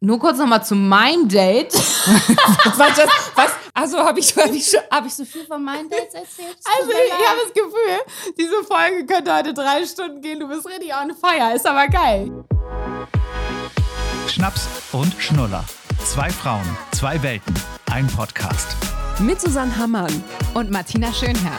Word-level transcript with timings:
Nur 0.00 0.20
kurz 0.20 0.38
nochmal 0.38 0.64
zu 0.64 0.76
meinem 0.76 1.28
Date. 1.28 1.74
was, 1.74 2.94
das, 2.94 3.08
was? 3.34 3.50
Also 3.74 3.98
habe 3.98 4.20
ich, 4.20 4.36
hab 4.36 4.52
ich, 4.52 4.76
hab 4.90 5.06
ich 5.06 5.14
so 5.14 5.24
viel 5.24 5.44
von 5.44 5.62
meinen 5.62 5.90
Dates 5.90 6.14
erzählt? 6.14 6.56
Also 6.78 6.90
ich, 6.90 7.06
ich 7.06 7.28
habe 7.28 7.38
das 7.44 7.52
Gefühl, 7.52 8.34
diese 8.38 8.62
Folge 8.64 9.06
könnte 9.06 9.34
heute 9.34 9.54
drei 9.54 9.84
Stunden 9.84 10.20
gehen. 10.20 10.38
Du 10.38 10.48
bist 10.48 10.66
richtig 10.68 10.92
on 10.94 11.12
fire. 11.16 11.54
Ist 11.54 11.66
aber 11.66 11.88
geil. 11.88 12.30
Schnaps 14.28 14.68
und 14.92 15.14
Schnuller. 15.18 15.64
Zwei 16.04 16.30
Frauen, 16.30 16.64
zwei 16.92 17.20
Welten, 17.22 17.54
ein 17.90 18.06
Podcast. 18.06 18.76
Mit 19.18 19.40
Susanne 19.40 19.76
Hammann 19.76 20.22
und 20.54 20.70
Martina 20.70 21.12
Schönherr. 21.12 21.58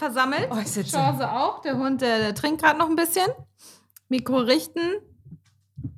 Versammelt. 0.00 0.48
Oh. 0.50 0.56
Chance 0.60 1.30
auch. 1.30 1.60
Der 1.60 1.78
Hund 1.78 2.00
der 2.00 2.34
trinkt 2.34 2.60
gerade 2.60 2.78
noch 2.78 2.88
ein 2.88 2.96
bisschen. 2.96 3.28
Mikro 4.08 4.38
richten. 4.38 4.80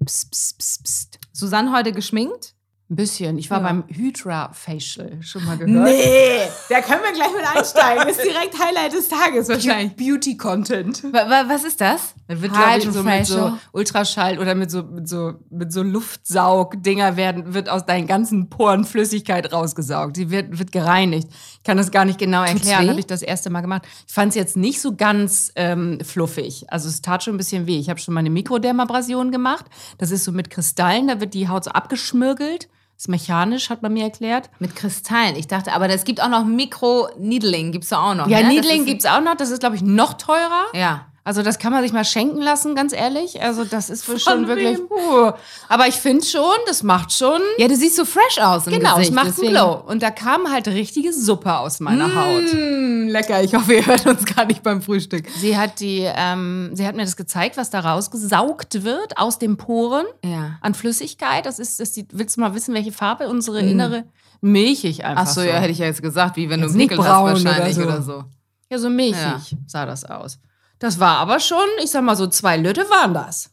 Psst, 0.04 0.30
psst, 0.30 0.58
psst, 0.58 0.84
psst. 0.84 1.18
Susanne 1.32 1.72
heute 1.72 1.92
geschminkt. 1.92 2.54
Ein 2.92 2.96
bisschen. 2.96 3.38
Ich 3.38 3.48
war 3.50 3.58
Ja. 3.62 3.64
beim 3.68 3.84
Hydra 3.88 4.50
Facial. 4.52 5.16
Schon 5.22 5.46
mal 5.46 5.56
gehört? 5.56 5.82
Nee, 5.86 6.40
da 6.68 6.82
können 6.82 7.00
wir 7.02 7.12
gleich 7.14 7.32
mit 7.32 7.56
einsteigen. 7.56 8.06
Ist 8.06 8.22
direkt 8.22 8.58
Highlight 8.62 8.92
des 8.92 9.08
Tages 9.08 9.48
wahrscheinlich. 9.48 9.96
Beauty 9.96 10.36
Content. 10.36 11.02
Wa- 11.04 11.26
wa- 11.30 11.44
Was 11.48 11.64
ist 11.64 11.80
das? 11.80 12.12
Das 12.28 12.42
wird, 12.42 12.52
glaube 12.52 12.76
ich, 12.78 12.84
so 12.90 13.02
mit 13.02 13.26
so. 13.26 13.56
Ultraschall 13.72 14.38
oder 14.38 14.54
mit 14.54 14.70
so, 14.70 14.82
mit 14.82 15.08
so, 15.08 15.32
mit 15.48 15.72
so 15.72 15.82
Luftsaugdinger 15.82 17.16
werden, 17.16 17.54
wird 17.54 17.70
aus 17.70 17.86
deinen 17.86 18.06
ganzen 18.06 18.50
Poren 18.50 18.84
Flüssigkeit 18.84 19.50
rausgesaugt. 19.52 20.16
Die 20.18 20.30
wird, 20.30 20.58
wird 20.58 20.70
gereinigt. 20.70 21.28
Ich 21.30 21.62
kann 21.62 21.78
das 21.78 21.90
gar 21.92 22.04
nicht 22.04 22.18
genau 22.18 22.42
erklären. 22.42 22.90
Habe 22.90 23.00
ich 23.00 23.06
das 23.06 23.22
erste 23.22 23.48
Mal 23.48 23.62
gemacht. 23.62 23.82
Ich 24.06 24.12
fand 24.12 24.30
es 24.30 24.34
jetzt 24.34 24.56
nicht 24.58 24.82
so 24.82 24.94
ganz 24.96 25.50
ähm, 25.56 25.98
fluffig. 26.04 26.66
Also 26.68 26.90
es 26.90 27.00
tat 27.00 27.22
schon 27.24 27.34
ein 27.34 27.38
bisschen 27.38 27.66
weh. 27.66 27.78
Ich 27.78 27.88
habe 27.88 28.00
schon 28.00 28.12
mal 28.12 28.20
eine 28.20 28.28
Mikrodermabrasion 28.30 29.30
gemacht. 29.32 29.64
Das 29.96 30.10
ist 30.10 30.24
so 30.24 30.32
mit 30.32 30.50
Kristallen, 30.50 31.08
da 31.08 31.20
wird 31.20 31.32
die 31.32 31.48
Haut 31.48 31.64
so 31.64 31.70
abgeschmirgelt. 31.70 32.68
Ist 33.02 33.08
mechanisch, 33.08 33.68
hat 33.68 33.82
man 33.82 33.92
mir 33.92 34.04
erklärt. 34.04 34.48
Mit 34.60 34.76
Kristallen. 34.76 35.34
Ich 35.34 35.48
dachte, 35.48 35.72
aber 35.72 35.88
es 35.88 36.04
gibt 36.04 36.22
auch 36.22 36.28
noch 36.28 36.44
Mikro-Needling. 36.44 37.72
Gibt 37.72 37.84
es 37.84 37.92
auch 37.92 38.14
noch. 38.14 38.28
Ja, 38.28 38.42
ne? 38.42 38.48
Needling 38.48 38.80
ist- 38.82 38.86
gibt's 38.86 39.06
auch 39.06 39.20
noch. 39.20 39.34
Das 39.36 39.50
ist, 39.50 39.58
glaube 39.60 39.74
ich, 39.74 39.82
noch 39.82 40.14
teurer. 40.14 40.66
Ja. 40.72 41.06
Also 41.24 41.42
das 41.42 41.60
kann 41.60 41.70
man 41.72 41.82
sich 41.84 41.92
mal 41.92 42.04
schenken 42.04 42.40
lassen, 42.42 42.74
ganz 42.74 42.92
ehrlich. 42.92 43.40
Also 43.40 43.62
das 43.64 43.90
ist 43.90 44.08
wohl 44.08 44.18
schon 44.18 44.46
Von 44.46 44.48
wirklich. 44.48 44.76
Puh. 44.88 45.30
Aber 45.68 45.86
ich 45.86 45.94
finde 45.94 46.24
schon, 46.26 46.42
das 46.66 46.82
macht 46.82 47.12
schon. 47.12 47.40
Ja, 47.58 47.68
du 47.68 47.76
siehst 47.76 47.94
so 47.94 48.04
fresh 48.04 48.38
aus 48.40 48.66
im 48.66 48.72
genau, 48.72 48.94
Gesicht. 48.96 49.10
es 49.10 49.14
macht 49.14 49.26
deswegen- 49.28 49.56
einen 49.56 49.66
Glow. 49.68 49.84
Und 49.86 50.02
da 50.02 50.10
kam 50.10 50.50
halt 50.50 50.66
richtige 50.66 51.12
Suppe 51.12 51.56
aus 51.56 51.78
meiner 51.78 52.12
Haut. 52.14 52.52
Mm, 52.52 53.06
lecker. 53.06 53.40
Ich 53.44 53.54
hoffe, 53.54 53.74
ihr 53.74 53.86
hört 53.86 54.04
uns 54.06 54.24
gar 54.24 54.46
nicht 54.46 54.64
beim 54.64 54.82
Frühstück. 54.82 55.26
Sie 55.38 55.56
hat 55.56 55.78
die, 55.78 56.02
ähm, 56.12 56.70
sie 56.74 56.84
hat 56.84 56.96
mir 56.96 57.04
das 57.04 57.14
gezeigt, 57.16 57.56
was 57.56 57.70
da 57.70 57.78
rausgesaugt 57.80 58.82
wird 58.82 59.16
aus 59.16 59.38
den 59.38 59.56
Poren 59.56 60.06
Ja. 60.24 60.58
an 60.60 60.74
Flüssigkeit. 60.74 61.46
Das 61.46 61.60
ist, 61.60 61.78
das 61.78 61.94
sieht, 61.94 62.08
willst 62.12 62.36
du 62.36 62.40
mal 62.40 62.54
wissen, 62.56 62.74
welche 62.74 62.90
Farbe 62.90 63.28
unsere 63.28 63.60
innere 63.60 64.04
milchig 64.40 65.04
einfach 65.04 65.22
Ach 65.22 65.28
so, 65.28 65.40
ja, 65.42 65.54
hätte 65.54 65.70
ich 65.70 65.78
ja 65.78 65.86
jetzt 65.86 66.02
gesagt, 66.02 66.36
wie 66.36 66.50
wenn 66.50 66.62
Jetzt 66.62 66.74
du 66.74 66.86
braun 66.96 67.30
hast 67.30 67.44
wahrscheinlich 67.44 67.76
oder 67.76 67.86
oder 67.86 68.02
so. 68.02 68.12
so. 68.12 68.24
Ja, 68.70 68.78
so 68.78 68.90
milchig 68.90 69.14
Ja. 69.52 69.58
sah 69.68 69.86
das 69.86 70.04
aus. 70.04 70.40
Das 70.82 70.98
war 70.98 71.18
aber 71.18 71.38
schon, 71.38 71.64
ich 71.80 71.92
sag 71.92 72.02
mal 72.02 72.16
so 72.16 72.26
zwei 72.26 72.56
Lütte 72.56 72.90
waren 72.90 73.14
das. 73.14 73.50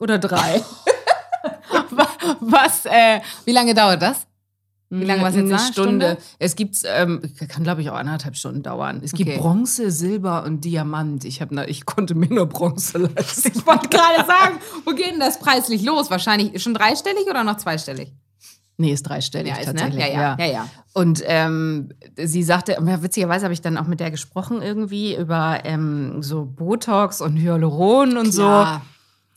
Oder 0.00 0.18
drei. 0.18 0.64
Was, 2.40 2.86
äh, 2.86 3.20
wie 3.44 3.52
lange 3.52 3.72
dauert 3.72 4.02
das? 4.02 4.26
Wie 4.88 5.04
lange 5.04 5.22
war 5.22 5.28
es 5.28 5.36
jetzt? 5.36 5.44
Eine 5.44 5.52
da? 5.52 5.58
Stunde. 5.58 6.18
Es 6.40 6.56
gibt, 6.56 6.76
ähm, 6.84 7.22
kann 7.48 7.62
glaube 7.62 7.82
ich 7.82 7.90
auch 7.90 7.94
anderthalb 7.94 8.34
Stunden 8.34 8.64
dauern. 8.64 9.00
Es 9.04 9.12
gibt 9.12 9.30
Okay. 9.30 9.38
Bronze, 9.38 9.92
Silber 9.92 10.42
und 10.42 10.64
Diamant. 10.64 11.24
Ich, 11.24 11.40
hab, 11.40 11.52
na, 11.52 11.68
ich 11.68 11.86
konnte 11.86 12.16
mir 12.16 12.34
nur 12.34 12.46
Bronze 12.46 12.98
leisten. 12.98 13.52
Ich 13.54 13.64
wollte 13.64 13.88
gerade 13.88 14.26
sagen, 14.26 14.58
wo 14.84 14.90
geht 14.90 15.12
denn 15.12 15.20
das 15.20 15.38
preislich 15.38 15.82
los? 15.82 16.10
Wahrscheinlich 16.10 16.60
schon 16.60 16.74
dreistellig 16.74 17.26
oder 17.30 17.44
noch 17.44 17.58
zweistellig? 17.58 18.12
Nee, 18.78 18.92
ist 18.92 19.04
dreistellig 19.04 19.52
Ja, 19.52 19.58
ist, 19.58 19.66
ne? 19.68 19.74
tatsächlich. 19.74 20.06
Ja, 20.14 20.36
ja, 20.36 20.36
ja, 20.38 20.52
ja. 20.52 20.68
Und 20.92 21.22
ähm, 21.26 21.90
sie 22.16 22.42
sagte, 22.42 22.76
witzigerweise 22.80 23.44
habe 23.44 23.54
ich 23.54 23.62
dann 23.62 23.78
auch 23.78 23.86
mit 23.86 24.00
der 24.00 24.10
gesprochen 24.10 24.60
irgendwie 24.62 25.16
über 25.16 25.60
ähm, 25.64 26.22
so 26.22 26.44
Botox 26.44 27.20
und 27.20 27.36
Hyaluron 27.38 28.16
und 28.18 28.32
so. 28.32 28.42
Ja. 28.42 28.82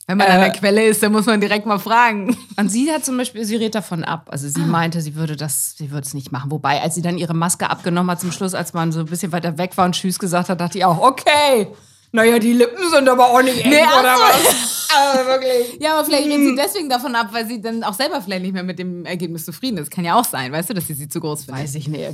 Wenn 0.07 0.17
man 0.17 0.27
Äh, 0.27 0.31
an 0.31 0.39
der 0.41 0.51
Quelle 0.51 0.85
ist, 0.85 1.03
dann 1.03 1.11
muss 1.11 1.25
man 1.27 1.39
direkt 1.39 1.65
mal 1.67 1.77
fragen. 1.79 2.35
Und 2.57 2.69
sie 2.69 2.91
hat 2.91 3.05
zum 3.05 3.15
Beispiel, 3.15 3.45
sie 3.45 3.55
rät 3.57 3.75
davon 3.75 4.03
ab. 4.03 4.27
Also 4.31 4.47
Ah. 4.47 4.49
sie 4.49 4.61
meinte, 4.65 5.01
sie 5.01 5.15
würde 5.15 5.35
das, 5.35 5.75
sie 5.77 5.91
würde 5.91 6.05
es 6.07 6.13
nicht 6.13 6.31
machen. 6.31 6.49
Wobei, 6.51 6.81
als 6.81 6.95
sie 6.95 7.01
dann 7.01 7.17
ihre 7.17 7.33
Maske 7.35 7.69
abgenommen 7.69 8.09
hat 8.11 8.19
zum 8.19 8.31
Schluss, 8.31 8.53
als 8.55 8.73
man 8.73 8.91
so 8.91 9.01
ein 9.01 9.05
bisschen 9.05 9.31
weiter 9.31 9.57
weg 9.57 9.77
war 9.77 9.85
und 9.85 9.93
Tschüss 9.95 10.17
gesagt 10.19 10.49
hat, 10.49 10.59
dachte 10.59 10.79
ich 10.79 10.85
auch, 10.85 10.97
okay. 10.99 11.67
Naja, 12.11 12.39
die 12.39 12.53
Lippen 12.53 12.89
sind 12.89 13.07
aber 13.07 13.27
auch 13.29 13.41
nicht 13.41 13.63
eng, 13.63 13.69
Nee, 13.69 13.81
oder 13.83 14.15
so. 14.15 14.21
was? 14.21 14.75
Also 14.91 15.27
wirklich. 15.27 15.77
Ja, 15.79 15.93
aber 15.93 16.03
vielleicht 16.05 16.25
reden 16.25 16.45
sie 16.47 16.55
deswegen 16.55 16.89
davon 16.89 17.13
ab, 17.13 17.27
weil 17.31 17.45
sie 17.45 17.61
dann 17.61 17.83
auch 17.83 17.93
selber 17.93 18.23
vielleicht 18.23 18.41
nicht 18.41 18.53
mehr 18.55 18.63
mit 18.63 18.79
dem 18.79 19.05
Ergebnis 19.05 19.45
zufrieden 19.45 19.77
ist. 19.77 19.91
Kann 19.91 20.03
ja 20.03 20.15
auch 20.19 20.25
sein, 20.25 20.51
weißt 20.51 20.71
du, 20.71 20.73
dass 20.73 20.87
sie 20.87 20.95
sie 20.95 21.07
zu 21.07 21.19
groß 21.19 21.45
findet. 21.45 21.63
Weiß 21.63 21.75
ich 21.75 21.87
nicht. 21.87 22.09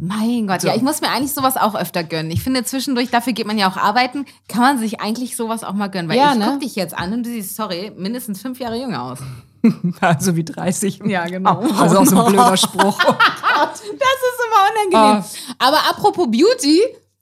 Mein 0.00 0.46
Gott, 0.46 0.62
ja, 0.62 0.74
ich 0.74 0.80
muss 0.80 1.02
mir 1.02 1.10
eigentlich 1.10 1.34
sowas 1.34 1.58
auch 1.58 1.74
öfter 1.74 2.02
gönnen. 2.04 2.30
Ich 2.30 2.42
finde 2.42 2.64
zwischendurch, 2.64 3.10
dafür 3.10 3.34
geht 3.34 3.46
man 3.46 3.58
ja 3.58 3.70
auch 3.70 3.76
arbeiten, 3.76 4.24
kann 4.48 4.62
man 4.62 4.78
sich 4.78 4.98
eigentlich 5.02 5.36
sowas 5.36 5.62
auch 5.62 5.74
mal 5.74 5.88
gönnen. 5.88 6.08
Weil 6.08 6.16
Ja, 6.16 6.32
ich 6.32 6.38
ne? 6.38 6.46
guck 6.52 6.60
dich 6.60 6.74
jetzt 6.74 6.96
an 6.96 7.12
und 7.12 7.22
du 7.26 7.28
siehst, 7.30 7.54
sorry, 7.54 7.92
mindestens 7.94 8.40
fünf 8.40 8.58
Jahre 8.60 8.78
jünger 8.80 9.02
aus. 9.02 9.18
Also 10.00 10.36
wie 10.36 10.44
30. 10.44 11.02
Ja, 11.04 11.26
genau. 11.26 11.60
Also 11.78 11.98
auch 11.98 12.06
so 12.06 12.18
ein 12.18 12.26
blöder 12.32 12.56
Spruch. 12.56 12.98
Das 12.98 13.80
ist 13.82 14.40
immer 14.46 14.94
unangenehm. 14.94 15.24
Aber 15.58 15.78
apropos 15.90 16.26
Beauty, 16.30 16.80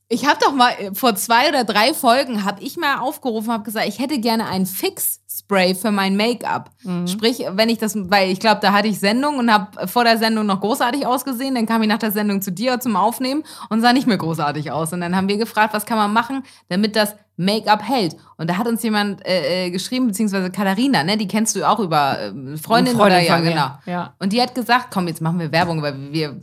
ich 0.08 0.26
habe 0.26 0.38
doch 0.40 0.52
mal 0.52 0.70
äh, 0.78 0.94
vor 0.94 1.14
zwei 1.14 1.48
oder 1.48 1.64
drei 1.64 1.94
Folgen 1.94 2.44
habe 2.44 2.62
ich 2.62 2.76
mal 2.76 2.98
aufgerufen, 2.98 3.50
habe 3.50 3.64
gesagt, 3.64 3.88
ich 3.88 3.98
hätte 3.98 4.18
gerne 4.18 4.46
ein 4.46 4.66
Fix-Spray 4.66 5.74
für 5.74 5.90
mein 5.90 6.16
Make-up. 6.16 6.70
Sprich, 7.06 7.44
wenn 7.50 7.68
ich 7.68 7.78
das, 7.78 7.96
weil 7.96 8.30
ich 8.30 8.38
glaube, 8.38 8.60
da 8.60 8.72
hatte 8.72 8.88
ich 8.88 9.00
Sendung 9.00 9.38
und 9.38 9.52
habe 9.52 9.88
vor 9.88 10.04
der 10.04 10.18
Sendung 10.18 10.46
noch 10.46 10.60
großartig 10.60 11.06
ausgesehen. 11.06 11.54
Dann 11.54 11.66
kam 11.66 11.82
ich 11.82 11.88
nach 11.88 11.98
der 11.98 12.12
Sendung 12.12 12.42
zu 12.42 12.52
dir 12.52 12.80
zum 12.80 12.96
Aufnehmen 12.96 13.44
und 13.70 13.80
sah 13.80 13.92
nicht 13.92 14.06
mehr 14.06 14.18
großartig 14.18 14.70
aus. 14.70 14.92
Und 14.92 15.00
dann 15.00 15.16
haben 15.16 15.28
wir 15.28 15.38
gefragt, 15.38 15.72
was 15.72 15.86
kann 15.86 15.96
man 15.96 16.12
machen, 16.12 16.42
damit 16.68 16.96
das 16.96 17.16
Make-up 17.36 17.82
hält. 17.82 18.16
Und 18.36 18.48
da 18.48 18.58
hat 18.58 18.68
uns 18.68 18.82
jemand 18.82 19.26
äh, 19.26 19.66
äh, 19.66 19.70
geschrieben, 19.70 20.06
beziehungsweise 20.06 20.50
Katharina, 20.50 21.02
ne, 21.02 21.16
die 21.16 21.26
kennst 21.26 21.56
du 21.56 21.68
auch 21.68 21.80
über 21.80 22.20
äh, 22.20 22.30
Freundin, 22.56 22.94
Freundin 22.94 22.96
oder 22.96 23.20
ja, 23.20 23.40
genau. 23.40 23.70
ja. 23.86 24.14
Und 24.18 24.32
die 24.32 24.40
hat 24.40 24.54
gesagt, 24.54 24.88
komm, 24.92 25.08
jetzt 25.08 25.20
machen 25.20 25.40
wir 25.40 25.50
Werbung, 25.50 25.82
weil 25.82 26.12
wir 26.12 26.40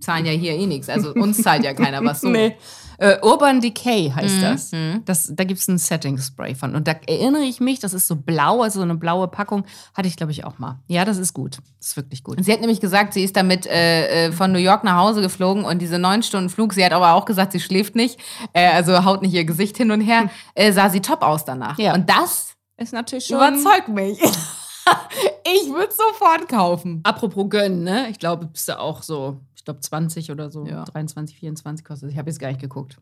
zahlen 0.00 0.24
ja 0.24 0.32
hier 0.32 0.52
eh 0.52 0.66
nichts. 0.66 0.88
Also 0.88 1.12
uns 1.12 1.42
zahlt 1.42 1.64
ja 1.64 1.74
keiner 1.74 2.02
was 2.04 2.20
so. 2.20 2.28
Nee. 2.30 2.56
Äh, 3.00 3.18
Urban 3.22 3.60
Decay 3.62 4.12
heißt 4.14 4.36
Mhm, 4.36 4.42
das. 4.42 4.70
das. 5.04 5.32
Da 5.34 5.44
gibt 5.44 5.58
es 5.58 5.68
ein 5.68 5.78
Setting 5.78 6.18
Spray 6.18 6.54
von. 6.54 6.74
Und 6.74 6.86
da 6.86 6.92
erinnere 7.06 7.42
ich 7.44 7.58
mich, 7.58 7.80
das 7.80 7.94
ist 7.94 8.06
so 8.06 8.14
blau, 8.14 8.60
also 8.62 8.80
so 8.80 8.84
eine 8.84 8.94
blaue 8.94 9.26
Packung. 9.26 9.64
Hatte 9.94 10.06
ich, 10.06 10.16
glaube 10.16 10.32
ich, 10.32 10.44
auch 10.44 10.58
mal. 10.58 10.78
Ja, 10.86 11.04
das 11.06 11.16
ist 11.16 11.32
gut. 11.32 11.58
Das 11.78 11.88
ist 11.88 11.96
wirklich 11.96 12.22
gut. 12.22 12.36
Und 12.36 12.44
sie 12.44 12.52
hat 12.52 12.60
nämlich 12.60 12.80
gesagt, 12.80 13.14
sie 13.14 13.24
ist 13.24 13.36
damit 13.36 13.66
äh, 13.66 14.26
äh, 14.26 14.32
von 14.32 14.52
New 14.52 14.58
York 14.58 14.84
nach 14.84 14.96
Hause 14.96 15.22
geflogen 15.22 15.64
und 15.64 15.78
diese 15.80 15.98
neun 15.98 16.22
Stunden 16.22 16.50
Flug, 16.50 16.74
sie 16.74 16.84
hat 16.84 16.92
aber 16.92 17.14
auch 17.14 17.24
gesagt, 17.24 17.52
sie 17.52 17.60
schläft 17.60 17.96
nicht, 17.96 18.18
äh, 18.52 18.68
also 18.68 19.04
haut 19.04 19.22
nicht 19.22 19.32
ihr 19.32 19.44
Gesicht 19.46 19.78
hin 19.78 19.90
und 19.90 20.02
her, 20.02 20.28
äh, 20.54 20.70
sah 20.72 20.90
sie 20.90 21.00
top 21.00 21.22
aus 21.22 21.46
danach. 21.46 21.78
Ja. 21.78 21.94
Und 21.94 22.08
das 22.10 22.54
Ist 22.76 22.92
natürlich 22.92 23.24
schon. 23.24 23.36
überzeugt 23.38 23.88
mich. 23.88 24.18
ich 25.44 25.72
würde 25.72 25.92
sofort 25.92 26.48
kaufen. 26.48 27.00
Apropos 27.04 27.48
gönnen, 27.48 27.84
ne? 27.84 28.08
Ich 28.10 28.18
glaube, 28.18 28.46
bist 28.46 28.68
du 28.68 28.78
auch 28.78 29.02
so, 29.02 29.38
ich 29.60 29.64
glaube 29.66 29.80
20 29.80 30.30
oder 30.30 30.50
so, 30.50 30.66
Ja. 30.66 30.84
23, 30.84 31.36
24 31.38 31.84
kostet. 31.84 32.10
Ich 32.10 32.16
habe 32.18 32.30
jetzt 32.30 32.40
gar 32.40 32.48
nicht 32.48 32.60
geguckt. 32.62 32.96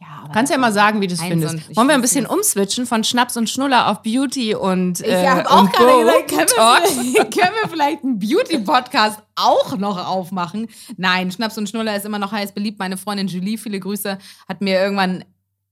Ja, 0.00 0.06
aber 0.22 0.32
Kannst 0.32 0.52
ja 0.52 0.58
mal 0.58 0.72
sagen, 0.72 1.00
wie 1.00 1.08
du 1.08 1.14
es 1.14 1.20
findest. 1.20 1.76
Wollen 1.76 1.88
wir 1.88 1.94
ein 1.96 2.00
bisschen 2.00 2.24
umswitchen 2.24 2.86
von 2.86 3.02
Schnaps 3.02 3.36
und 3.36 3.50
Schnuller 3.50 3.88
auf 3.88 4.02
Beauty 4.02 4.54
und 4.54 5.00
Ich 5.00 5.06
äh, 5.08 5.26
habe 5.26 5.50
auch 5.50 5.68
gerade 5.72 6.04
gesagt, 6.04 6.28
können 6.28 6.46
Talk? 6.46 6.84
wir, 6.84 7.24
können 7.42 7.54
wir 7.62 7.68
vielleicht 7.68 8.04
einen 8.04 8.18
Beauty-Podcast 8.20 9.20
auch 9.34 9.76
noch 9.76 9.98
aufmachen? 10.06 10.68
Nein, 10.96 11.32
Schnaps 11.32 11.58
und 11.58 11.68
Schnuller 11.68 11.96
ist 11.96 12.06
immer 12.06 12.20
noch 12.20 12.30
heiß 12.30 12.52
beliebt. 12.52 12.78
Meine 12.78 12.96
Freundin 12.96 13.26
Julie, 13.26 13.58
viele 13.58 13.80
Grüße, 13.80 14.18
hat 14.48 14.60
mir 14.60 14.80
irgendwann 14.80 15.24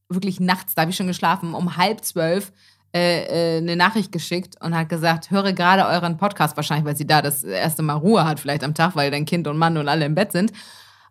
wirklich 0.08 0.40
nachts, 0.40 0.74
da 0.74 0.82
habe 0.82 0.90
ich 0.90 0.96
schon 0.96 1.06
geschlafen, 1.06 1.54
um 1.54 1.76
halb 1.76 2.04
zwölf 2.04 2.52
äh, 2.96 3.56
äh, 3.56 3.58
eine 3.58 3.76
Nachricht 3.76 4.10
geschickt 4.10 4.54
und 4.60 4.74
hat 4.74 4.88
gesagt, 4.88 5.30
höre 5.30 5.52
gerade 5.52 5.84
euren 5.86 6.16
Podcast 6.16 6.56
wahrscheinlich, 6.56 6.86
weil 6.86 6.96
sie 6.96 7.06
da 7.06 7.20
das 7.20 7.44
erste 7.44 7.82
Mal 7.82 7.94
Ruhe 7.94 8.24
hat, 8.24 8.40
vielleicht 8.40 8.64
am 8.64 8.72
Tag, 8.72 8.96
weil 8.96 9.10
dein 9.10 9.26
Kind 9.26 9.46
und 9.46 9.58
Mann 9.58 9.76
und 9.76 9.86
alle 9.86 10.06
im 10.06 10.14
Bett 10.14 10.32
sind. 10.32 10.52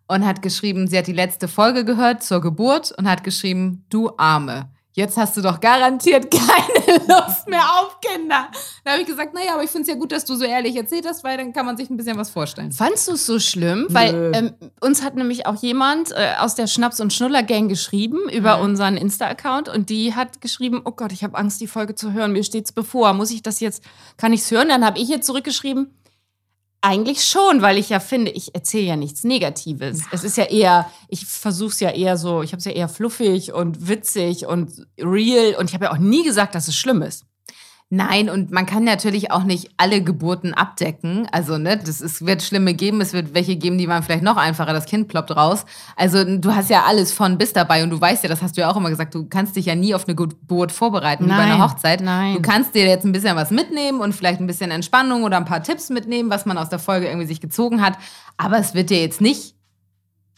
Und 0.08 0.26
hat 0.26 0.42
geschrieben, 0.42 0.88
sie 0.88 0.98
hat 0.98 1.08
die 1.08 1.14
letzte 1.14 1.48
Folge 1.48 1.86
gehört 1.86 2.24
zur 2.24 2.42
Geburt 2.42 2.92
und 2.98 3.08
hat 3.08 3.24
geschrieben, 3.24 3.86
du 3.90 4.12
Arme. 4.18 4.70
Jetzt 4.94 5.18
hast 5.18 5.38
du 5.38 5.42
doch 5.42 5.60
garantiert 5.60 6.32
keine 6.32 6.75
Lust 7.08 7.48
mehr 7.48 7.64
auf 7.80 8.00
Kinder. 8.02 8.50
Da 8.84 8.92
habe 8.92 9.02
ich 9.02 9.08
gesagt, 9.08 9.34
naja, 9.34 9.54
aber 9.54 9.64
ich 9.64 9.70
finde 9.70 9.84
es 9.84 9.88
ja 9.88 9.96
gut, 9.96 10.12
dass 10.12 10.26
du 10.26 10.36
so 10.36 10.46
ehrlich 10.46 10.76
erzählt 10.76 11.06
hast, 11.08 11.24
weil 11.24 11.38
dann 11.38 11.54
kann 11.54 11.66
man 11.66 11.78
sich 11.78 11.90
ein 11.90 11.98
bisschen 11.98 12.18
was 12.18 12.30
vorstellen. 12.30 12.72
Fandst 12.72 13.08
du 13.08 13.14
es 13.14 13.26
so 13.26 13.40
schlimm? 13.40 13.88
Weil 13.90 14.32
ähm, 14.34 14.54
uns 14.82 15.04
hat 15.04 15.16
nämlich 15.16 15.46
auch 15.46 15.62
jemand 15.62 16.12
äh, 16.12 16.34
aus 16.40 16.56
der 16.56 16.68
Schnaps- 16.68 17.00
und 17.00 17.14
Schnuller-Gang 17.14 17.70
geschrieben 17.70 18.30
über 18.30 18.60
unseren 18.60 18.98
Insta-Account 18.98 19.70
und 19.70 19.90
die 19.90 20.16
hat 20.16 20.42
geschrieben, 20.42 20.82
oh 20.86 20.92
Gott, 20.92 21.12
ich 21.12 21.24
habe 21.24 21.38
Angst, 21.38 21.62
die 21.62 21.68
Folge 21.68 21.96
zu 21.96 22.14
hören, 22.14 22.32
mir 22.32 22.44
steht's 22.44 22.72
bevor. 22.72 23.14
Muss 23.14 23.32
ich 23.32 23.42
das 23.42 23.60
jetzt, 23.60 23.84
kann 24.18 24.34
ich's 24.34 24.52
hören? 24.52 24.70
Dann 24.70 24.86
habe 24.86 25.00
ich 25.00 25.10
ihr 25.10 25.22
zurückgeschrieben, 25.22 25.94
Eigentlich 26.88 27.24
schon, 27.24 27.64
weil 27.64 27.80
ich 27.80 27.90
ja 27.90 28.00
finde, 28.00 28.30
ich 28.30 28.54
erzähle 28.54 28.84
ja 28.86 28.96
nichts 28.96 29.24
Negatives. 29.24 30.02
Es 30.12 30.24
ist 30.24 30.38
ja 30.38 30.44
eher, 30.44 30.92
ich 31.08 31.26
versuche 31.26 31.72
es 31.72 31.80
ja 31.80 31.90
eher 31.90 32.16
so, 32.16 32.44
ich 32.44 32.52
habe 32.52 32.60
es 32.60 32.66
ja 32.66 32.74
eher 32.74 32.88
fluffig 32.88 33.54
und 33.54 33.88
witzig 33.88 34.46
und 34.46 34.86
real 35.00 35.56
und 35.56 35.68
ich 35.68 35.74
habe 35.74 35.86
ja 35.86 35.92
auch 35.92 35.98
nie 35.98 36.24
gesagt, 36.24 36.54
dass 36.54 36.68
es 36.68 36.76
schlimm 36.76 37.02
ist. 37.02 37.26
Nein, 37.96 38.30
und 38.30 38.52
man 38.52 38.66
kann 38.66 38.84
natürlich 38.84 39.32
auch 39.32 39.44
nicht 39.44 39.70
alle 39.78 40.02
Geburten 40.02 40.54
abdecken. 40.54 41.30
Also, 41.32 41.58
ne, 41.58 41.78
das 41.78 42.02
ist, 42.02 42.26
wird 42.26 42.44
schlimme 42.44 42.74
geben, 42.74 43.00
es 43.00 43.14
wird 43.14 43.34
welche 43.34 43.56
geben, 43.56 43.78
die 43.78 43.88
waren 43.88 44.04
vielleicht 44.04 44.22
noch 44.24 44.36
einfacher, 44.36 44.74
das 44.74 44.86
Kind 44.86 45.08
ploppt 45.08 45.34
raus. 45.34 45.64
Also, 45.96 46.26
du 46.26 46.54
hast 46.54 46.70
ja 46.70 46.84
alles 46.86 47.14
von 47.14 47.38
bis 47.38 47.54
dabei 47.54 47.84
und 47.84 47.92
du 47.92 48.02
weißt 48.02 48.24
ja, 48.24 48.30
das 48.30 48.42
hast 48.42 48.58
du 48.58 48.62
ja 48.62 48.70
auch 48.70 48.76
immer 48.76 48.90
gesagt, 48.90 49.16
du 49.16 49.26
kannst 49.28 49.56
dich 49.56 49.68
ja 49.68 49.76
nie 49.76 49.96
auf 49.96 50.08
eine 50.08 50.16
Geburt 50.16 50.74
vorbereiten 50.74 51.24
wie 51.24 51.30
bei 51.30 51.36
einer 51.36 51.58
Nein, 51.58 51.64
Hochzeit. 51.64 52.02
nein. 52.02 52.36
Du 52.36 52.42
kannst 52.42 52.76
dir 52.76 52.86
jetzt 52.86 53.06
ein 53.06 53.14
bisschen 53.14 53.38
was 53.38 53.50
mitnehmen 53.50 54.02
und 54.02 54.14
vielleicht 54.14 54.42
ein 54.42 54.48
bisschen 54.48 54.72
Entspannung 54.72 55.24
oder 55.24 55.38
ein 55.38 55.46
paar 55.46 55.64
Tipps 55.64 55.90
mitnehmen, 55.90 56.30
was 56.30 56.46
man 56.46 56.58
aus 56.58 56.68
der 56.68 56.80
Folge 56.80 57.08
irgendwie 57.08 57.28
sich 57.28 57.40
gezogen 57.40 57.82
hat. 57.82 57.94
Aber 58.36 58.58
es 58.58 58.74
wird 58.74 58.90
dir 58.90 59.00
jetzt 59.00 59.22
nicht 59.22 59.55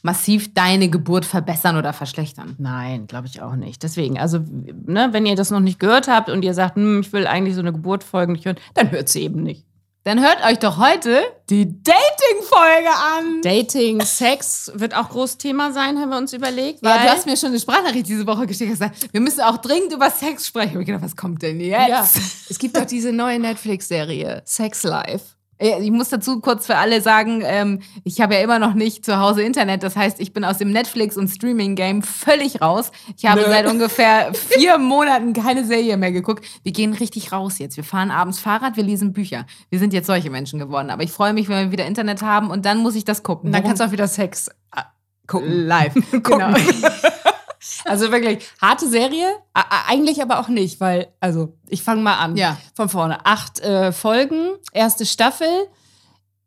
massiv 0.01 0.53
deine 0.53 0.89
Geburt 0.89 1.25
verbessern 1.25 1.77
oder 1.77 1.93
verschlechtern. 1.93 2.55
Nein, 2.57 3.07
glaube 3.07 3.27
ich 3.27 3.41
auch 3.41 3.55
nicht. 3.55 3.83
Deswegen, 3.83 4.19
also, 4.19 4.39
ne, 4.85 5.09
wenn 5.11 5.25
ihr 5.25 5.35
das 5.35 5.51
noch 5.51 5.59
nicht 5.59 5.79
gehört 5.79 6.07
habt 6.07 6.29
und 6.29 6.43
ihr 6.43 6.53
sagt, 6.53 6.75
hm, 6.75 7.01
ich 7.01 7.13
will 7.13 7.27
eigentlich 7.27 7.55
so 7.55 7.61
eine 7.61 7.73
Geburtfolge 7.73 8.31
nicht 8.31 8.45
hören, 8.45 8.57
dann 8.73 8.91
hört 8.91 9.09
sie 9.09 9.23
eben 9.23 9.43
nicht. 9.43 9.65
Dann 10.07 10.21
hört 10.21 10.41
euch 10.45 10.57
doch 10.59 10.77
heute 10.77 11.19
die 11.49 11.65
Dating-Folge 11.83 12.89
an. 13.17 13.41
Dating, 13.41 13.99
Sex 13.99 14.71
wird 14.73 14.95
auch 14.95 15.09
großes 15.09 15.37
Thema 15.37 15.73
sein, 15.73 15.99
haben 15.99 16.11
wir 16.11 16.17
uns 16.17 16.31
überlegt. 16.31 16.81
Ja, 16.81 16.97
du 16.97 17.09
hast 17.09 17.25
mir 17.25 17.35
schon 17.35 17.49
eine 17.49 17.59
Sprachnachricht 17.59 18.07
diese 18.07 18.25
Woche 18.25 18.47
geschickt 18.47 18.69
und 18.71 18.79
gesagt, 18.79 19.09
wir 19.11 19.19
müssen 19.19 19.41
auch 19.41 19.57
dringend 19.57 19.91
über 19.91 20.09
Sex 20.09 20.47
sprechen. 20.47 20.69
Ich 20.69 20.75
habe 20.75 20.85
gedacht, 20.85 21.03
was 21.03 21.17
kommt 21.17 21.41
denn 21.41 21.59
jetzt? 21.59 21.89
Ja, 21.89 22.07
es 22.49 22.57
gibt 22.57 22.77
doch 22.77 22.85
diese 22.85 23.11
neue 23.11 23.37
Netflix-Serie, 23.37 24.43
Sex 24.45 24.83
Life. 24.83 25.36
Ja, 25.59 25.79
Ich 25.79 25.89
muss 25.91 26.09
dazu 26.09 26.39
kurz 26.39 26.67
für 26.67 26.75
alle 26.75 27.01
sagen, 27.01 27.41
ähm, 27.43 27.79
ich 28.03 28.21
habe 28.21 28.35
ja 28.35 28.41
immer 28.41 28.59
noch 28.59 28.73
nicht 28.75 29.03
zu 29.03 29.17
Hause 29.17 29.41
Internet. 29.41 29.81
Das 29.83 29.95
heißt, 29.95 30.19
ich 30.19 30.31
bin 30.33 30.43
aus 30.45 30.57
dem 30.59 30.71
Netflix- 30.71 31.17
und 31.17 31.29
Streaming-Game 31.29 32.03
völlig 32.03 32.61
raus. 32.61 32.91
Ich 33.17 33.25
habe 33.25 33.41
Nö. 33.41 33.47
seit 33.47 33.65
ungefähr 33.71 34.33
vier 34.33 34.77
Monaten 34.77 35.33
keine 35.33 35.65
Serie 35.65 35.97
mehr 35.97 36.11
geguckt. 36.11 36.45
Wir 36.63 36.71
gehen 36.73 36.93
richtig 36.93 37.31
raus 37.31 37.57
jetzt. 37.59 37.75
Wir 37.77 37.83
fahren 37.83 38.11
abends 38.11 38.39
Fahrrad, 38.39 38.77
wir 38.77 38.83
lesen 38.83 39.13
Bücher. 39.13 39.45
Wir 39.69 39.79
sind 39.79 39.93
jetzt 39.93 40.07
solche 40.07 40.29
Menschen 40.29 40.59
geworden. 40.59 40.89
Aber 40.91 41.01
ich 41.03 41.11
freue 41.11 41.33
mich, 41.33 41.49
wenn 41.49 41.65
wir 41.65 41.71
wieder 41.71 41.85
Internet 41.85 42.21
haben 42.21 42.49
und 42.51 42.65
dann 42.65 42.77
muss 42.77 42.95
ich 42.95 43.03
das 43.05 43.23
gucken. 43.23 43.51
Dann 43.51 43.61
Worum- 43.63 43.69
kannst 43.69 43.81
du 43.81 43.85
auch 43.87 43.91
wieder 43.91 44.07
Sex 44.07 44.49
äh, 44.75 44.81
gucken. 45.25 45.65
live. 45.65 45.93
genau. 46.11 46.53
Also 47.85 48.11
wirklich 48.11 48.45
harte 48.61 48.87
Serie, 48.87 49.27
eigentlich 49.53 50.21
aber 50.21 50.39
auch 50.39 50.47
nicht, 50.47 50.79
weil, 50.79 51.07
also 51.19 51.57
ich 51.67 51.83
fange 51.83 52.01
mal 52.01 52.17
an. 52.17 52.35
Ja. 52.35 52.57
Von 52.73 52.89
vorne. 52.89 53.25
Acht 53.25 53.59
äh, 53.59 53.91
Folgen, 53.91 54.55
erste 54.71 55.05
Staffel. 55.05 55.47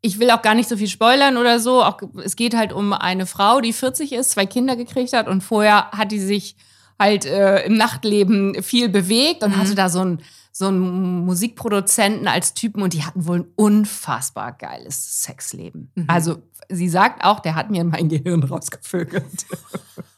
Ich 0.02 0.18
will 0.18 0.30
auch 0.30 0.42
gar 0.42 0.54
nicht 0.54 0.68
so 0.68 0.76
viel 0.76 0.88
spoilern 0.88 1.36
oder 1.36 1.60
so. 1.60 1.82
Auch, 1.84 2.00
es 2.24 2.36
geht 2.36 2.56
halt 2.56 2.72
um 2.72 2.92
eine 2.92 3.26
Frau, 3.26 3.60
die 3.60 3.72
40 3.72 4.12
ist, 4.12 4.32
zwei 4.32 4.46
Kinder 4.46 4.76
gekriegt 4.76 5.12
hat 5.12 5.28
und 5.28 5.42
vorher 5.42 5.90
hat 5.92 6.12
die 6.12 6.20
sich 6.20 6.56
halt 6.98 7.24
äh, 7.24 7.64
im 7.64 7.74
Nachtleben 7.74 8.62
viel 8.62 8.88
bewegt 8.88 9.42
und 9.42 9.56
hatte 9.56 9.74
da 9.74 9.88
so 9.88 10.00
einen 10.00 10.22
so 10.52 10.66
einen 10.66 11.24
Musikproduzenten 11.24 12.28
als 12.28 12.54
Typen 12.54 12.82
und 12.82 12.92
die 12.92 13.04
hatten 13.04 13.26
wohl 13.26 13.40
ein 13.40 13.46
unfassbar 13.56 14.52
geiles 14.52 15.22
Sexleben. 15.22 15.90
Also 16.08 16.42
sie 16.68 16.88
sagt 16.88 17.24
auch, 17.24 17.40
der 17.40 17.54
hat 17.54 17.70
mir 17.70 17.84
mein 17.84 18.08
Gehirn 18.08 18.42
rausgevögelt. 18.42 19.24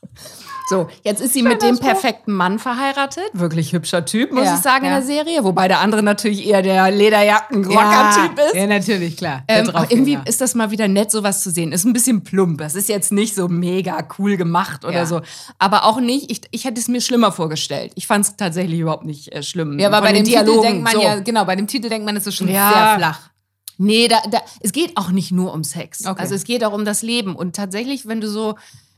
So, 0.69 0.89
jetzt 1.03 1.21
ist 1.21 1.35
sie 1.35 1.43
mit 1.43 1.61
dem 1.61 1.79
perfekten 1.79 2.33
Mann 2.33 2.59
verheiratet. 2.59 3.25
Wirklich 3.33 3.73
hübscher 3.73 4.05
Typ, 4.07 4.33
muss 4.33 4.45
Ja, 4.45 4.55
ich 4.55 4.61
sagen, 4.63 4.85
ja. 4.87 4.93
in 4.93 5.07
der 5.07 5.07
Serie. 5.07 5.45
Wobei 5.45 5.69
der 5.69 5.81
andere 5.81 6.03
natürlich 6.03 6.47
eher 6.47 6.63
der 6.63 6.91
Lederjacken-Rocker-Typ 6.91 8.39
ist. 8.39 8.55
Ja, 8.55 8.67
natürlich, 8.67 9.17
klar. 9.17 9.43
Ähm, 9.49 9.69
aber 9.71 9.91
irgendwie 9.91 10.19
ist 10.25 10.41
das 10.41 10.55
mal 10.55 10.71
wieder 10.71 10.89
nett, 10.89 11.11
sowas 11.11 11.43
zu 11.43 11.51
sehen. 11.51 11.73
Ist 11.73 11.85
ein 11.85 11.93
bisschen 11.93 12.23
plump. 12.23 12.61
Es 12.61 12.75
ist 12.75 12.89
jetzt 12.89 13.13
nicht 13.13 13.35
so 13.35 13.49
mega 13.49 13.99
cool 14.19 14.37
gemacht 14.37 14.85
oder 14.85 15.05
so. 15.05 15.21
Aber 15.59 15.85
auch 15.85 16.01
nicht, 16.01 16.31
ich, 16.31 16.43
ich 16.53 16.65
hätte 16.65 16.81
es 16.81 16.89
mir 16.89 17.01
schlimmer 17.01 17.33
vorgestellt. 17.33 17.93
Ich 17.97 18.07
fand 18.07 18.25
es 18.25 18.37
tatsächlich 18.37 18.79
überhaupt 18.81 19.05
nicht 19.05 19.33
äh, 19.33 19.43
schlimm. 19.43 19.79
Ja, 19.79 19.89
aber 19.89 19.99
Von 19.99 20.07
bei 20.07 20.13
dem 20.13 20.25
Titel 20.25 20.45
Dialogen, 20.45 20.63
denkt 20.63 20.83
man 20.85 20.93
so. 20.93 21.03
ja, 21.03 21.19
genau, 21.21 21.45
bei 21.45 21.57
dem 21.57 21.67
Titel 21.67 21.89
denkt 21.89 22.07
man, 22.07 22.17
es 22.17 22.27
ist 22.27 22.37
schon 22.37 22.49
Ja. 22.49 22.71
sehr 22.73 22.95
flach. 22.99 23.21
Nee, 23.79 24.07
da, 24.07 24.19
da, 24.31 24.39
es 24.61 24.71
geht 24.73 24.97
auch 24.97 25.11
nicht 25.11 25.33
nur 25.33 25.53
um 25.53 25.65
Sex. 25.65 26.07
Okay. 26.07 26.21
Also 26.21 26.35
es 26.35 26.45
geht 26.45 26.63
auch 26.65 26.73
um 26.73 26.85
das 26.85 27.03
Leben. 27.03 27.35
Und 27.35 27.57
tatsächlich, 27.57 28.07
wenn 28.07 28.21
du 28.21 28.29
so, 28.29 28.55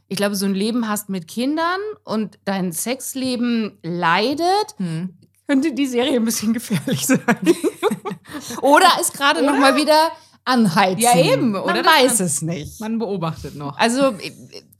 ich 0.08 0.16
glaube, 0.16 0.36
so 0.36 0.46
ein 0.46 0.54
Leben 0.54 0.88
hast 0.88 1.08
mit 1.08 1.28
Kindern 1.28 1.80
und 2.04 2.38
dein 2.44 2.72
Sexleben 2.72 3.78
leidet, 3.82 4.74
Hm. 4.78 5.14
könnte 5.48 5.72
die 5.72 5.86
Serie 5.86 6.16
ein 6.16 6.24
bisschen 6.24 6.52
gefährlich 6.52 7.06
sein. 7.06 7.20
oder 8.62 8.86
ist 9.00 9.14
gerade 9.14 9.42
noch 9.44 9.56
mal 9.58 9.76
wieder 9.76 10.10
anheizen. 10.44 11.00
Ja, 11.00 11.16
eben, 11.18 11.52
Man 11.52 11.62
oder? 11.62 11.82
Das 11.82 11.86
weiß 12.02 12.18
man- 12.18 12.26
es 12.26 12.42
nicht. 12.42 12.80
Man 12.80 12.98
beobachtet 12.98 13.54
noch. 13.56 13.76
Also 13.78 14.14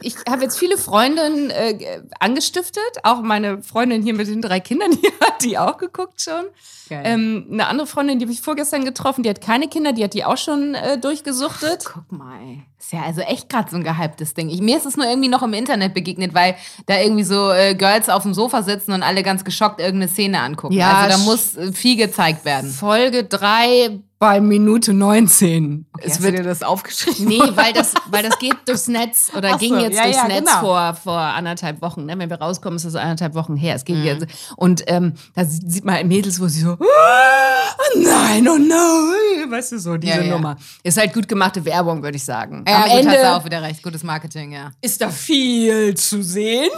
ich, 0.05 0.17
habe 0.29 0.43
jetzt 0.43 0.59
viele 0.59 0.77
Freundinnen 0.77 1.51
äh, 1.51 2.03
angestiftet, 2.21 2.83
auch 3.03 3.23
meine 3.23 3.63
Freundin 3.63 4.03
hier 4.03 4.15
mit 4.15 4.29
den 4.29 4.43
drei 4.43 4.61
Kindern, 4.61 4.91
die 5.03 5.13
hat 5.21 5.43
die 5.43 5.59
auch 5.59 5.79
geguckt 5.79 6.21
schon. 6.21 6.45
Ähm, 6.91 7.47
eine 7.51 7.67
andere 7.67 7.87
Freundin, 7.87 8.19
die 8.19 8.27
habe 8.27 8.33
ich 8.33 8.43
vorgestern 8.43 8.85
getroffen, 8.85 9.23
die 9.23 9.31
hat 9.31 9.41
keine 9.41 9.69
Kinder, 9.69 9.93
die 9.93 10.05
hat 10.05 10.15
die 10.15 10.25
auch 10.25 10.37
schon 10.37 10.75
äh, 10.75 10.99
durchgesuchtet. 10.99 11.85
Guck 11.87 12.13
mal, 12.13 12.39
ey. 12.41 12.63
Ist 12.79 12.93
ja 12.93 13.03
also 13.03 13.23
echt 13.23 13.49
gerade 13.49 13.71
so 13.71 13.77
ein 13.77 13.85
gehyptes 13.85 14.35
Ding. 14.35 14.51
Ich, 14.51 14.61
mir 14.61 14.77
ist 14.77 14.85
es 14.85 14.97
nur 14.97 15.07
irgendwie 15.07 15.29
noch 15.29 15.43
im 15.43 15.55
Internet 15.55 15.95
begegnet, 15.95 16.35
weil 16.35 16.57
da 16.87 17.01
irgendwie 17.01 17.25
so 17.25 17.51
äh, 17.51 17.75
Girls 17.75 18.11
auf 18.11 18.25
dem 18.25 18.35
Sofa 18.35 18.63
sitzen 18.63 18.93
und 18.93 19.03
alle 19.03 19.23
ganz 19.23 19.45
geschockt 19.45 19.81
irgendeine 19.81 20.13
Szene 20.13 20.41
angucken. 20.41 20.75
Ja, 20.75 20.99
also 20.99 21.17
da 21.17 21.25
muss 21.25 21.57
äh, 21.57 21.73
viel 21.73 21.97
gezeigt 21.97 22.45
werden. 22.45 22.71
Folge 22.71 23.25
3 23.25 24.01
bei 24.25 24.41
Minute 24.41 24.95
19. 24.95 25.85
es 25.99 26.13
Hast 26.13 26.19
du 26.19 26.23
wird 26.23 26.39
dir 26.39 26.43
das 26.45 26.63
aufgeschrieben? 26.63 27.27
Nee, 27.27 27.41
weil 27.57 27.75
das, 27.75 27.93
weil 28.09 28.23
das 28.23 28.39
geht 28.39 28.57
durchs 28.67 28.89
Netz 28.89 29.31
oder 29.37 29.49
Ach 29.49 29.53
so, 29.53 29.59
ging 29.59 29.79
jetzt 29.81 29.97
ja, 29.99 30.05
durchs 30.05 30.17
ja, 30.17 30.29
Netz 30.29 30.49
genau. 30.49 30.61
vor, 30.61 30.95
vor 30.95 31.19
anderthalb 31.19 31.83
Wochen. 31.83 32.07
Ne? 32.07 32.19
Wenn 32.19 32.31
wir 32.31 32.41
rauskommen, 32.41 32.77
ist 32.77 32.87
das 32.87 32.95
anderthalb 32.95 33.35
Wochen 33.35 33.55
her. 33.55 33.75
Es 33.75 33.85
ging 33.85 33.99
Mhm. 33.99 34.05
jetzt. 34.05 34.27
Und 34.57 34.83
ähm, 34.87 35.13
da 35.35 35.45
sieht 35.45 35.85
man 35.85 36.09
Mädels, 36.09 36.41
wo 36.41 36.49
sie 36.49 36.61
so, 36.61 36.79
oh 36.81 37.99
nein, 38.01 38.49
oh 38.49 38.57
nein, 38.57 39.51
weißt 39.51 39.73
du 39.73 39.79
so, 39.79 39.99
diese 39.99 40.15
Ja, 40.15 40.23
ja. 40.23 40.31
Nummer. 40.35 40.57
Ist 40.83 40.97
halt 40.97 41.13
gut 41.13 41.29
gemachte 41.29 41.63
Werbung, 41.67 42.03
würde 42.03 42.17
ich 42.17 42.25
sagen. 42.25 42.65
Ja, 42.67 42.77
Am 42.77 42.83
gut, 42.85 42.93
hast 42.93 42.99
Ende 43.01 43.17
du 43.19 43.31
auch 43.31 43.45
wieder 43.45 43.61
recht. 43.61 43.83
Gutes 43.83 44.05
Marketing, 44.05 44.53
ja. 44.53 44.71
ist 44.81 45.03
da 45.03 45.11
viel 45.11 45.95
zu 45.99 46.23
sehen. 46.23 46.71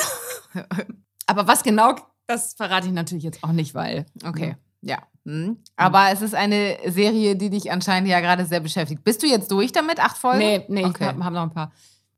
Aber 1.26 1.46
was 1.46 1.62
genau, 1.62 1.94
das 2.26 2.54
verrate 2.54 2.88
ich 2.88 2.92
natürlich 2.92 3.22
jetzt 3.22 3.44
auch 3.44 3.52
nicht, 3.52 3.72
weil. 3.72 4.04
Okay, 4.24 4.56
ja. 4.80 4.98
Hm. 5.26 5.58
Aber 5.74 6.10
es 6.12 6.22
ist 6.22 6.34
eine 6.34 6.78
Serie, 6.86 7.34
die 7.36 7.50
dich 7.50 7.70
anscheinend 7.72 8.08
ja 8.08 8.20
gerade 8.20 8.46
sehr 8.46 8.60
beschäftigt. 8.60 9.02
Bist 9.02 9.22
du 9.22 9.26
jetzt 9.26 9.50
durch 9.50 9.72
damit? 9.72 9.98
Acht 10.00 10.16
Folgen? 10.16 10.38
Nee, 10.38 10.64
nee, 10.68 10.84
Okay. 10.84 10.96
ich 11.02 11.08
habe 11.08 11.24
hab 11.24 11.32
noch 11.32 11.42
ein 11.42 11.50
paar. 11.52 11.72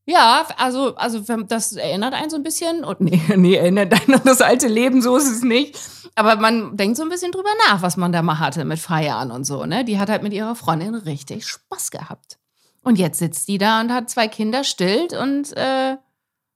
Ja, 0.04 0.46
also, 0.56 0.94
also 0.96 1.20
das 1.44 1.72
erinnert 1.72 2.14
einen 2.14 2.30
so 2.30 2.36
ein 2.36 2.42
bisschen. 2.42 2.84
Und 2.84 3.00
nee, 3.02 3.20
nee, 3.36 3.54
erinnert 3.54 3.92
einen 3.92 4.14
an 4.18 4.24
das 4.24 4.40
alte 4.42 4.68
Leben, 4.68 5.00
so 5.02 5.16
ist 5.16 5.28
es 5.30 5.42
nicht. 5.42 5.78
Aber 6.14 6.36
man 6.36 6.76
denkt 6.76 6.96
so 6.96 7.02
ein 7.02 7.08
bisschen 7.08 7.32
drüber 7.32 7.50
nach, 7.66 7.82
was 7.82 7.96
man 7.96 8.12
da 8.12 8.22
mal 8.22 8.38
hatte 8.38 8.64
mit 8.64 8.78
Feiern 8.78 9.30
und 9.30 9.44
so. 9.44 9.64
Ne? 9.64 9.84
Die 9.84 9.98
hat 9.98 10.10
halt 10.10 10.22
mit 10.22 10.32
ihrer 10.32 10.54
Freundin 10.54 10.94
richtig 10.94 11.46
Spaß 11.46 11.90
gehabt. 11.90 12.38
Und 12.82 12.98
jetzt 12.98 13.18
sitzt 13.18 13.48
die 13.48 13.58
da 13.58 13.80
und 13.80 13.92
hat 13.92 14.08
zwei 14.08 14.28
Kinder 14.28 14.64
stillt 14.64 15.12
und 15.12 15.54
äh, 15.56 15.96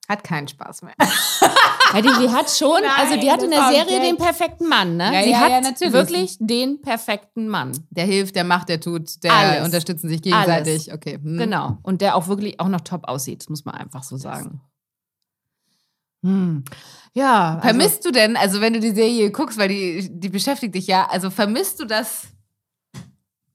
Hat 0.09 0.25
keinen 0.25 0.49
Spaß 0.49 0.82
mehr. 0.82 0.94
ja, 0.99 2.02
die, 2.02 2.09
die 2.21 2.30
hat 2.30 2.50
schon, 2.50 2.80
Nein, 2.82 2.90
also 2.99 3.21
die 3.21 3.30
hat 3.30 3.42
in 3.42 3.50
der 3.50 3.68
Serie 3.68 4.00
den 4.00 4.16
perfekten 4.16 4.68
Mann, 4.68 4.97
ne? 4.97 5.14
Ja, 5.14 5.23
Sie 5.23 5.30
ja, 5.30 5.40
hat 5.40 5.50
ja, 5.50 5.61
natürlich. 5.61 5.92
wirklich 5.92 6.37
den 6.40 6.82
perfekten 6.82 7.49
Mann. 7.49 7.73
Der 7.90 8.04
hilft, 8.04 8.35
der 8.35 8.44
macht, 8.44 8.68
der 8.68 8.80
tut, 8.80 9.23
der 9.23 9.32
Alles. 9.32 9.64
unterstützen 9.64 10.09
sich 10.09 10.21
gegenseitig. 10.21 10.92
Okay. 10.92 11.18
hm. 11.23 11.38
Genau. 11.38 11.78
Und 11.82 12.00
der 12.00 12.16
auch 12.16 12.26
wirklich 12.26 12.59
auch 12.59 12.68
noch 12.68 12.80
top 12.80 13.09
aussieht, 13.09 13.49
muss 13.49 13.64
man 13.64 13.76
einfach 13.76 14.02
so 14.02 14.16
sagen. 14.16 14.61
Hm. 16.25 16.64
Ja, 17.14 17.54
also, 17.54 17.68
Vermisst 17.68 18.04
du 18.04 18.11
denn, 18.11 18.37
also 18.37 18.61
wenn 18.61 18.73
du 18.73 18.80
die 18.80 18.92
Serie 18.94 19.30
guckst, 19.30 19.59
weil 19.59 19.68
die, 19.68 20.09
die 20.11 20.28
beschäftigt 20.28 20.75
dich 20.75 20.87
ja, 20.87 21.06
also 21.11 21.30
vermisst 21.30 21.78
du 21.80 21.85
das? 21.85 22.28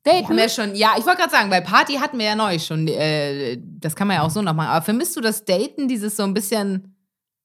Wir 0.08 0.28
haben 0.28 0.38
ja 0.40 0.50
schon, 0.50 0.76
ja, 0.76 0.92
ich 0.98 1.06
wollte 1.06 1.20
gerade 1.20 1.32
sagen, 1.32 1.52
weil 1.52 1.62
Party 1.62 1.96
hatten 1.96 2.18
wir 2.18 2.26
ja 2.26 2.36
neu 2.36 2.58
schon, 2.60 2.88
äh, 2.88 3.58
das 3.62 3.96
kann 3.96 4.08
man 4.08 4.18
ja 4.18 4.24
auch 4.24 4.30
so 4.30 4.42
noch 4.42 4.54
machen, 4.54 4.70
aber 4.70 4.84
vermisst 4.84 5.16
du 5.16 5.22
das 5.22 5.46
Daten, 5.46 5.88
dieses 5.88 6.16
so 6.16 6.24
ein 6.24 6.34
bisschen, 6.34 6.94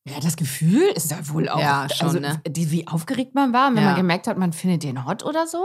Ja, 0.04 0.18
das 0.20 0.34
Gefühl 0.36 0.82
ist 0.94 1.12
da 1.12 1.16
wohl 1.28 1.48
auch. 1.48 1.60
Ja, 1.60 1.86
schon, 1.88 2.08
also, 2.08 2.18
ne? 2.18 2.40
die, 2.48 2.70
wie 2.72 2.88
aufgeregt 2.88 3.34
man 3.36 3.52
war, 3.52 3.70
wenn 3.70 3.82
Ja. 3.82 3.90
man 3.90 3.96
gemerkt 3.96 4.26
hat, 4.26 4.36
man 4.36 4.52
findet 4.52 4.82
den 4.82 5.04
hot 5.06 5.24
oder 5.24 5.46
so. 5.46 5.64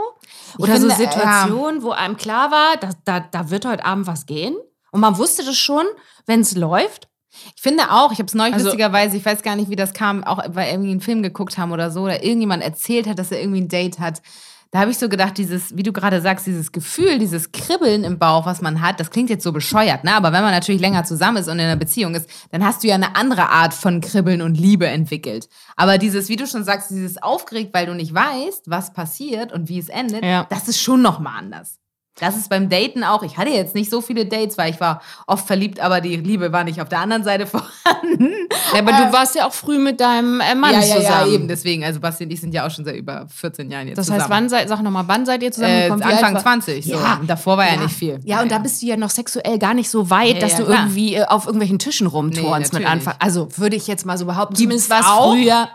Oder 0.60 0.80
so 0.80 0.88
finde, 0.89 0.96
Situationen, 0.96 1.82
wo 1.82 1.89
einem 1.92 2.18
klar 2.18 2.51
war, 2.51 2.77
dass, 2.77 2.96
da, 3.04 3.20
da 3.20 3.50
wird 3.50 3.66
heute 3.66 3.84
Abend 3.86 4.06
was 4.08 4.25
gehen. 4.27 4.56
Und 4.92 5.01
man 5.01 5.18
wusste 5.18 5.44
das 5.44 5.58
schon, 5.58 5.86
wenn 6.27 6.42
es 6.42 6.56
läuft. 6.56 7.08
ich 7.56 7.62
finde 7.62 7.92
auch, 7.92 8.12
ich 8.12 8.18
habe 8.20 8.27
es 8.27 8.34
neulich 8.36 8.54
Also- 8.56 8.66
lustigerweise, 8.68 9.18
ich 9.18 9.25
weiß 9.25 9.42
gar 9.44 9.56
nicht, 9.56 9.70
wie 9.70 9.75
das 9.75 9.94
kam, 9.94 10.24
auch 10.24 10.38
weil 10.39 10.56
wir 10.56 10.70
irgendwie 10.72 10.92
einen 10.92 11.01
Film 11.01 11.22
geguckt 11.24 11.58
haben 11.58 11.72
oder 11.72 11.92
so, 11.92 12.01
oder 12.04 12.24
irgendjemand 12.24 12.63
erzählt 12.63 13.08
hat, 13.08 13.20
dass 13.20 13.32
er 13.32 13.39
irgendwie 13.42 13.62
ein 13.62 13.68
Date 13.68 14.00
hat. 14.00 14.22
Da 14.71 14.79
habe 14.79 14.91
ich 14.91 14.97
so 14.97 15.07
gedacht, 15.07 15.38
dieses, 15.38 15.75
wie 15.77 15.83
du 15.83 15.93
gerade 15.93 16.19
sagst, 16.21 16.45
dieses 16.45 16.71
Gefühl, 16.71 17.19
dieses 17.19 17.51
Kribbeln 17.51 18.03
im 18.03 18.19
Bauch, 18.19 18.45
was 18.45 18.62
man 18.62 18.81
hat, 18.81 19.00
das 19.00 19.12
klingt 19.12 19.29
jetzt 19.29 19.43
so 19.43 19.51
bescheuert, 19.53 20.03
ne? 20.03 20.13
Aber 20.13 20.33
wenn 20.33 20.41
man 20.43 20.51
natürlich 20.51 20.81
länger 20.81 21.03
zusammen 21.05 21.38
ist 21.38 21.47
und 21.47 21.59
in 21.59 21.65
einer 21.65 21.75
Beziehung 21.77 22.15
ist, 22.15 22.29
dann 22.51 22.65
hast 22.65 22.83
du 22.83 22.88
ja 22.88 22.95
eine 22.95 23.15
andere 23.15 23.50
Art 23.50 23.74
von 23.74 24.01
Kribbeln 24.01 24.41
und 24.41 24.55
Liebe 24.55 24.88
entwickelt. 24.88 25.47
Aber 25.75 25.97
dieses, 25.97 26.27
wie 26.29 26.36
du 26.36 26.45
schon 26.47 26.63
sagst, 26.65 26.89
dieses 26.91 27.21
aufgeregt, 27.21 27.74
weil 27.74 27.86
du 27.86 27.93
nicht 27.93 28.13
weißt, 28.13 28.63
was 28.69 28.91
passiert 28.93 29.53
und 29.53 29.69
wie 29.69 29.79
es 29.79 29.89
endet, 29.89 30.24
Ja. 30.24 30.45
das 30.50 30.67
ist 30.67 30.81
schon 30.81 31.01
nochmal 31.01 31.38
anders. 31.39 31.79
Das 32.19 32.36
ist 32.36 32.50
beim 32.50 32.67
Daten 32.69 33.03
auch. 33.03 33.21
Ich 33.24 33.38
hatte 33.38 33.51
jetzt 33.51 33.75
nicht 33.75 33.89
so 33.91 34.01
viele 34.01 34.25
Dates, 34.25 34.57
weil 34.57 34.71
ich 34.74 34.79
war 34.79 35.01
oft 35.27 35.45
verliebt, 35.45 35.79
aber 35.79 36.01
die 36.01 36.15
Liebe 36.17 36.51
war 36.51 36.63
nicht 36.63 36.81
auf 36.81 36.89
der 36.89 37.00
anderen 37.00 37.24
Seite 37.24 37.45
vorhanden. 37.47 38.47
Ja, 38.74 38.79
aber 38.79 38.91
du 38.91 39.13
warst 39.13 39.36
ja 39.36 39.47
auch 39.47 39.53
früh 39.53 39.77
mit 39.77 40.00
deinem 40.01 40.41
äh, 40.41 40.55
Mann 40.55 40.74
ja, 40.74 40.79
ja, 40.81 40.95
zusammen. 40.97 41.27
ja, 41.27 41.27
eben. 41.27 41.47
Deswegen, 41.47 41.83
also 41.83 42.00
Basti 42.00 42.24
und 42.24 42.31
ich 42.31 42.41
sind 42.41 42.53
ja 42.53 42.65
auch 42.65 42.71
schon 42.71 42.86
seit 42.86 42.95
über 42.95 43.27
14 43.33 43.69
Jahren 43.69 43.88
jetzt 43.88 43.97
Das 43.97 44.07
zusammen. 44.07 44.21
heißt, 44.21 44.29
wann 44.31 44.50
seid, 44.50 44.69
sag 44.69 44.81
nochmal, 44.81 45.03
wann 45.07 45.25
seid 45.25 45.41
ihr 45.43 45.50
äh, 45.50 45.51
zusammengekommen? 45.51 46.03
Alt 46.03 46.13
Anfang 46.15 46.33
war- 46.36 46.41
20. 46.41 46.86
So. 46.86 46.91
Ja. 46.93 47.17
Und 47.21 47.29
Davor 47.29 47.57
war 47.57 47.67
ja, 47.71 47.77
nicht 47.77 47.95
viel. 47.95 48.19
Ja, 48.24 48.41
und 48.41 48.51
da 48.51 48.57
bist 48.59 48.81
du 48.81 48.88
ja 48.88 48.97
noch 48.97 49.09
sexuell 49.12 49.59
gar 49.59 49.74
nicht 49.74 49.89
so 49.89 50.09
weit, 50.09 50.36
Ja, 50.36 50.39
dass 50.39 50.53
ja, 50.53 50.59
du 50.59 50.71
irgendwie 50.71 51.15
äh, 51.15 51.25
auf 51.25 51.45
irgendwelchen 51.45 51.79
Tischen 51.79 52.07
rumturnst 52.07 52.74
mit 52.74 52.81
natürlich. 52.83 52.88
Anfang. 52.89 53.15
Also 53.19 53.47
würde 53.57 53.75
ich 53.75 53.88
jetzt 53.88 54.05
mal 54.05 54.17
so 54.17 54.25
behaupten. 54.25 54.55
Zumindest 54.55 54.89
war 54.89 55.00
es 55.01 55.05
früher. 55.05 55.67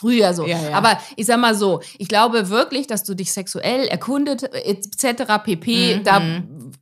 Früher 0.00 0.32
so. 0.32 0.46
Ja, 0.46 0.58
ja. 0.58 0.76
Aber 0.76 0.98
ich 1.16 1.26
sag 1.26 1.38
mal 1.38 1.54
so, 1.54 1.80
ich 1.98 2.08
glaube 2.08 2.48
wirklich, 2.48 2.86
dass 2.86 3.04
du 3.04 3.14
dich 3.14 3.32
sexuell 3.32 3.86
erkundet, 3.86 4.44
etc. 4.54 5.24
pp. 5.44 5.96
Mhm, 5.98 6.04
Da 6.04 6.22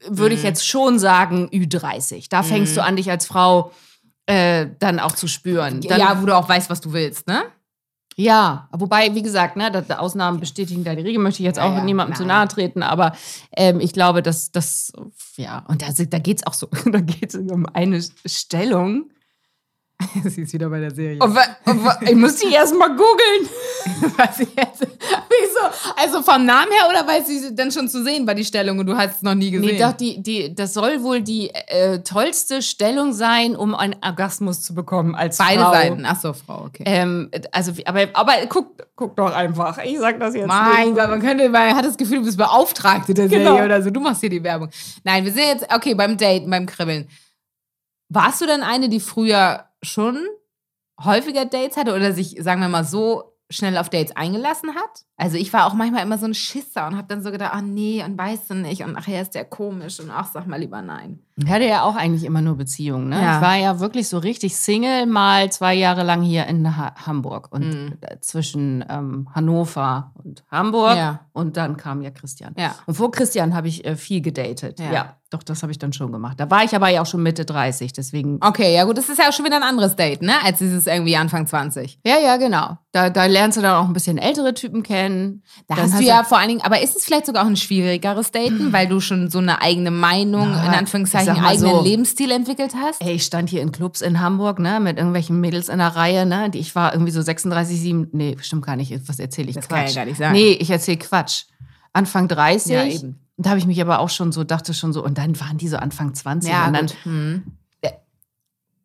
würde 0.06 0.36
ich 0.36 0.44
jetzt 0.44 0.64
schon 0.66 1.00
sagen, 1.00 1.48
Ü30. 1.52 2.26
Da 2.30 2.44
fängst 2.44 2.72
Mhm. 2.72 2.76
du 2.76 2.84
an, 2.84 2.96
dich 2.96 3.10
als 3.10 3.26
Frau 3.26 3.72
äh, 4.26 4.66
dann 4.78 5.00
auch 5.00 5.12
zu 5.12 5.26
spüren. 5.26 5.80
Dann, 5.80 5.98
ja, 5.98 6.20
wo 6.22 6.26
du 6.26 6.36
auch 6.36 6.48
weißt, 6.48 6.70
was 6.70 6.80
du 6.80 6.92
willst, 6.92 7.26
ne? 7.26 7.42
Ja, 8.14 8.68
wobei, 8.72 9.14
wie 9.14 9.22
gesagt, 9.22 9.56
ne, 9.56 9.70
dass 9.70 9.90
Ausnahmen 9.90 10.38
bestätigen 10.40 10.82
da 10.84 10.94
die 10.94 11.02
Regel, 11.02 11.20
möchte 11.22 11.40
ich 11.42 11.46
jetzt 11.46 11.58
auch 11.60 11.72
ja, 11.72 11.84
niemandem 11.84 12.16
zu 12.16 12.22
nein. 12.24 12.38
nahe 12.38 12.48
treten, 12.48 12.82
aber 12.82 13.12
ähm, 13.56 13.78
ich 13.80 13.92
glaube, 13.92 14.22
dass 14.22 14.50
das, 14.50 14.92
ja, 15.36 15.64
und 15.68 15.82
da, 15.82 15.86
da 15.96 16.18
geht 16.18 16.38
es 16.38 16.46
auch 16.46 16.54
so, 16.54 16.66
da 16.84 17.00
geht 17.00 17.32
es 17.34 17.40
um 17.50 17.66
eine 17.72 18.02
Stellung. 18.26 19.10
Sie 20.24 20.42
ist 20.42 20.52
wieder 20.52 20.68
bei 20.70 20.78
der 20.78 20.92
Serie. 20.92 21.18
Und 21.20 21.36
und 21.66 22.02
Ich 22.08 22.14
muss 22.14 22.36
die 22.36 22.52
erst 22.52 22.74
mal 22.76 22.88
googeln. 22.88 23.48
Was 24.16 24.38
jetzt? 24.38 24.80
Wieso? 25.28 25.92
Also 25.96 26.22
vom 26.22 26.44
Namen 26.46 26.70
her 26.70 26.88
oder 26.88 27.06
weil 27.06 27.24
sie 27.26 27.54
dann 27.54 27.72
schon 27.72 27.88
zu 27.88 28.04
sehen 28.04 28.26
war, 28.26 28.34
die 28.34 28.44
Stellung 28.44 28.78
und 28.78 28.86
du 28.86 28.96
hast 28.96 29.16
es 29.16 29.22
noch 29.22 29.34
nie 29.34 29.50
gesehen? 29.50 29.74
Nee, 29.74 29.78
doch, 29.78 29.92
die, 29.92 30.22
die, 30.22 30.54
das 30.54 30.74
soll 30.74 31.02
wohl 31.02 31.20
die 31.20 31.50
äh, 31.50 31.98
tollste 32.00 32.62
Stellung 32.62 33.12
sein, 33.12 33.56
um 33.56 33.74
einen 33.74 33.96
Orgasmus 34.00 34.62
zu 34.62 34.74
bekommen 34.74 35.14
als 35.16 35.38
Beide 35.38 35.62
Frau. 35.62 35.72
Seiten. 35.72 36.04
Ach 36.06 36.20
so, 36.20 36.32
Frau, 36.32 36.64
okay. 36.66 36.84
Ähm, 36.86 37.30
also, 37.50 37.72
aber, 37.84 38.06
aber 38.14 38.32
guck, 38.48 38.76
guck 38.94 39.16
doch 39.16 39.32
einfach. 39.34 39.78
Ich 39.78 39.98
sag 39.98 40.20
das 40.20 40.34
jetzt 40.34 40.46
Mein 40.46 40.90
nicht. 40.90 40.96
Gott, 40.98 41.10
man 41.10 41.20
könnte, 41.20 41.48
man 41.48 41.74
hat 41.74 41.84
das 41.84 41.96
Gefühl, 41.96 42.18
du 42.18 42.24
bist 42.24 42.38
Beauftragte 42.38 43.14
der 43.14 43.28
Genau. 43.28 43.52
Serie 43.54 43.64
oder 43.64 43.82
so. 43.82 43.90
Du 43.90 44.00
machst 44.00 44.20
hier 44.20 44.30
die 44.30 44.42
Werbung. 44.44 44.70
Nein, 45.02 45.24
wir 45.24 45.32
sind 45.32 45.44
jetzt, 45.44 45.66
okay, 45.74 45.94
beim 45.94 46.16
Daten, 46.16 46.48
beim 46.48 46.66
Kribbeln. 46.66 47.08
Warst 48.10 48.40
du 48.40 48.46
denn 48.46 48.62
eine, 48.62 48.88
die 48.88 49.00
früher 49.00 49.64
schon 49.82 50.26
häufiger 51.02 51.44
Dates 51.44 51.76
hatte 51.76 51.94
oder 51.94 52.12
sich, 52.12 52.36
sagen 52.40 52.60
wir 52.60 52.68
mal, 52.68 52.84
so 52.84 53.36
schnell 53.50 53.76
auf 53.78 53.90
Dates 53.90 54.14
eingelassen 54.16 54.74
hat? 54.74 55.04
Also 55.20 55.36
ich 55.36 55.52
war 55.52 55.66
auch 55.66 55.74
manchmal 55.74 56.02
immer 56.04 56.16
so 56.16 56.26
ein 56.26 56.32
Schisser 56.34 56.86
und 56.86 56.96
habe 56.96 57.08
dann 57.08 57.22
so 57.22 57.30
gedacht, 57.32 57.50
ach 57.52 57.60
nee, 57.60 58.02
und 58.04 58.16
weißt 58.16 58.50
du 58.50 58.54
nicht 58.54 58.84
und 58.84 58.96
ach 58.96 59.08
ja, 59.08 59.20
ist 59.20 59.34
der 59.34 59.44
komisch 59.44 59.98
und 59.98 60.10
ach, 60.10 60.30
sag 60.32 60.46
mal 60.46 60.60
lieber 60.60 60.80
nein. 60.80 61.18
Ich 61.36 61.48
hatte 61.48 61.64
ja 61.66 61.82
auch 61.82 61.94
eigentlich 61.94 62.24
immer 62.24 62.40
nur 62.40 62.56
Beziehungen. 62.56 63.10
Ne? 63.10 63.20
Ja. 63.22 63.36
Ich 63.36 63.42
war 63.42 63.56
ja 63.56 63.78
wirklich 63.80 64.08
so 64.08 64.18
richtig 64.18 64.56
Single, 64.56 65.06
mal 65.06 65.50
zwei 65.52 65.74
Jahre 65.74 66.02
lang 66.02 66.22
hier 66.22 66.46
in 66.46 66.76
ha 66.76 66.94
Hamburg 67.06 67.48
und 67.52 67.68
Mhm. 67.68 67.92
äh, 68.00 68.18
zwischen 68.20 68.84
ähm, 68.88 69.28
Hannover 69.34 70.12
und 70.14 70.44
Hamburg. 70.50 70.96
Ja. 70.96 71.20
Und 71.32 71.56
dann 71.56 71.76
kam 71.76 72.02
ja 72.02 72.10
Christian. 72.10 72.54
Ja. 72.56 72.74
Und 72.86 72.94
vor 72.94 73.10
Christian 73.12 73.54
habe 73.54 73.68
ich 73.68 73.84
äh, 73.84 73.94
viel 73.96 74.20
gedatet. 74.20 74.80
Ja. 74.80 74.92
Ja. 74.92 75.14
doch, 75.30 75.42
das 75.44 75.62
habe 75.62 75.70
ich 75.70 75.78
dann 75.78 75.92
schon 75.92 76.10
gemacht. 76.10 76.40
Da 76.40 76.50
war 76.50 76.64
ich 76.64 76.74
aber 76.74 76.88
ja 76.88 77.02
auch 77.02 77.06
schon 77.06 77.22
Mitte 77.22 77.44
30, 77.44 77.92
deswegen. 77.92 78.38
Okay, 78.40 78.74
ja 78.74 78.84
gut, 78.84 78.96
das 78.98 79.08
ist 79.08 79.18
ja 79.18 79.28
auch 79.28 79.32
schon 79.32 79.44
wieder 79.44 79.56
ein 79.56 79.62
anderes 79.62 79.94
Date, 79.94 80.22
ne? 80.22 80.32
Als 80.42 80.58
dieses 80.58 80.86
irgendwie 80.88 81.16
Anfang 81.16 81.46
20. 81.46 82.00
Ja, 82.04 82.18
ja, 82.18 82.36
genau. 82.38 82.78
Da, 82.92 83.10
da 83.10 83.26
lernst 83.26 83.58
du 83.58 83.62
dann 83.62 83.74
auch 83.76 83.86
ein 83.86 83.92
bisschen 83.92 84.18
ältere 84.18 84.54
Typen 84.54 84.82
kennen. 84.82 85.07
Da 85.66 85.74
Dann 85.76 85.84
hast 85.92 86.00
du 86.00 86.04
ja 86.04 86.24
vor 86.24 86.38
allen 86.38 86.48
Dingen, 86.48 86.60
aber 86.62 86.80
ist 86.80 86.96
es 86.96 87.04
vielleicht 87.04 87.26
sogar 87.26 87.42
auch 87.44 87.48
ein 87.48 87.56
schwierigeres 87.56 88.30
Daten, 88.30 88.72
weil 88.72 88.86
du 88.88 89.00
schon 89.00 89.30
so 89.30 89.38
eine 89.38 89.60
eigene 89.62 89.90
Meinung, 89.90 90.50
Na, 90.50 90.66
in 90.66 90.72
ich 90.72 90.78
Anführungszeichen, 90.78 91.34
mal 91.34 91.48
eigenen 91.48 91.70
so. 91.70 91.82
Lebensstil 91.82 92.30
entwickelt 92.30 92.74
hast? 92.74 93.00
Ey, 93.02 93.14
ich 93.14 93.24
stand 93.24 93.50
hier 93.50 93.62
in 93.62 93.72
Clubs 93.72 94.00
in 94.00 94.20
Hamburg, 94.20 94.58
ne, 94.58 94.80
mit 94.80 94.96
irgendwelchen 94.98 95.40
Mädels 95.40 95.68
in 95.68 95.78
der 95.78 95.94
Reihe, 95.96 96.26
ne, 96.26 96.50
die 96.50 96.58
ich 96.58 96.74
war 96.74 96.92
irgendwie 96.92 97.12
so 97.12 97.22
36, 97.22 97.80
7, 97.80 98.08
nee, 98.12 98.36
stimmt 98.40 98.64
gar 98.66 98.76
nicht, 98.76 98.92
was 99.08 99.18
erzähle 99.18 99.48
ich 99.48 99.54
Das 99.56 99.68
Quatsch. 99.68 99.78
kann 99.78 99.88
ja 99.88 99.94
gar 99.94 100.04
nicht 100.04 100.18
sein. 100.18 100.32
Nee, 100.32 100.52
ich 100.52 100.70
erzähle 100.70 100.98
Quatsch. 100.98 101.44
Anfang 101.92 102.28
30. 102.28 102.72
Ja, 102.72 102.84
eben. 102.84 103.18
Da 103.36 103.50
habe 103.50 103.58
ich 103.58 103.66
mich 103.66 103.80
aber 103.80 104.00
auch 104.00 104.10
schon 104.10 104.32
so, 104.32 104.44
dachte 104.44 104.74
schon 104.74 104.92
so, 104.92 105.04
und 105.04 105.16
dann 105.18 105.38
waren 105.40 105.58
die 105.58 105.68
so 105.68 105.76
Anfang 105.76 106.14
20. 106.14 106.50
Ja, 106.50 106.66
und 106.66 106.72
dann. 106.74 106.88
Hm. 107.04 107.42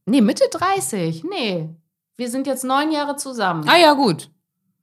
nee, 0.05 0.21
Mitte 0.21 0.43
30, 0.51 1.23
nee. 1.23 1.69
Wir 2.15 2.29
sind 2.29 2.45
jetzt 2.45 2.63
neun 2.63 2.91
Jahre 2.91 3.15
zusammen. 3.15 3.67
Ah 3.67 3.77
ja, 3.77 3.93
gut. 3.93 4.29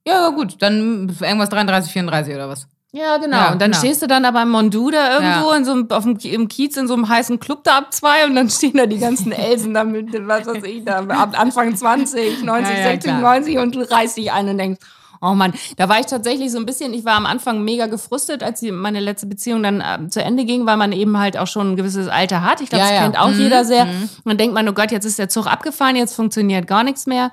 Ja, 0.07 0.29
gut. 0.29 0.55
Dann 0.61 1.15
irgendwas 1.21 1.49
33, 1.49 1.91
34 1.93 2.33
oder 2.35 2.49
was? 2.49 2.67
Ja, 2.93 3.17
genau. 3.17 3.37
Ja, 3.37 3.51
und 3.53 3.61
dann 3.61 3.71
genau. 3.71 3.79
stehst 3.83 4.01
du 4.01 4.07
dann 4.07 4.25
aber 4.25 4.41
im 4.41 4.49
Mondu 4.49 4.91
da 4.91 5.13
irgendwo 5.13 5.51
Ja. 5.51 5.55
in 5.57 5.63
so 5.63 5.71
einem, 5.71 5.89
auf 5.91 6.03
dem, 6.03 6.17
im 6.17 6.47
Kiez 6.49 6.75
in 6.75 6.87
so 6.89 6.93
einem 6.93 7.07
heißen 7.07 7.39
Club 7.39 7.63
da 7.63 7.77
ab 7.77 7.93
zwei 7.93 8.25
und 8.25 8.35
dann 8.35 8.49
stehen 8.49 8.73
da 8.75 8.85
die 8.85 8.97
ganzen 8.99 9.31
Elsen 9.31 9.73
da 9.73 9.85
mit, 9.85 10.07
was 10.27 10.45
weiß 10.45 10.63
ich, 10.63 10.83
da 10.83 10.99
ab 11.07 11.39
Anfang 11.39 11.73
20, 11.73 12.43
90, 12.43 12.69
Ja, 12.77 12.77
ja, 12.77 12.83
60, 12.89 12.99
klar. 13.11 13.21
90 13.21 13.57
und 13.59 13.75
du 13.75 13.89
reißt 13.89 14.17
dich 14.17 14.31
ein 14.33 14.49
und 14.49 14.57
denkst, 14.57 14.79
oh 15.21 15.35
Mann, 15.35 15.53
da 15.77 15.87
war 15.87 16.01
ich 16.01 16.07
tatsächlich 16.07 16.51
so 16.51 16.57
ein 16.57 16.65
bisschen, 16.65 16.93
ich 16.93 17.05
war 17.05 17.13
am 17.15 17.25
Anfang 17.27 17.63
mega 17.63 17.85
gefrustet, 17.85 18.43
als 18.43 18.61
meine 18.63 18.99
letzte 18.99 19.27
Beziehung 19.27 19.63
dann 19.63 19.81
ähm, 19.85 20.09
zu 20.09 20.21
Ende 20.21 20.43
ging, 20.43 20.65
weil 20.65 20.75
man 20.77 20.91
eben 20.91 21.17
halt 21.17 21.37
auch 21.37 21.47
schon 21.47 21.71
ein 21.71 21.75
gewisses 21.77 22.09
Alter 22.09 22.41
hat. 22.43 22.59
Ich 22.59 22.69
glaube, 22.69 22.83
das 22.83 22.99
kennt 22.99 23.17
auch 23.17 23.29
Mhm, 23.29 23.39
jeder 23.39 23.63
sehr. 23.63 23.83
Und 23.83 24.09
dann 24.25 24.37
denkt 24.37 24.53
man, 24.53 24.67
oh 24.67 24.73
Gott, 24.73 24.91
jetzt 24.91 25.05
ist 25.05 25.17
der 25.17 25.29
Zug 25.29 25.47
abgefahren, 25.47 25.95
jetzt 25.95 26.13
funktioniert 26.15 26.67
gar 26.67 26.83
nichts 26.83 27.05
mehr. 27.05 27.31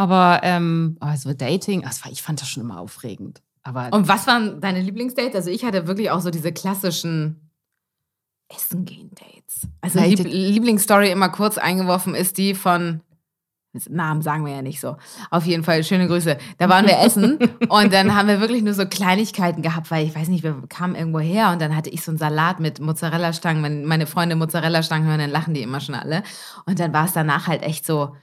Aber 0.00 0.40
ähm, 0.44 0.96
also 0.98 1.34
Dating, 1.34 1.84
war, 1.84 2.10
ich 2.10 2.22
fand 2.22 2.40
das 2.40 2.48
schon 2.48 2.62
immer 2.62 2.80
aufregend. 2.80 3.42
Aber 3.62 3.90
Und 3.92 4.08
was 4.08 4.26
waren 4.26 4.58
deine 4.58 4.80
Lieblingsdates? 4.80 5.34
Also 5.34 5.50
ich 5.50 5.62
hatte 5.62 5.86
wirklich 5.86 6.10
auch 6.10 6.22
so 6.22 6.30
diese 6.30 6.52
klassischen 6.52 7.50
Essen 8.48 8.86
gehen 8.86 9.10
Dates. 9.10 9.68
Also 9.82 10.00
Lieb 10.00 10.20
Lieblingsstory 10.20 11.10
immer 11.10 11.28
kurz 11.28 11.58
eingeworfen 11.58 12.14
ist 12.14 12.38
die 12.38 12.54
von 12.54 13.02
Namen 13.90 14.22
sagen 14.22 14.46
wir 14.46 14.54
ja 14.54 14.62
nicht 14.62 14.80
so. 14.80 14.96
Auf 15.30 15.44
jeden 15.44 15.64
Fall 15.64 15.84
schöne 15.84 16.08
Grüße. 16.08 16.38
Da 16.56 16.70
waren 16.70 16.86
wir 16.86 16.98
essen 17.00 17.38
und 17.68 17.92
dann 17.92 18.16
haben 18.16 18.26
wir 18.26 18.40
wirklich 18.40 18.62
nur 18.62 18.72
so 18.72 18.86
Kleinigkeiten 18.86 19.60
gehabt, 19.60 19.90
weil 19.90 20.06
ich 20.06 20.14
weiß 20.16 20.28
nicht, 20.28 20.42
wir 20.42 20.62
kamen 20.70 20.94
irgendwo 20.94 21.20
her 21.20 21.50
und 21.50 21.60
dann 21.60 21.76
hatte 21.76 21.90
ich 21.90 22.00
so 22.00 22.10
einen 22.10 22.18
Salat 22.18 22.58
mit 22.58 22.80
Mozzarella-Stangen. 22.80 23.62
Wenn 23.62 23.84
meine 23.84 24.06
Freunde 24.06 24.34
Mozzarella-Stangen 24.34 25.06
hören, 25.06 25.20
dann 25.20 25.30
lachen 25.30 25.52
die 25.52 25.60
immer 25.60 25.80
schon 25.80 25.94
alle. 25.94 26.22
Und 26.64 26.80
dann 26.80 26.94
war 26.94 27.04
es 27.04 27.12
danach 27.12 27.48
halt 27.48 27.62
echt 27.62 27.84
so, 27.84 28.16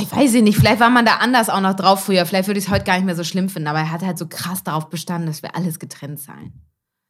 ich 0.00 0.10
weiß 0.12 0.32
nicht, 0.34 0.58
vielleicht 0.58 0.80
war 0.80 0.90
man 0.90 1.06
da 1.06 1.16
anders 1.16 1.48
auch 1.48 1.60
noch 1.60 1.74
drauf 1.74 2.04
früher. 2.04 2.26
Vielleicht 2.26 2.48
würde 2.48 2.58
ich 2.58 2.66
es 2.66 2.70
heute 2.70 2.84
gar 2.84 2.96
nicht 2.96 3.06
mehr 3.06 3.16
so 3.16 3.24
schlimm 3.24 3.48
finden, 3.48 3.68
aber 3.68 3.78
er 3.80 3.90
hat 3.92 4.02
halt 4.02 4.18
so 4.18 4.26
krass 4.26 4.62
darauf 4.62 4.88
bestanden, 4.90 5.26
dass 5.28 5.42
wir 5.42 5.54
alles 5.56 5.78
getrennt 5.78 6.20
sein. 6.20 6.52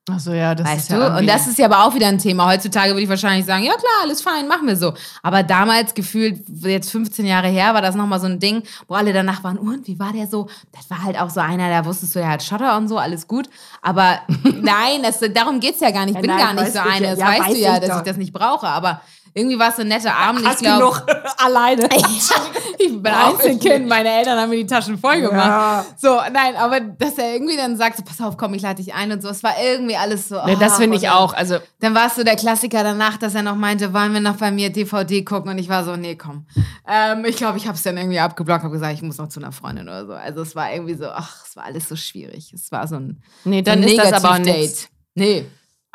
Ach 0.08 0.20
so, 0.20 0.32
ja, 0.32 0.54
das 0.54 0.68
Weißt 0.68 0.78
ist 0.82 0.92
du? 0.92 0.94
ja 1.00 1.18
Und 1.18 1.26
das 1.26 1.48
ist 1.48 1.58
ja 1.58 1.64
aber 1.66 1.84
auch 1.84 1.92
wieder 1.96 2.06
ein 2.06 2.18
Thema. 2.18 2.46
Heutzutage 2.46 2.90
würde 2.90 3.02
ich 3.02 3.08
wahrscheinlich 3.08 3.44
sagen, 3.44 3.64
ja 3.64 3.72
klar, 3.72 3.90
alles 4.04 4.22
fein, 4.22 4.46
machen 4.46 4.68
wir 4.68 4.76
so. 4.76 4.94
Aber 5.20 5.42
damals 5.42 5.94
gefühlt, 5.94 6.44
jetzt 6.60 6.92
15 6.92 7.26
Jahre 7.26 7.48
her, 7.48 7.74
war 7.74 7.82
das 7.82 7.96
nochmal 7.96 8.20
so 8.20 8.26
ein 8.26 8.38
Ding, 8.38 8.62
wo 8.86 8.94
alle 8.94 9.12
danach 9.12 9.42
waren, 9.42 9.58
und 9.58 9.88
wie 9.88 9.98
war 9.98 10.12
der 10.12 10.28
so? 10.28 10.48
Das 10.70 10.88
war 10.90 11.02
halt 11.02 11.18
auch 11.18 11.30
so 11.30 11.40
einer, 11.40 11.68
da 11.70 11.84
wusstest 11.84 12.14
du, 12.14 12.20
der 12.20 12.28
hat 12.28 12.44
Schotter 12.44 12.76
und 12.76 12.86
so, 12.86 12.98
alles 12.98 13.26
gut. 13.26 13.48
Aber 13.82 14.20
nein, 14.44 15.02
das, 15.02 15.18
darum 15.34 15.58
geht's 15.58 15.80
ja 15.80 15.90
gar 15.90 16.06
nicht. 16.06 16.10
Ich 16.10 16.14
Ja, 16.16 16.20
bin 16.20 16.30
nein, 16.30 16.38
gar 16.56 16.62
nicht 16.62 16.72
so 16.72 16.78
ich 16.78 16.84
eine. 16.94 17.04
ja. 17.06 17.10
Das 17.10 17.18
Ja, 17.18 17.26
weißt 17.26 17.40
weiß 17.40 17.52
du 17.54 17.58
ja, 17.58 17.74
ich 17.74 17.80
dass 17.80 17.88
doch. 17.88 17.96
ich 17.98 18.02
das 18.04 18.16
nicht 18.16 18.32
brauche. 18.32 18.68
Aber 18.68 19.00
irgendwie 19.36 19.58
war 19.58 19.68
es 19.68 19.76
so 19.76 19.82
ein 19.82 19.88
netter 19.88 20.14
Abend. 20.14 20.46
Hast 20.46 20.62
ich 20.62 20.66
glaube, 20.66 20.80
genug 20.80 21.06
alleine. 21.36 21.86
ich 22.78 23.02
bin 23.02 23.06
Einzelkind, 23.06 23.86
meine 23.86 24.08
Eltern 24.08 24.38
haben 24.38 24.48
mir 24.48 24.56
die 24.56 24.66
Taschen 24.66 24.96
voll 24.96 25.20
gemacht. 25.20 25.34
Ja. 25.46 25.86
So, 25.98 26.16
nein, 26.32 26.56
aber 26.56 26.80
dass 26.80 27.18
er 27.18 27.34
irgendwie 27.34 27.54
dann 27.54 27.76
sagt, 27.76 27.98
so, 27.98 28.02
pass 28.02 28.18
auf, 28.22 28.38
komm, 28.38 28.54
ich 28.54 28.62
lade 28.62 28.82
dich 28.82 28.94
ein 28.94 29.12
und 29.12 29.20
so. 29.20 29.28
Es 29.28 29.42
war 29.42 29.52
irgendwie 29.62 29.96
alles 29.96 30.30
so. 30.30 30.36
Ne, 30.36 30.56
das 30.58 30.72
ach, 30.72 30.78
finde 30.78 30.96
ich 30.96 31.10
auch. 31.10 31.34
Also, 31.34 31.58
Dann 31.80 31.94
war 31.94 32.06
es 32.06 32.14
so 32.14 32.24
der 32.24 32.36
Klassiker 32.36 32.82
danach, 32.82 33.18
dass 33.18 33.34
er 33.34 33.42
noch 33.42 33.56
meinte, 33.56 33.92
wollen 33.92 34.14
wir 34.14 34.20
noch 34.20 34.36
bei 34.36 34.50
mir 34.50 34.70
DVD 34.70 35.22
gucken? 35.22 35.50
Und 35.50 35.58
ich 35.58 35.68
war 35.68 35.84
so, 35.84 35.96
nee, 35.96 36.16
komm. 36.16 36.46
Ähm, 36.88 37.26
ich 37.26 37.36
glaube, 37.36 37.58
ich 37.58 37.66
habe 37.66 37.76
es 37.76 37.82
dann 37.82 37.98
irgendwie 37.98 38.18
abgeblockt, 38.18 38.62
habe 38.64 38.72
gesagt, 38.72 38.94
ich 38.94 39.02
muss 39.02 39.18
noch 39.18 39.28
zu 39.28 39.38
einer 39.40 39.52
Freundin 39.52 39.86
oder 39.86 40.06
so. 40.06 40.14
Also 40.14 40.40
es 40.40 40.56
war 40.56 40.72
irgendwie 40.72 40.94
so, 40.94 41.08
ach, 41.08 41.44
es 41.46 41.54
war 41.56 41.64
alles 41.64 41.90
so 41.90 41.96
schwierig. 41.96 42.54
Es 42.54 42.72
war 42.72 42.88
so 42.88 42.96
ein, 42.96 43.22
nee, 43.44 43.58
so 43.58 43.64
dann 43.64 43.82
ein 43.82 43.88
ist 43.88 43.98
das 43.98 44.12
aber 44.14 44.38
Negativ-Date. 44.38 44.62
nichts. 44.62 44.88
Nee. 45.14 45.44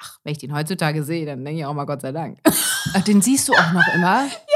Ach, 0.02 0.20
wenn 0.24 0.32
ich 0.32 0.40
den 0.40 0.54
heutzutage 0.54 1.04
sehe, 1.04 1.26
dann 1.26 1.46
denke 1.46 1.60
ich 1.62 1.66
auch 1.66 1.74
mal 1.74 1.86
Gott 1.86 2.02
sei 2.02 2.12
Dank. 2.12 2.40
Ach, 2.44 3.02
Den 3.04 3.22
siehst 3.22 3.48
du 3.48 3.54
auch 3.54 3.72
noch 3.72 3.88
immer. 3.94 4.28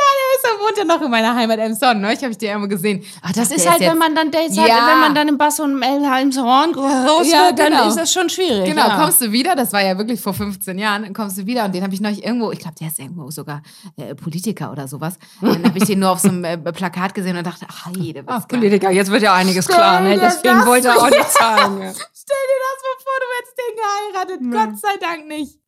Wohnt 0.59 0.77
ja 0.77 0.83
noch 0.85 1.01
in 1.01 1.11
meiner 1.11 1.35
Heimat 1.35 1.59
Emson, 1.59 2.01
ne? 2.01 2.13
Ich 2.13 2.19
habe 2.21 2.31
ich 2.31 2.37
dir 2.37 2.53
immer 2.53 2.67
gesehen. 2.67 3.03
Ach, 3.21 3.31
das 3.31 3.49
ist 3.51 3.57
ist 3.57 3.69
halt, 3.69 3.81
jetzt- 3.81 3.91
wenn 3.91 3.97
man 3.97 4.15
dann 4.15 4.31
Dates 4.31 4.57
hat, 4.57 4.67
Ja. 4.67 4.87
wenn 4.91 4.99
man 4.99 5.15
dann 5.15 5.27
im 5.27 5.37
Bass 5.37 5.59
und 5.59 5.71
im 5.71 5.81
Elmshorn 5.81 6.73
raus 6.75 7.27
Ja, 7.31 7.47
wird, 7.47 7.59
dann 7.59 7.71
genau. 7.71 7.87
ist 7.87 7.95
das 7.97 8.11
schon 8.11 8.29
schwierig. 8.29 8.65
Genau, 8.69 8.87
ja. 8.87 8.99
kommst 9.01 9.21
du 9.21 9.31
wieder, 9.31 9.55
das 9.55 9.71
war 9.73 9.81
ja 9.83 9.97
wirklich 9.97 10.19
vor 10.21 10.33
15 10.33 10.77
Jahren, 10.77 11.03
dann 11.03 11.13
kommst 11.13 11.37
du 11.37 11.45
wieder 11.45 11.65
und 11.65 11.73
den 11.75 11.83
habe 11.83 11.93
ich 11.93 12.01
neulich 12.01 12.23
irgendwo, 12.23 12.51
ich 12.51 12.59
glaube, 12.59 12.75
der 12.79 12.87
ist 12.87 12.99
irgendwo 12.99 13.29
sogar 13.31 13.61
äh, 13.97 14.15
Politiker 14.15 14.71
oder 14.71 14.87
sowas. 14.87 15.17
Dann 15.41 15.63
habe 15.63 15.77
ich 15.77 15.85
den 15.85 15.99
nur 15.99 16.11
auf 16.11 16.19
so 16.19 16.29
einem 16.29 16.43
äh, 16.43 16.57
Plakat 16.57 17.13
gesehen 17.13 17.37
und 17.37 17.45
dachte, 17.45 17.65
ach, 17.69 17.87
jede 17.97 18.23
Ach, 18.25 18.47
Politiker, 18.47 18.91
jetzt 18.91 19.11
wird 19.11 19.21
ja 19.23 19.33
einiges 19.33 19.67
klar, 19.67 20.01
ne? 20.01 20.17
deswegen 20.19 20.55
das 20.57 20.65
wollte 20.65 20.87
er 20.89 20.97
auch 20.97 21.09
nicht 21.09 21.31
sagen. 21.31 21.81
ja. 21.81 21.93
Stell 22.27 22.43
dir 22.49 22.59
das 22.65 22.81
mal 22.81 22.97
vor, 23.03 23.17
du 23.19 23.27
hättest 23.37 23.57
den 23.59 24.51
geheiratet. 24.51 24.71
Gott 24.71 24.79
sei 24.81 24.97
Dank 24.99 25.27
nicht. 25.27 25.59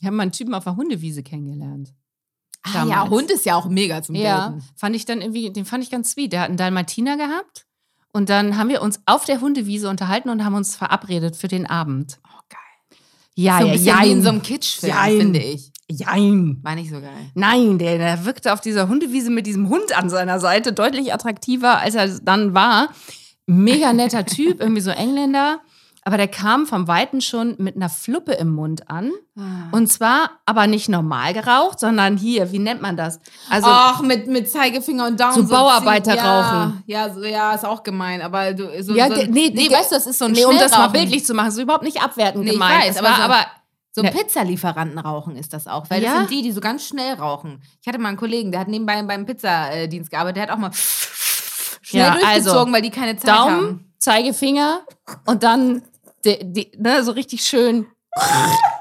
Ich 0.00 0.06
habe 0.06 0.16
mal 0.16 0.24
einen 0.24 0.32
Typen 0.32 0.52
auf 0.54 0.64
der 0.64 0.76
Hundewiese 0.76 1.22
kennengelernt. 1.22 1.88
Ah, 2.64 2.84
ja. 2.86 3.08
Hund 3.10 3.30
ist 3.30 3.44
ja 3.44 3.56
auch 3.56 3.68
mega 3.68 4.02
zum 4.02 4.14
Ja, 4.14 4.48
Daten. 4.48 4.64
fand 4.76 4.96
ich 4.96 5.04
dann 5.04 5.20
irgendwie, 5.20 5.50
den 5.52 5.64
fand 5.64 5.84
ich 5.84 5.90
ganz 5.90 6.12
sweet. 6.12 6.32
Der 6.32 6.40
hat 6.40 6.48
einen 6.48 6.56
Dalmatiner 6.56 7.16
gehabt 7.16 7.66
und 8.12 8.30
dann 8.30 8.56
haben 8.56 8.68
wir 8.70 8.80
uns 8.80 9.00
auf 9.06 9.24
der 9.26 9.40
Hundewiese 9.40 9.88
unterhalten 9.90 10.30
und 10.30 10.44
haben 10.44 10.54
uns 10.54 10.74
verabredet 10.76 11.36
für 11.36 11.48
den 11.48 11.66
Abend. 11.66 12.18
Oh, 12.26 12.40
geil. 12.48 12.98
Ja, 13.34 13.60
so 13.60 13.66
ja, 13.66 14.02
wie 14.02 14.12
in 14.12 14.22
so 14.22 14.30
einem 14.30 14.42
Kitschfilm, 14.42 14.92
Jein. 14.94 15.18
finde 15.18 15.40
ich. 15.40 15.70
Jein. 15.90 16.60
War 16.62 16.74
nicht 16.74 16.88
so 16.88 17.00
geil. 17.00 17.30
Nein, 17.34 17.78
der, 17.78 17.98
der 17.98 18.24
wirkte 18.24 18.54
auf 18.54 18.62
dieser 18.62 18.88
Hundewiese 18.88 19.30
mit 19.30 19.46
diesem 19.46 19.68
Hund 19.68 19.96
an 19.96 20.08
seiner 20.08 20.40
Seite 20.40 20.72
deutlich 20.72 21.12
attraktiver, 21.12 21.78
als 21.80 21.94
er 21.94 22.08
dann 22.20 22.54
war. 22.54 22.88
Mega 23.46 23.92
netter 23.92 24.24
Typ, 24.26 24.60
irgendwie 24.60 24.80
so 24.80 24.90
Engländer. 24.90 25.60
Aber 26.06 26.18
der 26.18 26.28
kam 26.28 26.66
vom 26.66 26.86
Weiten 26.86 27.22
schon 27.22 27.54
mit 27.58 27.76
einer 27.76 27.88
Fluppe 27.88 28.32
im 28.32 28.50
Mund 28.50 28.90
an. 28.90 29.10
Und 29.72 29.86
zwar 29.90 30.32
aber 30.44 30.66
nicht 30.66 30.90
normal 30.90 31.32
geraucht, 31.32 31.80
sondern 31.80 32.18
hier, 32.18 32.52
wie 32.52 32.58
nennt 32.58 32.82
man 32.82 32.96
das? 32.98 33.20
Also, 33.48 33.66
Ach, 33.70 34.02
mit, 34.02 34.26
mit 34.26 34.50
Zeigefinger 34.50 35.06
und 35.06 35.18
Daumen. 35.18 35.34
So 35.34 35.54
Bauarbeiter 35.54 36.14
ja, 36.14 36.40
rauchen. 36.40 36.82
Ja, 36.86 37.12
so, 37.12 37.24
ja, 37.24 37.54
ist 37.54 37.64
auch 37.64 37.82
gemein. 37.82 38.20
Aber 38.20 38.52
du, 38.52 38.82
so, 38.82 38.94
ja, 38.94 39.08
so, 39.08 39.14
nee, 39.14 39.50
nee, 39.54 39.70
weißt 39.70 39.92
du, 39.92 39.94
das 39.94 40.06
ist 40.06 40.18
so 40.18 40.26
ein 40.26 40.32
nee, 40.32 40.44
um 40.44 40.58
das 40.58 40.72
mal 40.72 40.88
bildlich 40.88 41.24
zu 41.24 41.32
machen, 41.32 41.50
so 41.50 41.62
überhaupt 41.62 41.84
nicht 41.84 42.02
abwertend 42.02 42.44
Nee, 42.44 42.50
gemeint. 42.52 42.84
weiß, 42.84 42.98
aber 42.98 43.08
war 43.08 43.16
so- 43.16 43.22
aber 43.22 43.46
So 43.96 44.02
Ne. 44.02 44.10
Pizzalieferanten 44.10 44.98
rauchen 44.98 45.36
ist 45.36 45.52
das 45.54 45.66
auch. 45.66 45.88
Weil 45.88 46.02
Ja? 46.02 46.10
das 46.10 46.18
sind 46.18 46.30
die, 46.32 46.42
die 46.42 46.52
so 46.52 46.60
ganz 46.60 46.84
schnell 46.86 47.14
rauchen. 47.14 47.62
Ich 47.80 47.86
hatte 47.88 47.98
mal 47.98 48.08
einen 48.08 48.18
Kollegen, 48.18 48.50
der 48.50 48.60
hat 48.60 48.68
nebenbei 48.68 49.00
beim 49.04 49.24
Pizzadienst 49.24 50.10
gearbeitet, 50.10 50.36
der 50.36 50.42
hat 50.42 50.50
auch 50.50 50.58
mal 50.58 50.72
schnell 50.74 52.02
Ja, 52.02 52.10
durchgezogen, 52.12 52.58
also, 52.58 52.72
weil 52.72 52.82
die 52.82 52.90
keine 52.90 53.16
Zeit 53.16 53.30
haben. 53.30 53.48
Daumen, 53.60 53.92
Zeigefinger 53.98 54.80
und 55.26 55.42
dann 55.42 55.82
die, 56.24 56.72
ne, 56.76 57.02
so 57.04 57.12
richtig 57.12 57.44
schön. 57.44 57.86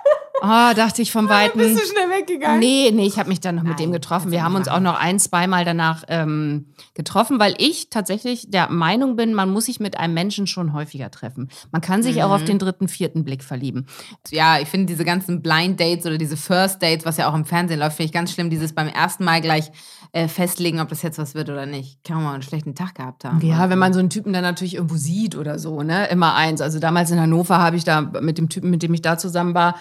Ah, 0.46 0.74
dachte 0.74 1.02
ich 1.02 1.12
vom 1.14 1.30
Weiten. 1.30 1.60
schnell 1.60 2.10
weggegangen? 2.20 2.60
Nee, 2.60 2.92
nee, 2.94 3.06
ich 3.06 3.18
habe 3.18 3.30
mich 3.30 3.40
dann 3.40 3.56
noch 3.56 3.64
mit 3.64 3.78
Nein, 3.78 3.88
dem 3.88 3.92
getroffen. 3.94 4.24
kannst 4.24 4.32
Wir 4.34 4.40
du 4.40 4.44
haben 4.46 4.56
uns 4.56 4.68
auch 4.68 4.82
noch 4.82 5.00
ein, 5.00 5.18
zweimal 5.18 5.64
danach 5.64 6.04
ähm, 6.10 6.66
getroffen, 6.96 7.40
weil 7.40 7.56
ich 7.60 7.90
tatsächlich 7.90 8.52
der 8.52 8.70
Meinung 8.70 9.16
bin, 9.16 9.34
man 9.34 9.50
muss 9.50 9.66
sich 9.66 9.80
mit 9.80 9.98
einem 9.98 10.14
Menschen 10.14 10.46
schon 10.46 10.74
häufiger 10.74 11.10
treffen. 11.12 11.50
Man 11.72 11.82
kann 11.82 12.04
sich 12.04 12.22
auch 12.24 12.28
Mhm. 12.28 12.34
auf 12.34 12.44
den 12.44 12.60
dritten, 12.60 12.90
vierten 12.90 13.24
Blick 13.24 13.42
verlieben. 13.42 13.88
Ja, 14.32 14.60
ich 14.60 14.68
finde 14.68 14.88
diese 14.88 15.06
ganzen 15.06 15.42
Blind 15.42 15.80
Dates 15.80 16.06
oder 16.06 16.18
diese 16.18 16.36
First 16.36 16.84
Dates, 16.84 17.06
was 17.06 17.16
ja 17.16 17.30
auch 17.30 17.36
im 17.36 17.46
Fernsehen 17.46 17.80
läuft, 17.80 17.96
finde 17.96 18.08
ich 18.08 18.12
ganz 18.14 18.34
schlimm. 18.34 18.50
Dieses 18.50 18.74
beim 18.74 18.90
ersten 18.90 19.24
Mal 19.24 19.40
gleich 19.40 19.72
äh, 20.12 20.28
festlegen, 20.28 20.80
ob 20.82 20.90
das 20.90 21.02
jetzt 21.04 21.18
was 21.18 21.36
wird 21.36 21.50
oder 21.50 21.66
nicht. 21.66 22.04
Kann 22.04 22.18
man 22.18 22.26
mal 22.26 22.34
einen 22.34 22.44
schlechten 22.44 22.76
Tag 22.76 22.96
gehabt 22.96 23.24
haben. 23.24 23.40
Ja, 23.42 23.70
wenn 23.70 23.80
man 23.80 23.94
so 23.94 24.00
einen 24.00 24.10
Typen 24.10 24.34
dann 24.34 24.44
natürlich 24.44 24.76
irgendwo 24.76 24.96
sieht 24.98 25.36
oder 25.38 25.58
so, 25.58 25.82
ne? 25.84 26.08
Immer 26.10 26.36
eins. 26.36 26.60
Also 26.62 26.80
damals 26.80 27.10
in 27.12 27.20
Hannover 27.20 27.58
habe 27.60 27.78
ich 27.78 27.86
da 27.86 28.02
mit 28.02 28.38
dem 28.38 28.50
Typen, 28.50 28.70
mit 28.70 28.84
dem 28.84 28.94
ich 28.94 29.02
da 29.02 29.18
zusammen 29.18 29.56
war, 29.56 29.76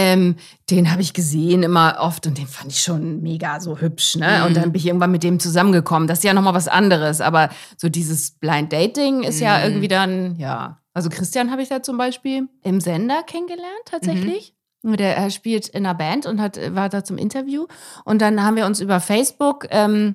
ähm, 0.00 0.36
den 0.70 0.92
habe 0.92 1.02
ich 1.02 1.12
gesehen 1.12 1.64
immer 1.64 1.96
oft 1.98 2.24
und 2.28 2.38
den 2.38 2.46
fand 2.46 2.70
ich 2.70 2.80
schon 2.82 3.20
mega 3.20 3.58
so 3.58 3.78
hübsch, 3.78 4.14
ne? 4.14 4.44
Und 4.46 4.56
dann 4.56 4.70
bin 4.70 4.76
ich 4.76 4.86
irgendwann 4.86 5.10
mit 5.10 5.24
dem 5.24 5.40
zusammengekommen. 5.40 6.06
Das 6.06 6.18
ist 6.18 6.24
ja 6.24 6.34
nochmal 6.34 6.54
was 6.54 6.68
anderes. 6.68 7.20
Aber 7.20 7.48
so 7.76 7.88
dieses 7.88 8.30
Blind 8.30 8.72
Dating 8.72 9.24
ist 9.24 9.40
ja 9.40 9.60
irgendwie 9.64 9.88
dann, 9.88 10.36
ja. 10.36 10.78
Also 10.94 11.08
Christian 11.10 11.50
habe 11.50 11.62
ich 11.62 11.68
da 11.68 11.82
zum 11.82 11.98
Beispiel 11.98 12.48
im 12.62 12.80
Sender 12.80 13.24
kennengelernt, 13.24 13.66
tatsächlich. 13.86 14.54
Der 14.84 15.16
er 15.16 15.30
spielt 15.30 15.66
in 15.66 15.84
einer 15.84 15.94
Band 15.96 16.26
und 16.26 16.40
hat, 16.40 16.56
war 16.74 16.88
da 16.88 17.02
zum 17.02 17.18
Interview. 17.18 17.66
Und 18.04 18.22
dann 18.22 18.44
haben 18.44 18.54
wir 18.54 18.66
uns 18.66 18.78
über 18.80 19.00
Facebook 19.00 19.66
ähm, 19.70 20.14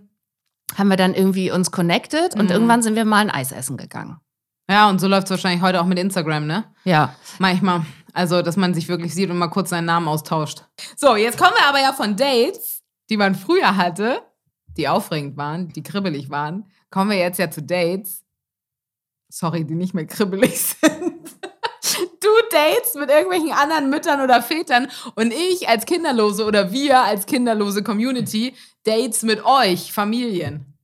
haben 0.78 0.88
wir 0.88 0.96
dann 0.98 1.14
irgendwie 1.14 1.52
uns 1.52 1.72
connected 1.72 2.36
und 2.36 2.46
Mhm. 2.46 2.52
irgendwann 2.52 2.82
sind 2.82 2.96
wir 2.96 3.04
mal 3.06 3.18
ein 3.20 3.30
Eis 3.30 3.52
essen 3.52 3.76
gegangen. 3.76 4.18
Ja, 4.70 4.90
und 4.90 5.00
so 5.02 5.08
läuft 5.10 5.26
es 5.26 5.32
wahrscheinlich 5.32 5.62
heute 5.62 5.82
auch 5.82 5.86
mit 5.86 6.00
Instagram, 6.00 6.48
ne? 6.48 6.64
Ja. 6.86 7.14
Manchmal. 7.38 7.82
Also, 8.14 8.42
dass 8.44 8.58
man 8.58 8.74
sich 8.74 8.88
wirklich 8.88 9.14
sieht 9.14 9.30
und 9.30 9.38
mal 9.38 9.48
kurz 9.48 9.72
seinen 9.72 9.86
Namen 9.86 10.08
austauscht. 10.08 10.64
So, 10.96 11.16
jetzt 11.16 11.38
kommen 11.38 11.54
wir 11.58 11.68
aber 11.68 11.82
ja 11.82 11.94
von 11.94 12.16
Dates, 12.16 12.84
die 13.10 13.18
man 13.18 13.36
früher 13.36 13.76
hatte, 13.76 14.22
die 14.78 14.88
aufregend 14.88 15.36
waren, 15.36 15.70
die 15.70 15.84
kribbelig 15.84 16.30
waren. 16.30 16.66
Kommen 16.92 17.10
wir 17.10 17.18
jetzt 17.18 17.40
ja 17.40 17.50
zu 17.50 17.64
Dates. 17.64 18.24
Sorry, 19.30 19.66
die 19.66 19.76
nicht 19.76 19.94
mehr 19.96 20.06
kribbelig 20.06 20.60
sind. 20.82 21.14
Du 22.22 22.30
Dates 22.52 22.94
mit 22.96 23.10
irgendwelchen 23.10 23.52
anderen 23.52 23.90
Müttern 23.90 24.22
oder 24.22 24.42
Vätern 24.42 24.88
und 25.16 25.34
ich 25.34 25.68
als 25.68 25.86
Kinderlose 25.86 26.46
oder 26.46 26.72
wir 26.72 27.02
als 27.02 27.26
kinderlose 27.26 27.84
Community 27.84 28.54
Dates 28.84 29.24
mit 29.24 29.44
euch, 29.44 29.92
Familien. 29.92 30.78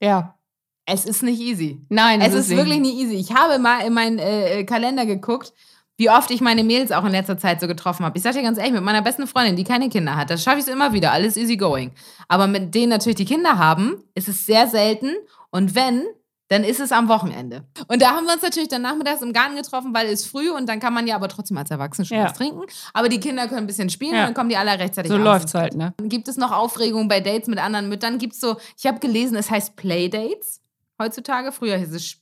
Ja. 0.00 0.38
Es 0.86 1.04
ist 1.04 1.22
nicht 1.22 1.40
easy. 1.40 1.86
Nein, 1.88 2.20
Es 2.20 2.34
ist 2.34 2.48
wirklich 2.50 2.80
nicht 2.80 2.96
easy. 2.96 3.14
Ich 3.14 3.32
habe 3.32 3.60
mal 3.60 3.86
in 3.86 3.92
meinen 3.92 4.18
äh, 4.18 4.64
Kalender 4.64 5.06
geguckt, 5.06 5.52
wie 6.00 6.08
oft 6.08 6.30
ich 6.30 6.40
meine 6.40 6.64
Mädels 6.64 6.92
auch 6.92 7.04
in 7.04 7.12
letzter 7.12 7.36
Zeit 7.36 7.60
so 7.60 7.66
getroffen 7.66 8.06
habe. 8.06 8.16
Ich 8.16 8.22
sag 8.22 8.32
dir 8.32 8.40
ganz 8.42 8.56
ehrlich, 8.56 8.72
mit 8.72 8.82
meiner 8.82 9.02
besten 9.02 9.26
Freundin, 9.26 9.54
die 9.54 9.64
keine 9.64 9.90
Kinder 9.90 10.16
hat, 10.16 10.30
das 10.30 10.42
schaffe 10.42 10.56
ich 10.58 10.64
es 10.66 10.72
immer 10.72 10.94
wieder, 10.94 11.12
alles 11.12 11.36
easy 11.36 11.58
going. 11.58 11.92
Aber 12.26 12.46
mit 12.46 12.74
denen 12.74 12.88
natürlich 12.88 13.16
die 13.16 13.26
Kinder 13.26 13.58
haben, 13.58 14.02
ist 14.14 14.26
es 14.26 14.46
sehr 14.46 14.66
selten. 14.66 15.10
Und 15.50 15.74
wenn, 15.74 16.04
dann 16.48 16.64
ist 16.64 16.80
es 16.80 16.90
am 16.90 17.08
Wochenende. 17.08 17.64
Und 17.88 18.00
da 18.00 18.12
haben 18.12 18.24
wir 18.24 18.32
uns 18.32 18.42
natürlich 18.42 18.70
dann 18.70 18.80
nachmittags 18.80 19.20
im 19.20 19.34
Garten 19.34 19.56
getroffen, 19.56 19.92
weil 19.92 20.06
es 20.06 20.24
früh 20.24 20.50
und 20.50 20.70
dann 20.70 20.80
kann 20.80 20.94
man 20.94 21.06
ja 21.06 21.16
aber 21.16 21.28
trotzdem 21.28 21.58
als 21.58 21.70
Erwachsene 21.70 22.06
schon 22.06 22.16
Ja. 22.16 22.24
was 22.24 22.32
trinken. 22.32 22.62
Aber 22.94 23.10
die 23.10 23.20
Kinder 23.20 23.46
können 23.46 23.60
ein 23.60 23.66
bisschen 23.66 23.90
spielen 23.90 24.14
Ja. 24.14 24.20
und 24.20 24.26
dann 24.28 24.34
kommen 24.34 24.48
die 24.48 24.56
alle 24.56 24.70
rechtzeitig 24.78 25.12
So 25.12 25.18
läuft's 25.18 25.52
ins 25.52 25.52
Bett. 25.52 25.60
halt, 25.62 25.76
ne? 25.76 26.08
Gibt 26.08 26.28
es 26.28 26.38
noch 26.38 26.50
Aufregung 26.50 27.08
bei 27.08 27.20
Dates 27.20 27.46
mit 27.46 27.58
anderen 27.58 27.90
Müttern? 27.90 28.16
Gibt 28.16 28.32
es 28.32 28.40
so, 28.40 28.56
ich 28.78 28.86
habe 28.86 29.00
gelesen, 29.00 29.36
es 29.36 29.50
heißt 29.50 29.76
Playdates 29.76 30.62
heutzutage. 30.98 31.52
Früher 31.52 31.76
hieß 31.76 31.92
es 31.94 32.16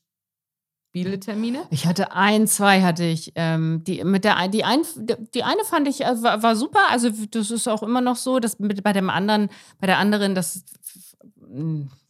Spieletermine. 1.01 1.61
Ich 1.71 1.87
hatte 1.87 2.13
ein, 2.13 2.47
zwei 2.47 2.83
hatte 2.83 3.05
ich. 3.05 3.33
Ähm, 3.35 3.83
die, 3.87 4.05
mit 4.05 4.25
der, 4.25 4.49
die, 4.49 4.65
ein, 4.65 4.83
die 5.35 5.45
eine 5.45 5.65
fand 5.65 5.89
ich, 5.89 6.03
äh, 6.03 6.23
war, 6.23 6.43
war 6.43 6.57
super. 6.57 6.81
Also 6.91 7.11
das 7.31 7.51
ist 7.51 7.69
auch 7.69 7.83
immer 7.83 8.01
noch 8.01 8.17
so. 8.17 8.39
Das 8.41 8.59
mit, 8.59 8.83
bei 8.83 8.93
dem 8.93 9.11
anderen, 9.11 9.49
bei 9.81 9.87
der 9.87 9.99
anderen, 9.99 10.35
das 10.35 10.65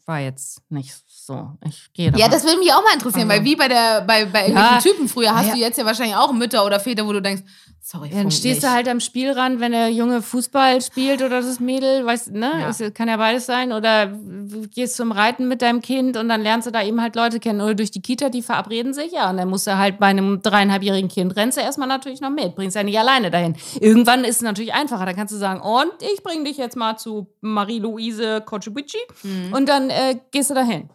war 0.08 0.20
jetzt 0.20 0.62
nicht 0.70 0.94
so. 1.06 1.50
Ich 1.66 1.92
gehe 1.92 2.10
Ja, 2.16 2.28
das 2.28 2.44
würde 2.44 2.58
mich 2.58 2.72
auch 2.72 2.82
mal 2.82 2.94
interessieren, 2.94 3.30
Also- 3.30 3.40
weil 3.42 3.44
wie 3.44 3.56
bei 3.56 3.68
der 3.68 4.00
bei, 4.00 4.24
bei 4.24 4.46
irgendwelchen 4.48 4.54
Ja. 4.56 4.78
Typen 4.80 5.08
früher 5.08 5.34
hast 5.34 5.48
Ja. 5.48 5.52
du 5.54 5.58
jetzt 5.60 5.78
ja 5.78 5.84
wahrscheinlich 5.84 6.16
auch 6.16 6.32
Mütter 6.32 6.64
oder 6.64 6.80
Väter, 6.80 7.06
wo 7.06 7.12
du 7.12 7.20
denkst, 7.20 7.42
sorry, 7.80 8.10
Dann 8.10 8.30
stehst 8.30 8.44
nicht. 8.60 8.62
du 8.64 8.70
halt 8.70 8.86
am 8.88 9.00
Spielrand, 9.00 9.60
wenn 9.60 9.72
der 9.72 9.90
Junge 9.90 10.20
Fußball 10.20 10.82
spielt 10.82 11.22
oder 11.22 11.40
das 11.40 11.58
Mädel, 11.60 12.04
weißt 12.04 12.32
ne? 12.32 12.50
Ja. 12.60 12.68
Es 12.68 12.82
kann 12.92 13.08
ja 13.08 13.16
beides 13.16 13.46
sein. 13.46 13.72
Oder 13.72 14.06
du 14.06 14.66
gehst 14.68 14.96
zum 14.96 15.10
Reiten 15.10 15.48
mit 15.48 15.62
deinem 15.62 15.80
Kind 15.80 16.16
und 16.18 16.28
dann 16.28 16.42
lernst 16.42 16.66
du 16.66 16.70
da 16.70 16.82
eben 16.82 17.00
halt 17.00 17.16
Leute 17.16 17.40
kennen. 17.40 17.62
Oder 17.62 17.74
durch 17.74 17.90
die 17.90 18.02
Kita, 18.02 18.28
die 18.28 18.42
verabreden 18.42 18.92
sich 18.92 19.12
ja. 19.12 19.30
Und 19.30 19.38
dann 19.38 19.48
musst 19.48 19.66
du 19.66 19.78
halt 19.78 19.98
bei 19.98 20.06
einem 20.08 20.42
dreieinhalbjährigen 20.42 21.08
Kind 21.08 21.34
rennst 21.36 21.56
du 21.56 21.62
erstmal 21.62 21.88
natürlich 21.88 22.20
noch 22.20 22.28
mit. 22.30 22.56
Bringst 22.56 22.76
ja 22.76 22.82
nicht 22.82 22.98
alleine 22.98 23.30
dahin. 23.30 23.56
Irgendwann 23.80 24.24
ist 24.24 24.36
es 24.36 24.42
natürlich 24.42 24.74
einfacher. 24.74 25.06
Dann 25.06 25.16
kannst 25.16 25.32
du 25.32 25.38
sagen, 25.38 25.60
und 25.60 25.90
ich 26.14 26.22
bringe 26.22 26.44
dich 26.44 26.58
jetzt 26.58 26.76
mal 26.76 26.98
zu 26.98 27.28
Marie-Louise 27.40 28.42
Kochubici 28.44 28.98
Mhm. 29.22 29.52
und 29.54 29.66
dann 29.68 29.88
äh, 29.98 30.16
gehst 30.30 30.50
du 30.50 30.54
dahin. 30.54 30.88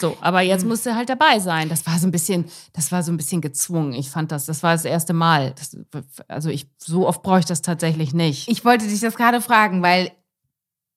So, 0.00 0.16
aber 0.20 0.42
jetzt 0.42 0.64
musst 0.64 0.86
du 0.86 0.94
halt 0.94 1.08
dabei 1.08 1.40
sein. 1.40 1.68
Das 1.68 1.84
war 1.84 1.98
so 1.98 2.06
ein 2.06 2.12
bisschen, 2.12 2.44
das 2.72 2.92
war 2.92 3.02
so 3.02 3.10
ein 3.10 3.16
bisschen 3.16 3.40
gezwungen. 3.40 3.92
Ich 3.94 4.10
fand 4.10 4.30
das, 4.30 4.46
das 4.46 4.62
war 4.62 4.72
das 4.72 4.84
erste 4.84 5.12
Mal. 5.12 5.54
Das, 5.58 5.76
also 6.28 6.50
ich, 6.50 6.68
so 6.78 7.08
oft 7.08 7.22
brauche 7.22 7.40
ich 7.40 7.46
das 7.46 7.62
tatsächlich 7.62 8.14
nicht. 8.14 8.48
Ich 8.48 8.64
wollte 8.64 8.86
dich 8.86 9.00
das 9.00 9.16
gerade 9.16 9.40
fragen, 9.40 9.82
weil 9.82 10.12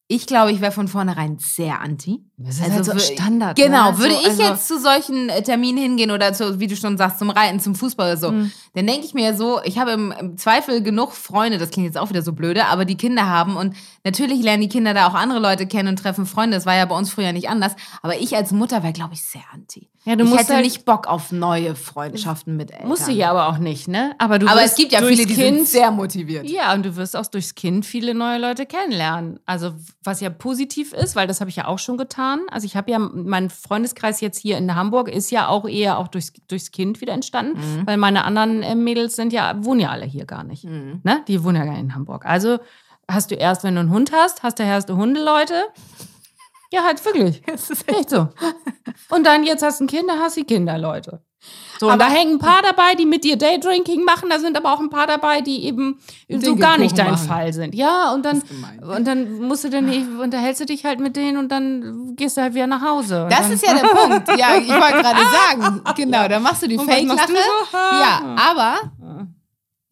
ich 0.08 0.28
glaube, 0.28 0.52
ich 0.52 0.60
wäre 0.62 0.72
von 0.74 0.88
vornherein 0.88 1.40
sehr 1.40 1.80
anti. 1.80 2.20
Das 2.38 2.56
ist 2.60 2.70
halt 2.70 2.86
so 2.86 2.92
wür- 2.92 3.00
Standard. 3.00 3.58
Genau, 3.58 3.92
ne? 3.94 3.98
würde 3.98 4.14
so, 4.14 4.20
ich 4.20 4.28
also, 4.28 4.44
jetzt 4.44 4.68
zu 4.68 4.80
solchen 4.80 5.30
äh, 5.30 5.42
Terminen 5.42 5.78
hingehen 5.80 6.12
oder 6.12 6.34
zu, 6.34 6.60
wie 6.60 6.68
du 6.68 6.76
schon 6.76 6.98
sagst, 6.98 7.18
zum 7.18 7.30
Reiten, 7.32 7.60
zum 7.60 7.74
Fußball 7.76 8.12
oder 8.12 8.18
so, 8.20 8.32
Mhm. 8.32 8.52
Dann 8.74 8.88
denke 8.88 9.06
ich 9.06 9.14
mir 9.14 9.36
so, 9.36 9.60
ich 9.64 9.78
habe 9.80 9.92
im, 9.92 10.12
im 10.18 10.38
Zweifel 10.38 10.82
genug 10.82 11.12
Freunde, 11.14 11.58
das 11.58 11.70
klingt 11.72 11.86
jetzt 11.88 11.98
auch 11.98 12.10
wieder 12.10 12.22
so 12.22 12.34
blöde, 12.34 12.66
aber 12.68 12.86
die 12.86 12.96
Kinder 12.98 13.28
haben 13.28 13.58
und 13.58 13.76
natürlich 14.04 14.42
lernen 14.42 14.62
die 14.62 14.70
Kinder 14.70 14.94
da 14.94 15.08
auch 15.08 15.14
andere 15.14 15.40
Leute 15.40 15.68
kennen 15.68 15.90
und 15.90 15.98
treffen 16.00 16.26
Freunde. 16.26 16.56
Das 16.56 16.66
war 16.66 16.76
ja 16.76 16.86
bei 16.86 16.96
uns 16.98 17.10
früher 17.12 17.34
nicht 17.34 17.50
anders. 17.50 17.76
Aber 18.02 18.18
ich 18.20 18.36
als 18.36 18.52
Mutter 18.52 18.82
wäre, 18.84 18.94
glaube 18.94 19.14
ich, 19.14 19.24
sehr 19.24 19.42
anti. 19.54 19.90
Ja, 20.04 20.16
du 20.16 20.24
ich 20.24 20.30
musst 20.32 20.42
hätte 20.44 20.56
halt- 20.56 20.66
nicht 20.66 20.86
Bock 20.86 21.06
auf 21.06 21.32
neue 21.32 21.76
Freundschaften 21.76 22.58
mit 22.58 22.72
Eltern. 22.72 22.88
Musst 22.88 23.08
du 23.08 23.12
ja 23.12 23.30
aber 23.30 23.50
auch 23.50 23.60
nicht, 23.60 23.88
ne? 23.88 24.14
Aber 24.18 24.40
du 24.40 24.48
Aber 24.48 24.62
wirst 24.62 24.72
es 24.72 24.76
gibt 24.78 24.92
ja 24.94 25.00
viele, 25.00 25.28
die 25.28 25.36
kind, 25.36 25.58
sind 25.58 25.68
sehr 25.68 25.92
motiviert. 25.92 26.50
Ja, 26.50 26.74
und 26.74 26.84
du 26.84 26.96
wirst 26.96 27.16
auch 27.16 27.28
durchs 27.28 27.54
Kind 27.54 27.86
viele 27.86 28.16
neue 28.16 28.40
Leute 28.40 28.66
kennenlernen. 28.66 29.40
Also 29.46 29.74
was 30.04 30.20
ja 30.22 30.32
positiv 30.32 30.94
ist, 30.94 31.16
weil 31.16 31.28
das 31.28 31.40
habe 31.40 31.52
ich 31.52 31.58
ja 31.58 31.68
auch 31.68 31.78
schon 31.78 31.98
getan. 31.98 32.40
Also 32.50 32.66
ich 32.66 32.76
habe 32.76 32.90
ja, 32.90 32.98
mein 32.98 33.52
Freundeskreis 33.52 34.22
jetzt 34.22 34.40
hier 34.40 34.58
in 34.58 34.74
Hamburg 34.74 35.08
ist 35.08 35.30
ja 35.30 35.48
auch 35.50 35.68
eher 35.68 36.00
auch 36.00 36.08
durchs, 36.08 36.34
durchs 36.48 36.72
Kind 36.72 37.00
wieder 37.02 37.14
entstanden, 37.14 37.60
Mhm. 37.60 37.86
weil 37.86 37.98
meine 37.98 38.24
anderen 38.26 38.61
äh, 38.64 38.76
Mädels 38.76 39.16
sind 39.16 39.34
ja, 39.34 39.54
wohnen 39.64 39.80
ja 39.80 39.90
alle 39.90 40.06
hier 40.06 40.26
gar 40.26 40.44
nicht. 40.44 40.64
Ne? 40.64 41.24
Die 41.28 41.44
wohnen 41.44 41.58
ja 41.58 41.66
gar 41.66 41.72
nicht 41.74 41.82
in 41.82 41.96
Hamburg. 41.96 42.26
Also 42.26 42.60
hast 43.10 43.32
du 43.32 43.36
erst, 43.36 43.64
wenn 43.64 43.76
du 43.76 43.82
einen 43.82 43.92
Hund 43.92 44.12
hast, 44.14 44.44
hast 44.44 44.60
du 44.60 44.64
erst 44.64 44.90
Hundeleute. 44.90 45.64
Ja, 46.72 46.84
halt 46.84 47.04
wirklich. 47.06 47.42
Das 47.46 47.70
ist 47.70 47.88
Echt 47.88 48.10
so. 48.10 48.30
Und 49.10 49.26
dann 49.26 49.44
jetzt 49.44 49.64
hast 49.64 49.80
du 49.80 49.86
ein 49.86 49.88
Kind, 49.88 50.10
dann 50.10 50.20
hast 50.20 50.38
du 50.38 50.44
Kinderleute. 50.44 51.22
So, 51.80 51.88
und 51.88 51.94
Aber- 51.94 52.06
da 52.06 52.10
hängen 52.12 52.34
ein 52.34 52.40
paar 52.40 52.62
dabei, 52.62 52.94
die 52.94 53.06
mit 53.08 53.24
dir 53.24 53.38
Daydrinking 53.38 54.04
machen, 54.04 54.30
da 54.30 54.38
sind 54.38 54.56
aber 54.56 54.72
auch 54.74 54.80
ein 54.80 54.90
paar 54.92 55.08
dabei, 55.08 55.42
die 55.42 55.66
eben 55.66 56.00
so 56.00 56.38
Dinkelkuchen 56.38 56.60
gar 56.60 56.78
nicht 56.78 56.98
dein 56.98 57.12
machen. 57.12 57.28
Fall 57.28 57.52
sind. 57.54 57.74
Ja, 57.74 58.12
und 58.14 58.24
dann, 58.24 58.44
und 58.96 59.08
dann 59.08 59.42
musst 59.42 59.64
du 59.64 59.70
dann, 59.70 60.20
unterhältst 60.20 60.62
du 60.62 60.66
dich 60.66 60.86
halt 60.86 61.00
mit 61.00 61.16
denen 61.16 61.38
und 61.38 61.50
dann 61.50 62.16
gehst 62.16 62.38
du 62.38 62.42
halt 62.42 62.54
wieder 62.54 62.68
nach 62.68 62.82
Hause. 62.84 63.24
Und 63.24 63.32
Das 63.32 63.50
ist 63.50 63.66
ja 63.66 63.74
der 63.74 63.88
Punkt. 63.88 64.28
Ja, 64.38 64.56
ich 64.58 64.70
wollte 64.70 65.02
gerade 65.02 65.20
sagen. 65.50 65.82
Genau, 65.96 66.28
da 66.28 66.40
machst 66.40 66.62
du 66.62 66.68
die 66.68 66.78
Und 66.78 66.90
Fake-Lache. 66.90 67.28
so? 67.28 67.78
Ja, 67.78 68.36
aber. 68.52 68.76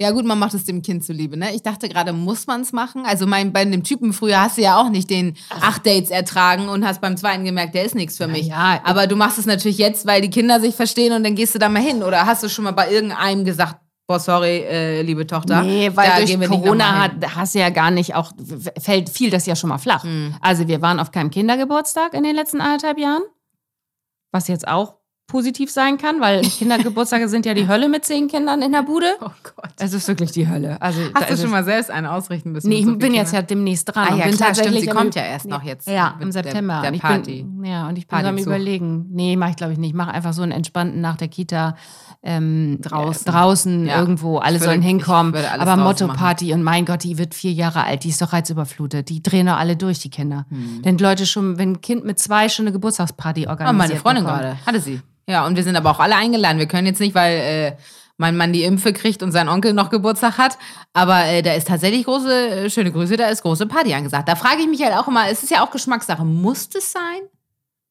Ja, 0.02 0.12
gut, 0.12 0.24
man 0.24 0.40
macht 0.40 0.54
es 0.54 0.64
dem 0.64 0.82
Kind 0.82 1.04
zuliebe, 1.04 1.36
ne? 1.36 1.54
Ich 1.54 1.62
dachte 1.62 1.90
gerade, 1.90 2.14
muss 2.14 2.48
man 2.48 2.62
es 2.62 2.72
machen? 2.72 3.06
Also, 3.06 3.28
mein, 3.28 3.52
bei 3.52 3.66
dem 3.66 3.84
Typen 3.84 4.14
früher 4.14 4.40
hast 4.42 4.58
du 4.58 4.62
ja 4.62 4.80
auch 4.80 4.90
nicht 4.90 5.10
den 5.10 5.36
acht 5.50 5.86
Dates 5.86 6.10
ertragen 6.10 6.70
und 6.70 6.86
hast 6.86 7.02
beim 7.02 7.18
zweiten 7.18 7.44
gemerkt, 7.44 7.76
der 7.76 7.84
ist 7.84 7.96
nichts 7.96 8.16
für 8.16 8.28
mich. 8.28 8.48
ja. 8.48 8.80
aber 8.86 9.08
du 9.08 9.18
machst 9.18 9.38
es 9.38 9.46
natürlich 9.46 9.78
jetzt, 9.78 10.08
weil 10.08 10.22
die 10.22 10.30
Kinder 10.30 10.62
sich 10.62 10.74
verstehen 10.74 11.12
und 11.12 11.26
dann 11.26 11.36
gehst 11.36 11.54
du 11.54 11.60
da 11.60 11.68
mal 11.68 11.82
hin. 11.82 12.02
Oder 12.02 12.26
hast 12.26 12.44
du 12.44 12.50
schon 12.50 12.64
mal 12.64 12.72
bei 12.72 12.90
irgendeinem 12.90 13.44
gesagt, 13.44 13.82
boah, 14.08 14.20
sorry, 14.20 14.60
äh, 14.60 15.02
liebe 15.02 15.28
Tochter. 15.28 15.64
Nee, 15.64 15.92
weil 15.94 16.26
durch 16.26 16.48
Corona 16.48 17.04
hat, 17.04 17.36
hast 17.36 17.56
du 17.56 17.60
ja 17.60 17.70
gar 17.70 17.92
nicht 17.92 18.16
auch, 18.16 18.32
fällt, 18.80 19.10
fiel 19.10 19.30
das 19.30 19.46
ja 19.46 19.56
schon 19.56 19.70
mal 19.70 19.78
flach. 19.80 20.06
Mhm. 20.06 20.34
Also 20.40 20.68
wir 20.70 20.82
waren 20.82 21.00
auf 21.00 21.12
keinem 21.12 21.30
Kindergeburtstag 21.30 22.14
in 22.14 22.24
den 22.24 22.36
letzten 22.36 22.62
anderthalb 22.62 22.98
Jahren, 22.98 23.22
was 24.32 24.48
jetzt 24.48 24.66
auch 24.66 24.99
positiv 25.30 25.72
sein 25.72 25.98
kann, 25.98 26.20
weil 26.20 26.42
Kindergeburtstage 26.60 27.30
sind 27.30 27.46
ja 27.46 27.54
die 27.54 27.68
Hölle 27.70 27.88
mit 27.88 28.04
zehn 28.04 28.28
Kindern 28.28 28.62
in 28.62 28.74
der 28.74 28.84
Bude. 28.84 29.06
Oh 29.22 29.30
Gott. 29.44 29.70
Es 29.80 29.94
ist 29.94 30.08
wirklich 30.10 30.32
die 30.32 30.50
Hölle. 30.50 30.82
Also, 30.82 31.00
Hast 31.14 31.30
du 31.32 31.38
schon 31.38 31.52
mal 31.52 31.64
selbst 31.64 31.90
einen 31.90 32.08
ausrichten 32.08 32.52
müssen? 32.52 32.68
Nee, 32.68 32.80
ich 32.80 32.86
so 32.86 32.98
bin 32.98 33.14
jetzt 33.14 33.32
ja 33.34 33.42
demnächst 33.42 33.88
dran. 33.96 34.08
Ah 34.12 34.16
ja, 34.18 34.26
bin 34.26 34.36
klar, 34.36 34.54
stimmt, 34.54 34.58
tatsächlich 34.58 34.82
sie 34.84 34.90
kommt 34.90 35.16
ja 35.16 35.22
erst 35.24 35.46
noch 35.48 35.64
jetzt 35.64 35.88
Ja, 35.88 36.16
im 36.20 36.32
der- 36.32 36.44
September. 36.44 36.82
der 36.82 36.94
ich 36.94 37.02
Party. 37.02 37.44
Bin, 37.44 37.64
ja, 37.64 37.88
und 37.88 37.98
ich 37.98 38.08
bin 38.08 38.26
am 38.26 38.38
überlegen. 38.38 39.06
Nee, 39.12 39.38
mache 39.38 39.52
ich 39.52 39.56
glaube 39.56 39.72
ich 39.74 39.80
nicht. 39.80 39.96
Mach 39.96 40.08
einfach 40.10 40.34
so 40.34 40.42
einen 40.42 40.52
entspannten 40.52 41.00
nach 41.00 41.16
der 41.16 41.30
Kita 41.30 41.76
ähm, 42.24 42.80
Draußen. 42.82 43.28
Äh, 43.28 43.32
draußen 43.32 43.86
Ja. 43.88 44.00
irgendwo. 44.00 44.40
Alle 44.40 44.56
würde- 44.56 44.66
sollen 44.66 44.82
hinkommen. 44.82 45.34
Aber 45.60 45.78
Motto-Party 45.78 46.54
und 46.54 46.64
mein 46.64 46.86
Gott, 46.86 47.04
die 47.04 47.18
wird 47.18 47.34
vier 47.34 47.52
Jahre 47.54 47.84
alt. 47.84 48.04
Die 48.04 48.10
ist 48.10 48.22
doch 48.22 48.34
reizüberflutet. 48.34 49.08
Die 49.10 49.24
drehen 49.24 49.46
doch 49.46 49.58
alle 49.58 49.78
durch, 49.78 50.00
die 50.00 50.10
Kinder. 50.10 50.46
Hm. 50.50 50.82
Denn 50.84 50.98
Leute 50.98 51.26
schon, 51.26 51.58
wenn 51.58 51.74
ein 51.74 51.82
Kind 51.82 52.04
mit 52.04 52.20
zwei 52.20 52.50
schon 52.50 52.64
eine 52.66 52.72
Geburtstagsparty 52.74 53.46
Oh, 53.48 53.52
organisiert 53.52 53.78
meine 53.78 53.96
Freundin 53.96 54.24
bekommt. 54.26 54.42
gerade. 54.42 54.58
Hatte 54.66 54.80
sie. 54.82 55.02
Ja, 55.30 55.46
und 55.46 55.56
wir 55.56 55.64
sind 55.64 55.76
aber 55.76 55.92
auch 55.92 56.00
alle 56.00 56.16
eingeladen. 56.16 56.58
Wir 56.58 56.66
können 56.68 56.88
jetzt 56.88 57.00
nicht, 57.00 57.14
weil 57.14 57.38
äh, 57.38 57.76
mein 58.18 58.36
Mann 58.36 58.52
die 58.52 58.64
Impfe 58.64 58.94
kriegt 58.94 59.22
und 59.22 59.32
sein 59.32 59.48
Onkel 59.48 59.74
noch 59.74 59.92
Geburtstag 59.92 60.40
hat. 60.40 60.58
Aber 60.92 61.24
äh, 61.26 61.44
da 61.44 61.54
ist 61.54 61.68
tatsächlich 61.68 62.06
große, 62.06 62.50
äh, 62.50 62.70
schöne 62.72 62.92
Grüße, 62.92 63.16
da 63.16 63.28
ist 63.28 63.44
große 63.44 63.68
Party 63.68 63.94
angesagt. 63.94 64.28
Da 64.28 64.36
frage 64.36 64.62
ich 64.62 64.68
mich 64.68 64.82
halt 64.82 64.96
auch 64.96 65.08
immer, 65.08 65.30
es 65.30 65.44
ist 65.44 65.52
ja 65.52 65.64
auch 65.64 65.70
Geschmackssache. 65.70 66.26
Muss 66.26 66.70
das 66.70 66.92
sein? 66.92 67.22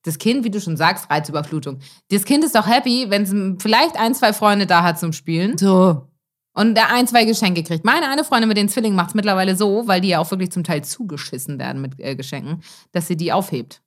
Das 0.02 0.18
Kind, 0.18 0.44
wie 0.44 0.50
du 0.50 0.60
schon 0.60 0.76
sagst, 0.76 1.08
Reizüberflutung. 1.10 1.78
Das 2.10 2.24
Kind 2.24 2.44
ist 2.44 2.56
doch 2.56 2.66
happy, 2.66 3.06
wenn 3.08 3.22
es 3.22 3.62
vielleicht 3.62 3.96
ein, 3.96 4.14
zwei 4.14 4.32
Freunde 4.32 4.66
da 4.66 4.82
hat 4.82 4.98
zum 4.98 5.12
Spielen 5.12 5.56
So. 5.58 6.08
und 6.54 6.74
da 6.76 6.86
ein, 6.92 7.06
zwei 7.06 7.24
Geschenke 7.24 7.62
kriegt. 7.62 7.84
Meine 7.84 8.08
eine 8.08 8.24
Freundin 8.24 8.48
mit 8.48 8.56
den 8.56 8.68
Zwillingen 8.68 8.96
macht 8.96 9.10
es 9.10 9.14
mittlerweile 9.14 9.54
so, 9.56 9.86
weil 9.86 10.00
die 10.00 10.08
ja 10.08 10.18
auch 10.18 10.30
wirklich 10.30 10.50
zum 10.50 10.64
Teil 10.64 10.82
zugeschissen 10.82 11.58
werden 11.58 11.80
mit 11.82 12.00
äh, 12.00 12.16
Geschenken, 12.16 12.62
dass 12.92 13.06
sie 13.06 13.16
die 13.16 13.32
aufhebt. 13.32 13.80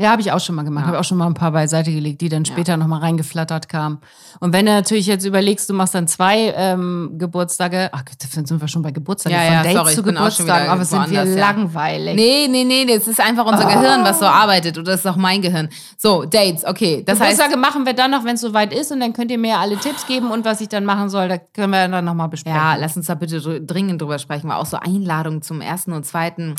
Ja, 0.00 0.12
habe 0.12 0.22
ich 0.22 0.32
auch 0.32 0.40
schon 0.40 0.54
mal 0.54 0.62
gemacht. 0.62 0.84
Ja. 0.84 0.88
Habe 0.88 0.98
auch 1.00 1.04
schon 1.04 1.18
mal 1.18 1.26
ein 1.26 1.34
paar 1.34 1.52
beiseite 1.52 1.92
gelegt, 1.92 2.22
die 2.22 2.30
dann 2.30 2.46
später 2.46 2.78
noch 2.78 2.86
mal 2.86 3.00
reingeflattert 3.00 3.68
kamen. 3.68 3.98
Und 4.40 4.54
wenn 4.54 4.64
du 4.64 4.72
natürlich 4.72 5.06
jetzt 5.06 5.26
überlegst, 5.26 5.68
du 5.68 5.74
machst 5.74 5.94
dann 5.94 6.08
zwei 6.08 6.54
ähm, 6.56 7.16
Geburtstage, 7.18 7.90
ach, 7.92 8.02
dann 8.34 8.46
sind 8.46 8.60
wir 8.62 8.68
schon 8.68 8.80
bei 8.80 8.92
Geburtstagen, 8.92 9.36
Ja, 9.36 9.44
von 9.44 9.52
ja, 9.52 9.62
Dates 9.62 9.76
sorry, 9.78 9.94
zu 9.94 10.02
Geburtstagen, 10.02 10.68
aber 10.70 10.84
sind 10.86 11.10
wir 11.10 11.24
ja. 11.24 11.38
langweilig. 11.38 12.14
Nee, 12.16 12.48
nee, 12.48 12.64
nee, 12.64 12.86
das 12.86 13.06
ist 13.08 13.20
einfach 13.20 13.44
unser 13.44 13.66
Gehirn, 13.66 14.02
was 14.02 14.20
so 14.20 14.24
arbeitet. 14.24 14.78
Oder 14.78 14.92
das 14.92 15.00
ist 15.00 15.06
auch 15.06 15.16
mein 15.16 15.42
Gehirn. 15.42 15.68
So, 15.98 16.24
Dates, 16.24 16.64
okay. 16.64 17.02
Das 17.04 17.20
heißt, 17.20 17.32
Geburtstage 17.32 17.60
machen 17.60 17.84
wir 17.84 17.92
dann 17.92 18.10
noch, 18.10 18.24
wenn 18.24 18.36
es 18.36 18.40
soweit 18.40 18.72
ist 18.72 18.90
und 18.92 19.00
dann 19.00 19.12
könnt 19.12 19.30
ihr 19.30 19.36
mir 19.38 19.58
alle 19.58 19.76
Tipps 19.76 20.06
geben 20.06 20.30
und 20.30 20.46
was 20.46 20.62
ich 20.62 20.68
dann 20.70 20.86
machen 20.86 21.10
soll, 21.10 21.28
da 21.28 21.36
können 21.36 21.72
wir 21.72 21.86
dann 21.88 22.04
noch 22.06 22.14
mal 22.14 22.28
besprechen. 22.28 22.56
ja, 22.58 22.74
lass 22.76 22.96
uns 22.96 23.04
da 23.06 23.14
bitte 23.14 23.38
dr- 23.38 23.60
dringend 23.60 24.00
drüber 24.00 24.18
sprechen, 24.18 24.48
weil 24.48 24.56
auch 24.56 24.64
so 24.66 24.78
Einladungen 24.78 25.42
zum 25.42 25.60
ersten 25.60 25.92
und 25.92 26.06
zweiten 26.06 26.54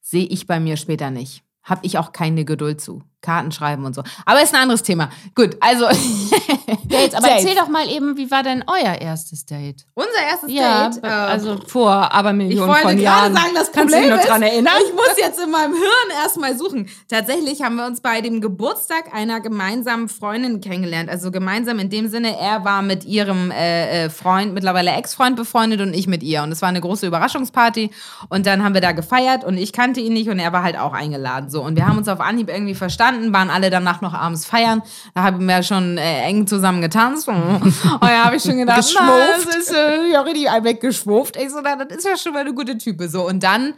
sehe 0.00 0.26
ich 0.26 0.46
bei 0.46 0.60
mir 0.60 0.76
später 0.76 1.10
nicht. 1.10 1.42
Hab 1.62 1.84
ich 1.84 1.98
auch 1.98 2.12
keine 2.12 2.44
Geduld 2.44 2.80
zu. 2.80 3.02
Karten 3.22 3.52
schreiben 3.52 3.84
und 3.84 3.94
so. 3.94 4.02
Aber 4.26 4.42
ist 4.42 4.54
ein 4.54 4.60
anderes 4.62 4.82
Thema. 4.82 5.08
Gut, 5.34 5.56
also. 5.60 5.86
Dates, 6.84 7.14
aber 7.14 7.28
Dates. 7.28 7.44
erzähl 7.44 7.54
doch 7.54 7.68
mal 7.68 7.88
eben, 7.88 8.16
wie 8.16 8.30
war 8.30 8.42
denn 8.42 8.64
euer 8.66 8.94
erstes 9.00 9.46
Date? 9.46 9.86
Unser 9.94 10.08
erstes 10.30 10.50
Ja, 10.52 10.88
Date. 10.88 11.04
äh, 11.04 11.06
also 11.06 11.58
vor 11.66 12.12
aber 12.12 12.30
Ich 12.30 12.36
Millionen 12.36 12.68
wollte 12.68 12.82
von 12.82 12.90
gerade 12.96 13.02
Jahren. 13.02 13.34
sagen, 13.34 13.50
das 13.54 13.72
Kannst 13.72 13.94
du 13.94 13.98
Problem 13.98 14.02
dich 14.02 14.10
noch 14.10 14.18
ist, 14.24 14.28
dran 14.28 14.42
erinnern? 14.42 14.72
ich 14.86 14.92
muss 14.92 15.16
jetzt 15.18 15.40
in 15.40 15.50
meinem 15.50 15.72
Hirn 15.72 16.22
erstmal 16.22 16.56
suchen. 16.56 16.88
Tatsächlich 17.08 17.62
haben 17.62 17.76
wir 17.76 17.86
uns 17.86 18.00
bei 18.00 18.20
dem 18.20 18.40
Geburtstag 18.40 19.14
einer 19.14 19.40
gemeinsamen 19.40 20.08
Freundin 20.08 20.60
kennengelernt. 20.60 21.08
Also 21.08 21.30
gemeinsam 21.30 21.78
in 21.78 21.90
dem 21.90 22.08
Sinne, 22.08 22.36
er 22.38 22.64
war 22.64 22.82
mit 22.82 23.04
ihrem 23.04 23.50
äh, 23.50 24.04
äh, 24.06 24.10
Freund, 24.10 24.52
mittlerweile 24.54 24.90
Ex-Freund 24.92 25.36
befreundet 25.36 25.80
und 25.80 25.94
ich 25.94 26.06
mit 26.06 26.22
ihr. 26.22 26.42
Und 26.42 26.52
es 26.52 26.60
war 26.62 26.68
eine 26.68 26.80
große 26.80 27.06
Überraschungsparty. 27.06 27.90
Und 28.28 28.46
dann 28.46 28.64
haben 28.64 28.74
wir 28.74 28.80
da 28.80 28.92
gefeiert 28.92 29.44
und 29.44 29.56
ich 29.56 29.72
kannte 29.72 30.00
ihn 30.00 30.12
nicht 30.12 30.28
und 30.28 30.38
er 30.38 30.52
war 30.52 30.62
halt 30.62 30.78
auch 30.78 30.92
eingeladen. 30.92 31.50
So. 31.50 31.62
Und 31.62 31.76
wir 31.76 31.86
haben 31.86 31.98
uns 31.98 32.08
auf 32.08 32.20
Anhieb 32.20 32.48
irgendwie 32.50 32.74
verstanden, 32.74 33.11
waren 33.32 33.50
alle 33.50 33.70
danach 33.70 34.00
noch 34.00 34.14
abends 34.14 34.46
feiern. 34.46 34.82
Da 35.14 35.22
haben 35.22 35.46
wir 35.46 35.62
schon 35.62 35.98
äh, 35.98 36.22
eng 36.22 36.46
zusammen 36.46 36.80
getanzt. 36.80 37.28
Und 37.28 37.74
da 38.00 38.24
habe 38.24 38.36
ich 38.36 38.42
schon 38.42 38.58
gedacht, 38.58 38.84
na, 38.98 39.10
das 39.36 39.56
ist 39.56 39.72
äh, 39.72 40.12
ja 40.12 40.20
richtig 40.22 40.46
weggeschwuft. 40.46 41.36
Ich 41.36 41.50
so, 41.50 41.60
na, 41.62 41.76
das 41.76 41.98
ist 41.98 42.04
ja 42.04 42.16
schon 42.16 42.32
mal 42.32 42.40
eine 42.40 42.54
gute 42.54 42.78
Type. 42.78 43.08
So, 43.08 43.28
und 43.28 43.42
dann 43.42 43.74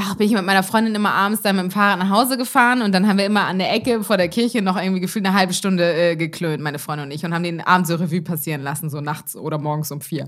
ach, 0.00 0.14
bin 0.14 0.26
ich 0.26 0.32
mit 0.32 0.44
meiner 0.44 0.62
Freundin 0.62 0.94
immer 0.94 1.12
abends 1.12 1.42
dann 1.42 1.56
mit 1.56 1.64
dem 1.64 1.70
Fahrrad 1.70 1.98
nach 1.98 2.10
Hause 2.10 2.36
gefahren 2.36 2.82
und 2.82 2.92
dann 2.92 3.06
haben 3.06 3.18
wir 3.18 3.26
immer 3.26 3.46
an 3.46 3.58
der 3.58 3.72
Ecke 3.72 4.02
vor 4.02 4.16
der 4.16 4.28
Kirche 4.28 4.62
noch 4.62 4.80
irgendwie 4.80 5.00
gefühlt 5.00 5.26
eine 5.26 5.36
halbe 5.36 5.52
Stunde 5.52 5.92
äh, 5.94 6.16
geklönt, 6.16 6.62
meine 6.62 6.78
Freundin 6.78 7.06
und 7.06 7.12
ich, 7.12 7.24
und 7.24 7.34
haben 7.34 7.42
den 7.42 7.60
Abend 7.60 7.86
so 7.86 7.96
Revue 7.96 8.22
passieren 8.22 8.62
lassen, 8.62 8.90
so 8.90 9.00
nachts 9.00 9.36
oder 9.36 9.58
morgens 9.58 9.90
um 9.90 10.00
vier. 10.00 10.26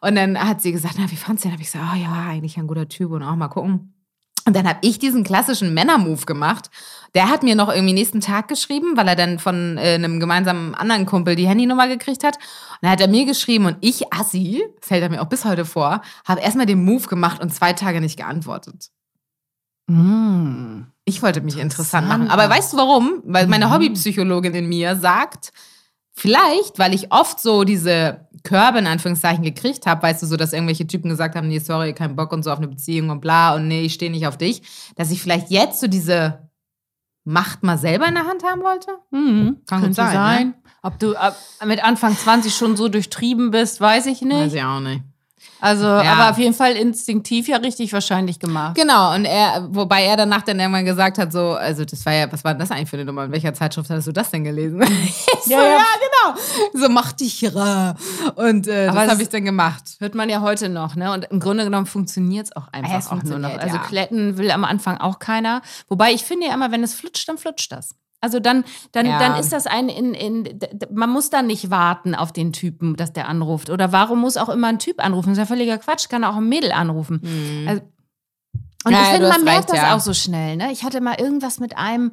Und 0.00 0.16
dann 0.16 0.38
hat 0.38 0.62
sie 0.62 0.72
gesagt, 0.72 0.94
na, 0.98 1.10
wie 1.10 1.16
fandst 1.16 1.44
du 1.44 1.48
den? 1.48 1.54
Hab 1.54 1.60
ich 1.60 1.70
gesagt, 1.70 1.84
oh 1.92 1.96
ja, 1.96 2.28
eigentlich 2.28 2.56
ein 2.56 2.66
guter 2.66 2.88
Typ 2.88 3.10
und 3.10 3.22
auch 3.22 3.36
mal 3.36 3.48
gucken. 3.48 3.94
Und 4.46 4.56
dann 4.56 4.66
habe 4.68 4.78
ich 4.82 4.98
diesen 4.98 5.22
klassischen 5.22 5.74
Männermove 5.74 6.24
gemacht. 6.26 6.70
Der 7.14 7.28
hat 7.28 7.42
mir 7.42 7.54
noch 7.54 7.68
irgendwie 7.68 7.92
nächsten 7.92 8.20
Tag 8.20 8.48
geschrieben, 8.48 8.96
weil 8.96 9.06
er 9.08 9.16
dann 9.16 9.38
von 9.38 9.76
äh, 9.78 9.94
einem 9.94 10.18
gemeinsamen 10.20 10.74
anderen 10.74 11.06
Kumpel 11.06 11.36
die 11.36 11.46
Handynummer 11.46 11.88
gekriegt 11.88 12.24
hat. 12.24 12.36
Und 12.36 12.78
dann 12.82 12.90
hat 12.92 13.00
er 13.00 13.08
mir 13.08 13.26
geschrieben 13.26 13.66
und 13.66 13.76
ich, 13.80 14.12
Assi, 14.12 14.62
hält 14.88 15.02
er 15.02 15.10
mir 15.10 15.20
auch 15.20 15.28
bis 15.28 15.44
heute 15.44 15.64
vor, 15.64 16.00
habe 16.26 16.40
erstmal 16.40 16.66
den 16.66 16.84
Move 16.84 17.06
gemacht 17.06 17.40
und 17.42 17.52
zwei 17.54 17.72
Tage 17.74 18.00
nicht 18.00 18.16
geantwortet. 18.16 18.88
Mm. 19.88 20.82
Ich 21.04 21.22
wollte 21.22 21.40
mich 21.40 21.58
interessant 21.58 22.04
Interessant. 22.04 22.28
machen. 22.28 22.30
Aber 22.30 22.48
weißt 22.48 22.72
du 22.72 22.76
warum? 22.76 23.22
Weil 23.24 23.46
meine 23.48 23.66
Mhm. 23.66 23.72
Hobbypsychologin 23.72 24.54
in 24.54 24.68
mir 24.68 24.94
sagt, 24.96 25.52
vielleicht, 26.12 26.78
weil 26.78 26.94
ich 26.94 27.10
oft 27.12 27.40
so 27.40 27.64
diese 27.64 28.28
Körbe 28.42 28.78
in 28.78 28.86
Anführungszeichen 28.86 29.44
gekriegt 29.44 29.86
habe, 29.86 30.02
weißt 30.02 30.22
du, 30.22 30.26
so, 30.26 30.36
dass 30.36 30.52
irgendwelche 30.52 30.86
Typen 30.86 31.08
gesagt 31.08 31.34
haben, 31.34 31.48
nee, 31.48 31.58
sorry, 31.58 31.92
kein 31.92 32.16
Bock 32.16 32.32
und 32.32 32.42
so 32.42 32.50
auf 32.50 32.58
eine 32.58 32.68
Beziehung 32.68 33.10
und 33.10 33.20
bla 33.20 33.54
und 33.54 33.68
nee, 33.68 33.82
ich 33.82 33.94
stehe 33.94 34.10
nicht 34.10 34.26
auf 34.26 34.38
dich, 34.38 34.62
dass 34.96 35.10
ich 35.10 35.20
vielleicht 35.22 35.50
jetzt 35.50 35.80
so 35.80 35.86
diese 35.86 36.50
Macht 37.24 37.62
mal 37.62 37.76
selber 37.76 38.06
in 38.08 38.14
der 38.14 38.26
Hand 38.26 38.42
haben 38.44 38.62
wollte? 38.62 38.92
Mhm. 39.10 39.58
Kann 39.66 39.82
gut 39.82 39.94
sein, 39.94 40.12
sein. 40.12 40.46
ne? 40.48 40.54
Ob 40.82 40.98
du 40.98 41.14
ab, 41.14 41.36
mit 41.66 41.84
Anfang 41.84 42.16
20 42.16 42.54
schon 42.54 42.76
so 42.76 42.88
durchtrieben 42.88 43.50
bist, 43.50 43.80
weiß 43.80 44.06
ich 44.06 44.22
nicht. 44.22 44.36
Weiß 44.36 44.54
ich 44.54 44.62
auch 44.62 44.80
nicht. 44.80 45.02
Also, 45.60 45.84
Ja. 45.84 46.12
aber 46.14 46.30
auf 46.30 46.38
jeden 46.38 46.54
Fall 46.54 46.72
instinktiv 46.72 47.48
ja 47.48 47.58
richtig 47.58 47.92
wahrscheinlich 47.92 48.38
gemacht. 48.38 48.74
Genau, 48.76 49.14
und 49.14 49.24
er, 49.24 49.66
wobei 49.70 50.04
er 50.04 50.16
danach 50.16 50.42
dann 50.42 50.58
irgendwann 50.58 50.84
gesagt 50.84 51.18
hat, 51.18 51.32
so, 51.32 51.52
also 51.52 51.84
das 51.84 52.04
war 52.06 52.12
ja, 52.14 52.30
was 52.32 52.44
war 52.44 52.52
denn 52.54 52.60
das 52.60 52.70
eigentlich 52.70 52.88
für 52.88 52.96
eine 52.96 53.04
Nummer? 53.04 53.24
In 53.24 53.32
welcher 53.32 53.52
Zeitschrift 53.54 53.90
hattest 53.90 54.08
du 54.08 54.12
das 54.12 54.30
denn 54.30 54.44
gelesen? 54.44 54.80
So, 55.42 55.52
Ja, 55.52 55.62
ja, 55.62 55.68
ja. 55.70 55.84
genau. 56.34 56.40
So, 56.74 56.88
mach 56.90 57.12
dich 57.12 57.54
rar. 57.54 57.96
Und 58.36 58.68
äh, 58.68 58.86
das 58.86 58.96
habe 59.10 59.22
ich 59.22 59.30
dann 59.30 59.44
gemacht. 59.44 59.96
Hört 60.00 60.14
man 60.14 60.28
ja 60.28 60.42
heute 60.42 60.68
noch, 60.68 60.94
ne? 60.96 61.12
Und 61.14 61.24
im 61.30 61.40
Grunde 61.40 61.64
genommen 61.64 61.86
funktioniert 61.86 62.46
es 62.46 62.56
auch 62.56 62.68
einfach 62.72 62.98
es 62.98 63.08
auch 63.08 63.22
nur 63.22 63.38
noch. 63.38 63.56
Also. 63.58 63.78
Kletten 63.78 64.36
will 64.36 64.50
am 64.50 64.64
Anfang 64.64 64.98
auch 64.98 65.18
keiner. 65.18 65.62
Wobei 65.88 66.12
ich 66.12 66.24
finde 66.24 66.46
ja 66.48 66.54
immer, 66.54 66.70
wenn 66.72 66.82
es 66.82 66.94
flutscht, 66.94 67.26
dann 67.28 67.38
flutscht 67.38 67.72
das. 67.72 67.94
Also 68.20 68.38
dann, 68.40 68.64
dann, 68.92 69.06
Ja. 69.06 69.18
dann 69.18 69.40
ist 69.40 69.52
das 69.52 69.66
ein 69.66 69.88
in, 69.88 70.12
in, 70.14 70.58
man 70.92 71.08
muss 71.10 71.30
dann 71.30 71.46
nicht 71.46 71.70
warten 71.70 72.14
auf 72.14 72.32
den 72.32 72.52
Typen, 72.52 72.96
dass 72.96 73.12
der 73.12 73.28
anruft. 73.28 73.70
Oder 73.70 73.92
warum 73.92 74.20
muss 74.20 74.36
auch 74.36 74.48
immer 74.50 74.66
ein 74.68 74.78
Typ 74.78 75.02
anrufen? 75.02 75.30
Das 75.30 75.38
ist 75.38 75.42
ja 75.42 75.46
völliger 75.46 75.78
Quatsch, 75.78 76.08
kann 76.08 76.24
auch 76.24 76.36
ein 76.36 76.48
Mädel 76.48 76.72
anrufen. 76.72 77.22
Also, 77.66 77.82
und 78.84 78.92
Ja, 78.92 79.02
ich 79.02 79.08
finde, 79.08 79.28
man 79.28 79.44
merkt 79.44 79.70
recht, 79.70 79.70
das 79.70 79.76
ja. 79.88 79.94
auch 79.96 80.00
so 80.00 80.14
schnell. 80.14 80.56
Ne? 80.56 80.72
Ich 80.72 80.84
hatte 80.84 81.00
mal 81.00 81.20
irgendwas 81.20 81.60
mit 81.60 81.76
einem, 81.76 82.12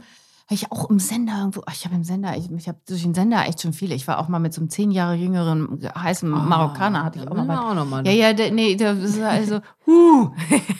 ich 0.49 0.71
auch 0.71 0.89
im 0.89 0.97
Sender 0.99 1.39
irgendwo, 1.39 1.61
ach, 1.65 1.73
ich 1.73 1.83
habe 1.83 1.95
im 1.95 2.05
Sender, 2.05 2.35
ich, 2.37 2.49
ich 2.49 2.67
habe 2.69 2.77
durch 2.87 3.01
den 3.03 3.13
Sender 3.13 3.45
echt 3.47 3.61
schon 3.61 3.73
viele. 3.73 3.93
Ich 3.95 4.07
war 4.07 4.17
auch 4.19 4.29
mal 4.29 4.39
mit 4.39 4.53
so 4.53 4.61
einem 4.61 4.69
zehn 4.69 4.91
Jahre 4.91 5.15
jüngeren, 5.15 5.79
heißen 5.93 6.29
Marokkaner, 6.29 7.03
hatte 7.03 7.19
ich 7.19 7.27
auch 7.27 7.35
mal. 7.35 7.45
bei- 7.45 7.57
auch 7.57 7.73
noch 7.73 7.85
mal. 7.85 8.05
ja, 8.07 8.13
ja, 8.13 8.31
der, 8.33 8.51
nee, 8.51 8.75
der 8.75 8.93
ist 8.97 9.19
also, 9.21 9.59
huh. 9.85 10.29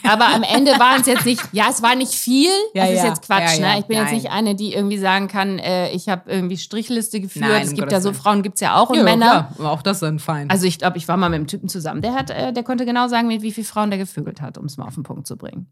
Aber 0.08 0.26
am 0.34 0.42
Ende 0.42 0.70
waren 0.78 1.00
es 1.02 1.06
jetzt 1.06 1.26
nicht, 1.26 1.42
ja, 1.52 1.66
es 1.68 1.82
war 1.82 1.94
nicht 1.96 2.14
viel. 2.14 2.48
Ja, 2.74 2.84
das 2.84 2.92
ist 2.94 2.98
ja. 3.02 3.06
jetzt 3.08 3.22
Quatsch, 3.26 3.58
Ja, 3.58 3.66
ja. 3.66 3.74
ne? 3.74 3.80
Ich 3.80 3.86
bin 3.86 3.96
jetzt 3.98 4.06
Nein. 4.06 4.14
nicht 4.14 4.30
eine, 4.30 4.54
die 4.54 4.72
irgendwie 4.72 4.98
sagen 4.98 5.28
kann, 5.28 5.58
äh, 5.58 5.90
ich 5.90 6.08
habe 6.08 6.30
irgendwie 6.30 6.56
Strichliste 6.56 7.20
geführt. 7.20 7.46
Nein, 7.48 7.62
es 7.62 7.74
gibt 7.74 7.92
ja 7.92 8.00
so. 8.00 8.12
Frauen, 8.14 8.42
gibt's 8.42 8.60
ja 8.60 8.76
auch 8.76 8.88
und 8.90 8.96
ja, 8.96 9.02
Männer. 9.04 9.50
Klar. 9.56 9.70
Auch 9.72 9.82
das 9.82 10.00
sind 10.00 10.22
fein. 10.22 10.48
Also 10.48 10.66
ich 10.66 10.78
glaube, 10.78 10.96
ich 10.96 11.08
war 11.08 11.16
mal 11.18 11.28
mit 11.28 11.36
einem 11.36 11.46
Typen 11.46 11.68
zusammen. 11.68 12.00
Der 12.00 12.14
hat, 12.14 12.30
äh, 12.30 12.52
der 12.54 12.62
konnte 12.62 12.86
genau 12.86 13.06
sagen, 13.08 13.28
mit 13.28 13.42
wie 13.42 13.52
viele 13.52 13.66
Frauen 13.66 13.90
der 13.90 13.98
gevögelt 13.98 14.40
hat, 14.40 14.56
um 14.56 14.64
es 14.64 14.76
mal 14.78 14.86
auf 14.86 14.94
den 14.94 15.02
Punkt 15.02 15.26
zu 15.26 15.36
bringen. 15.36 15.66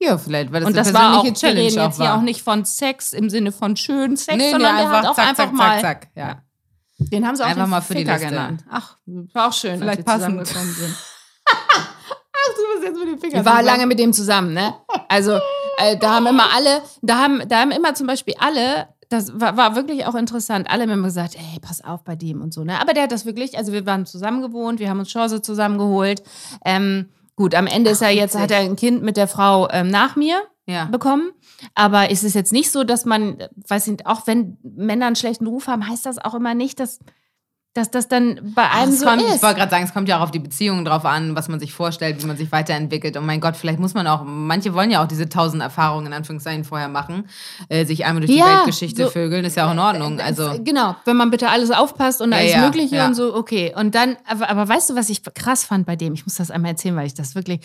Ja, 0.00 0.16
vielleicht, 0.18 0.52
weil 0.52 0.60
das 0.60 0.68
Und 0.68 0.76
eine 0.76 0.84
das 0.84 0.94
war 0.94 1.18
auch, 1.18 1.22
persönliche 1.22 1.34
wir 1.34 1.48
Challenge 1.48 1.60
reden 1.68 1.80
jetzt 1.82 1.98
war. 1.98 2.06
hier 2.06 2.14
auch 2.16 2.22
nicht 2.22 2.42
von 2.42 2.64
Sex 2.64 3.12
im 3.12 3.30
Sinne 3.30 3.52
von 3.52 3.76
schönen 3.76 4.16
Sex, 4.16 4.36
nee, 4.36 4.44
nee, 4.44 4.50
sondern 4.52 4.76
der 4.76 4.84
einfach, 4.86 4.98
hat 4.98 5.06
auch 5.06 5.14
zack, 5.16 5.28
einfach 5.28 5.44
zack, 5.46 5.52
mal, 5.54 5.80
zack, 5.80 6.02
zack. 6.02 6.10
Ja. 6.14 6.42
den 6.98 7.26
haben 7.26 7.36
sie 7.36 7.42
auch 7.44 7.48
Einfach 7.48 7.66
mal 7.66 7.80
für 7.80 7.94
die 7.94 8.00
Ficker 8.00 8.12
Liste. 8.14 8.28
genannt. 8.28 8.64
Ach, 8.70 8.96
War 9.06 9.48
auch 9.48 9.52
schön, 9.52 9.78
Vielleicht 9.78 9.98
als 9.98 10.06
wir 10.06 10.14
zusammengekommen 10.14 10.74
sind. 10.74 10.94
du 12.56 12.62
bist 12.74 12.84
jetzt 12.88 12.98
mit 12.98 13.08
den 13.08 13.18
Fingern. 13.18 13.40
Ich 13.40 13.46
war 13.46 13.62
lange 13.62 13.86
mit 13.86 13.98
dem 13.98 14.12
zusammen, 14.12 14.52
ne? 14.54 14.74
Also, 15.08 15.38
äh, 15.78 15.96
da 15.98 16.14
haben 16.16 16.26
immer 16.26 16.52
alle, 16.54 16.82
da 17.02 17.18
haben, 17.18 17.42
da 17.48 17.60
haben 17.60 17.70
immer 17.70 17.94
zum 17.94 18.06
Beispiel 18.06 18.34
alle, 18.38 18.88
das 19.10 19.38
war, 19.40 19.56
war 19.56 19.74
wirklich 19.74 20.06
auch 20.06 20.14
interessant, 20.14 20.68
alle 20.70 20.82
haben 20.82 20.90
immer 20.90 21.04
gesagt, 21.08 21.34
ey, 21.36 21.60
pass 21.60 21.82
auf 21.82 22.04
bei 22.04 22.14
dem 22.16 22.42
und 22.42 22.52
so, 22.52 22.64
ne? 22.64 22.80
Aber 22.80 22.94
der 22.94 23.04
hat 23.04 23.12
das 23.12 23.24
wirklich, 23.26 23.56
also 23.58 23.72
wir 23.72 23.86
waren 23.86 24.06
zusammen 24.06 24.42
gewohnt, 24.42 24.80
wir 24.80 24.90
haben 24.90 24.98
uns 25.00 25.08
Chance 25.08 25.42
zusammengeholt. 25.42 26.22
Ähm, 26.64 27.08
gut, 27.38 27.54
am 27.54 27.66
Ende 27.68 27.90
ist 27.90 28.02
er 28.02 28.10
jetzt, 28.10 28.36
hat 28.36 28.50
er 28.50 28.58
ein 28.58 28.74
Kind 28.76 29.02
mit 29.02 29.16
der 29.16 29.28
Frau 29.28 29.68
ähm, 29.70 29.88
nach 29.88 30.16
mir 30.16 30.42
Ja. 30.66 30.84
bekommen. 30.86 31.30
Aber 31.74 32.10
es 32.10 32.24
ist 32.24 32.34
jetzt 32.34 32.52
nicht 32.52 32.70
so, 32.70 32.82
dass 32.84 33.04
man, 33.04 33.38
äh, 33.40 33.48
weiß 33.68 33.86
nicht, 33.86 34.06
auch 34.06 34.26
wenn 34.26 34.58
Männer 34.62 35.06
einen 35.06 35.16
schlechten 35.16 35.46
Ruf 35.46 35.68
haben, 35.68 35.88
heißt 35.88 36.04
das 36.04 36.18
auch 36.18 36.34
immer 36.34 36.54
nicht, 36.54 36.80
dass 36.80 36.98
dass 37.74 37.90
das 37.92 38.08
dann 38.08 38.52
bei 38.56 38.64
Ach, 38.64 38.80
einem 38.82 38.92
es 38.92 39.00
so 39.00 39.06
kommt, 39.06 39.22
Ich 39.22 39.28
ist. 39.28 39.42
wollte 39.42 39.56
gerade 39.58 39.70
sagen, 39.70 39.84
es 39.84 39.92
kommt 39.94 40.08
ja 40.08 40.18
auch 40.18 40.22
auf 40.22 40.30
die 40.32 40.40
Beziehungen 40.40 40.84
drauf 40.84 41.04
an, 41.04 41.36
was 41.36 41.48
man 41.48 41.60
sich 41.60 41.72
vorstellt, 41.72 42.20
wie 42.20 42.26
man 42.26 42.36
sich 42.36 42.50
weiterentwickelt. 42.50 43.16
Und 43.16 43.24
mein 43.24 43.40
Gott, 43.40 43.56
vielleicht 43.56 43.78
muss 43.78 43.94
man 43.94 44.06
auch, 44.08 44.22
manche 44.24 44.74
wollen 44.74 44.90
ja 44.90 45.02
auch 45.02 45.06
diese 45.06 45.28
tausend 45.28 45.62
Erfahrungen 45.62 46.06
in 46.06 46.12
Anführungszeichen 46.12 46.64
vorher 46.64 46.88
machen, 46.88 47.28
äh, 47.68 47.84
sich 47.84 48.04
einmal 48.04 48.22
durch 48.22 48.32
die 48.32 48.38
Ja, 48.38 48.56
Weltgeschichte 48.56 49.04
so- 49.04 49.10
vögeln, 49.10 49.44
ist 49.44 49.56
ja 49.56 49.68
auch 49.68 49.72
in 49.72 49.78
Ordnung. 49.78 50.18
Also, 50.20 50.58
Genau, 50.64 50.96
wenn 51.04 51.16
man 51.16 51.30
bitte 51.30 51.50
alles 51.50 51.70
aufpasst 51.70 52.20
und 52.20 52.32
Ja, 52.32 52.38
alles 52.38 52.52
ja, 52.52 52.60
Mögliche 52.62 52.96
ja. 52.96 53.06
und 53.06 53.14
so, 53.14 53.34
okay. 53.36 53.72
Und 53.76 53.94
dann, 53.94 54.16
aber, 54.26 54.48
aber 54.50 54.68
weißt 54.68 54.90
du, 54.90 54.96
was 54.96 55.08
ich 55.08 55.22
krass 55.34 55.64
fand 55.64 55.86
bei 55.86 55.94
dem? 55.94 56.14
Ich 56.14 56.26
muss 56.26 56.34
das 56.36 56.50
einmal 56.50 56.72
erzählen, 56.72 56.96
weil 56.96 57.06
ich 57.06 57.14
das 57.14 57.34
wirklich. 57.36 57.60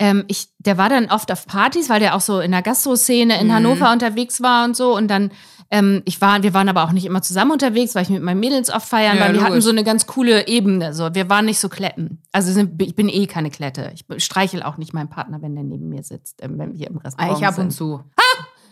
Ähm, 0.00 0.24
ich, 0.28 0.48
der 0.58 0.78
war 0.78 0.88
dann 0.88 1.10
oft 1.10 1.30
auf 1.30 1.46
Partys, 1.46 1.88
weil 1.90 2.00
der 2.00 2.16
auch 2.16 2.20
so 2.22 2.40
in 2.40 2.50
der 2.50 2.62
Gastro-Szene 2.62 3.34
Mhm. 3.34 3.40
in 3.40 3.54
Hannover 3.54 3.92
unterwegs 3.92 4.40
war 4.40 4.64
und 4.64 4.74
so. 4.76 4.96
Und 4.96 5.08
dann, 5.08 5.30
ähm, 5.70 6.00
ich 6.06 6.20
war, 6.22 6.42
wir 6.42 6.54
waren 6.54 6.68
aber 6.70 6.84
auch 6.84 6.92
nicht 6.92 7.04
immer 7.04 7.20
zusammen 7.22 7.50
unterwegs, 7.52 7.94
weil 7.94 8.02
ich 8.04 8.08
mit 8.08 8.22
meinen 8.22 8.40
Mädels 8.40 8.70
oft 8.70 8.88
feiern, 8.88 9.18
Ja, 9.18 9.24
weil 9.26 9.34
wir 9.34 9.42
hatten 9.42 9.60
so 9.60 9.68
eine 9.70 9.84
ganz 9.84 10.06
coole 10.06 10.48
Ebene. 10.48 10.94
So. 10.94 11.14
Wir 11.14 11.28
waren 11.28 11.44
nicht 11.44 11.60
so 11.60 11.68
Kletten. 11.68 12.22
Also 12.32 12.50
sind, 12.52 12.80
ich 12.82 12.96
bin 12.96 13.08
eh 13.10 13.26
keine 13.26 13.50
Klette. 13.50 13.92
Ich 13.94 14.04
streichel 14.24 14.62
auch 14.62 14.78
nicht 14.78 14.94
meinen 14.94 15.10
Partner, 15.10 15.42
wenn 15.42 15.54
der 15.54 15.64
neben 15.64 15.88
mir 15.90 16.02
sitzt, 16.02 16.42
ähm, 16.42 16.58
wenn 16.58 16.72
wir 16.72 16.88
im 16.88 16.96
Restaurant 16.96 17.38
ich 17.38 17.46
ab 17.46 17.54
sind. 17.54 17.64
und 17.66 17.70
zu. 17.70 18.02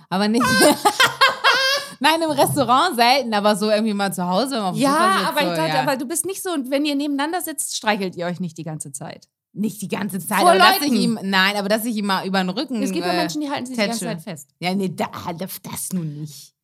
Aber 0.08 0.26
nicht. 0.28 0.42
Nein, 2.00 2.22
im 2.22 2.30
Restaurant 2.30 2.94
selten, 2.96 3.34
aber 3.34 3.56
so 3.56 3.70
irgendwie 3.70 3.92
mal 3.94 4.12
zu 4.12 4.26
Hause. 4.26 4.52
wenn 4.52 4.58
man 4.62 4.70
auf 4.72 4.76
Ja, 4.78 5.20
aber 5.28 5.40
ich 5.42 5.48
so, 5.48 5.54
dachte, 5.56 5.74
ja. 5.74 5.82
aber 5.82 5.96
du 5.96 6.06
bist 6.06 6.24
nicht 6.26 6.42
so, 6.42 6.50
wenn 6.68 6.84
ihr 6.84 6.94
nebeneinander 6.94 7.40
sitzt, 7.40 7.76
streichelt 7.76 8.14
ihr 8.16 8.26
euch 8.26 8.38
nicht 8.40 8.56
die 8.56 8.62
ganze 8.62 8.92
Zeit. 8.92 9.26
Nicht 9.52 9.82
die 9.82 9.88
ganze 9.88 10.18
Zeit. 10.18 10.40
Vor 10.40 10.50
aber 10.50 10.58
dass 10.58 10.76
ich 10.76 10.82
Leuten. 10.82 10.94
ihm, 10.94 11.18
nein, 11.22 11.56
aber 11.56 11.68
dass 11.68 11.84
ich 11.84 11.96
ihm 11.96 12.06
mal 12.06 12.26
über 12.26 12.38
den 12.38 12.50
Rücken. 12.50 12.82
Es 12.82 12.92
gibt 12.92 13.06
ja 13.06 13.12
äh, 13.12 13.16
Menschen, 13.16 13.40
die 13.40 13.50
halten 13.50 13.66
sich 13.66 13.76
die 13.76 13.82
ganze. 13.82 14.04
Zeit 14.04 14.20
fest. 14.20 14.50
Ja, 14.60 14.74
nee, 14.74 14.92
da, 14.94 15.10
das 15.32 15.92
nun 15.92 16.20
nicht. 16.20 16.54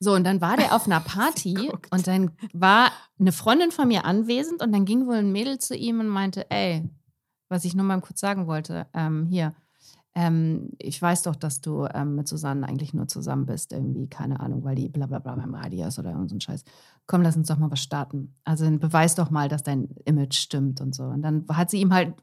So, 0.00 0.14
und 0.14 0.24
dann 0.24 0.40
war 0.40 0.56
der 0.56 0.74
auf 0.74 0.86
einer 0.86 1.00
Party 1.00 1.70
und 1.90 2.06
dann 2.06 2.32
war 2.52 2.90
eine 3.18 3.32
Freundin 3.32 3.70
von 3.70 3.88
mir 3.88 4.04
anwesend 4.04 4.62
und 4.62 4.72
dann 4.72 4.86
ging 4.86 5.06
wohl 5.06 5.16
ein 5.16 5.32
Mädel 5.32 5.58
zu 5.58 5.76
ihm 5.76 6.00
und 6.00 6.08
meinte, 6.08 6.50
ey, 6.50 6.88
was 7.50 7.64
ich 7.64 7.74
nur 7.74 7.84
mal 7.84 8.00
kurz 8.00 8.20
sagen 8.20 8.46
wollte, 8.46 8.86
ähm, 8.94 9.26
hier, 9.26 9.54
ähm, 10.14 10.70
ich 10.78 11.00
weiß 11.00 11.22
doch, 11.22 11.36
dass 11.36 11.60
du 11.60 11.86
ähm, 11.94 12.16
mit 12.16 12.26
Susanne 12.26 12.66
eigentlich 12.66 12.92
nur 12.94 13.06
zusammen 13.06 13.46
bist, 13.46 13.72
irgendwie, 13.72 14.08
keine 14.08 14.40
Ahnung, 14.40 14.64
weil 14.64 14.74
die 14.74 14.88
bla 14.88 15.06
bla 15.06 15.20
bla 15.20 15.36
beim 15.36 15.54
Radio 15.54 15.86
ist 15.86 15.98
oder 16.00 16.10
irgend 16.10 16.30
so 16.30 16.36
ein 16.36 16.40
Scheiß. 16.40 16.64
Komm, 17.06 17.22
lass 17.22 17.36
uns 17.36 17.48
doch 17.48 17.58
mal 17.58 17.70
was 17.70 17.80
starten. 17.80 18.34
Also 18.44 18.68
beweis 18.78 19.14
doch 19.14 19.30
mal, 19.30 19.48
dass 19.48 19.62
dein 19.62 19.88
Image 20.04 20.34
stimmt 20.34 20.80
und 20.80 20.94
so. 20.94 21.04
Und 21.04 21.22
dann 21.22 21.44
hat 21.52 21.70
sie 21.70 21.80
ihm 21.80 21.94
halt 21.94 22.14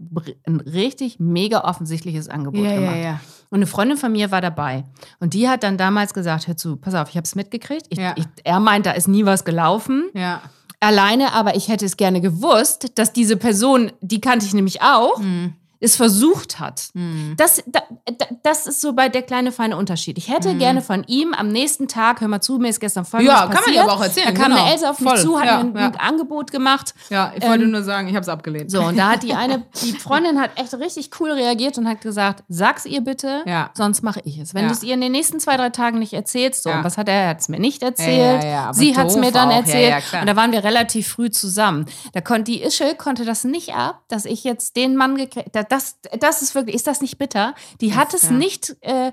ein 0.45 0.59
richtig 0.59 1.19
mega 1.19 1.63
offensichtliches 1.63 2.27
Angebot 2.29 2.63
gemacht. 2.63 2.97
ja. 2.97 3.19
Und 3.49 3.59
eine 3.59 3.67
Freundin 3.67 3.97
von 3.97 4.11
mir 4.11 4.31
war 4.31 4.41
dabei. 4.41 4.83
Und 5.19 5.33
die 5.33 5.47
hat 5.47 5.63
dann 5.63 5.77
damals 5.77 6.13
gesagt, 6.13 6.47
hör 6.47 6.57
zu, 6.57 6.75
pass 6.75 6.93
auf, 6.93 7.09
ich 7.09 7.15
habe 7.15 7.23
es 7.25 7.35
mitgekriegt. 7.35 7.87
Ich, 7.89 7.97
Ja. 7.99 8.13
ich, 8.17 8.25
er 8.43 8.59
meint, 8.59 8.85
da 8.85 8.91
ist 8.91 9.07
nie 9.07 9.25
was 9.25 9.45
gelaufen. 9.45 10.09
Ja. 10.13 10.41
Alleine, 10.81 11.33
aber 11.33 11.55
ich 11.55 11.69
hätte 11.69 11.85
es 11.85 11.97
gerne 11.97 12.21
gewusst, 12.21 12.91
dass 12.99 13.11
diese 13.13 13.35
Person, 13.37 13.91
die 14.01 14.21
kannte 14.21 14.45
ich 14.45 14.53
nämlich 14.53 14.81
auch, 14.81 15.19
Mhm. 15.19 15.53
Es 15.79 15.95
versucht 15.95 16.59
hat. 16.59 16.89
Das, 17.37 17.63
da, 17.67 17.81
da, 18.05 18.25
das 18.43 18.67
ist 18.67 18.81
so 18.81 18.93
bei 18.93 19.09
der 19.09 19.21
kleine 19.21 19.51
feine 19.51 19.77
Unterschied. 19.77 20.17
Ich 20.17 20.29
hätte 20.29 20.55
gerne 20.55 20.81
von 20.81 21.03
ihm 21.07 21.33
am 21.33 21.49
nächsten 21.49 21.87
Tag, 21.87 22.21
hör 22.21 22.27
mal 22.27 22.41
zu, 22.41 22.57
mir 22.57 22.69
ist 22.69 22.79
gestern 22.79 23.05
folgendes 23.05 23.33
Ja, 23.33 23.41
kann 23.41 23.49
man 23.49 23.57
passiert. 23.57 23.75
ja 23.75 23.83
aber 23.83 23.93
auch 23.93 24.01
erzählen, 24.03 24.27
Da 24.33 24.41
kam 24.41 24.51
genau. 24.51 24.63
eine 24.63 24.71
Else 24.73 24.89
auf 24.89 24.99
mich 24.99 25.09
Voll. 25.09 25.19
zu, 25.21 25.39
hat 25.39 25.45
Ja, 25.45 25.63
mir 25.63 25.69
ein, 25.69 25.75
ja. 25.75 25.87
ein 25.87 25.95
Angebot 25.99 26.51
gemacht. 26.51 26.93
Ja, 27.09 27.31
ich 27.35 27.43
wollte 27.47 27.63
Ähm, 27.65 27.71
nur 27.71 27.83
sagen, 27.83 28.07
ich 28.07 28.15
habe 28.15 28.21
es 28.23 28.29
abgelehnt. 28.29 28.71
So, 28.71 28.81
und 28.81 28.97
da 28.97 29.11
hat 29.11 29.23
die 29.23 29.33
eine, 29.33 29.63
die 29.83 29.93
Freundin 29.93 30.39
hat 30.39 30.51
echt 30.55 30.73
richtig 30.75 31.11
cool 31.19 31.31
reagiert 31.31 31.77
und 31.77 31.87
hat 31.87 32.01
gesagt, 32.01 32.43
sag's 32.47 32.85
ihr 32.85 33.01
bitte, 33.01 33.43
Ja. 33.45 33.69
sonst 33.73 34.01
mache 34.01 34.21
ich 34.23 34.37
es. 34.39 34.53
Wenn 34.53 34.65
du 34.67 34.71
es 34.73 34.83
ihr 34.83 34.93
in 34.93 35.01
den 35.01 35.11
nächsten 35.11 35.39
zwei, 35.39 35.57
drei 35.57 35.69
Tagen 35.69 35.99
nicht 35.99 36.13
erzählst, 36.13 36.63
so, 36.63 36.71
und 36.71 36.83
was 36.83 36.97
hat 36.97 37.07
er, 37.09 37.15
er 37.15 37.29
hat 37.29 37.39
es 37.41 37.49
mir 37.49 37.59
nicht 37.59 37.83
erzählt, 37.83 38.41
sie 38.73 38.95
hat 38.95 39.07
es 39.07 39.15
mir 39.15 39.31
dann 39.31 39.49
auch. 39.49 39.57
Erzählt 39.57 40.03
und 40.21 40.27
da 40.27 40.35
waren 40.35 40.51
wir 40.51 40.63
relativ 40.63 41.07
früh 41.07 41.29
zusammen. 41.29 41.85
Da 42.13 42.21
konnte 42.21 42.43
die 42.51 42.61
Ischel 42.63 42.95
konnte 42.95 43.25
das 43.25 43.43
nicht 43.43 43.73
ab, 43.73 44.01
dass 44.07 44.25
ich 44.25 44.43
jetzt 44.43 44.75
den 44.75 44.95
Mann 44.95 45.17
gekriegt, 45.17 45.49
das, 45.69 45.97
das 46.19 46.41
ist 46.41 46.55
wirklich, 46.55 46.75
ist 46.75 46.87
das 46.87 47.01
nicht 47.01 47.17
bitter? 47.17 47.55
Die 47.81 47.95
hat 47.95 48.13
es 48.13 48.29
nicht, 48.29 48.75
äh, 48.81 49.11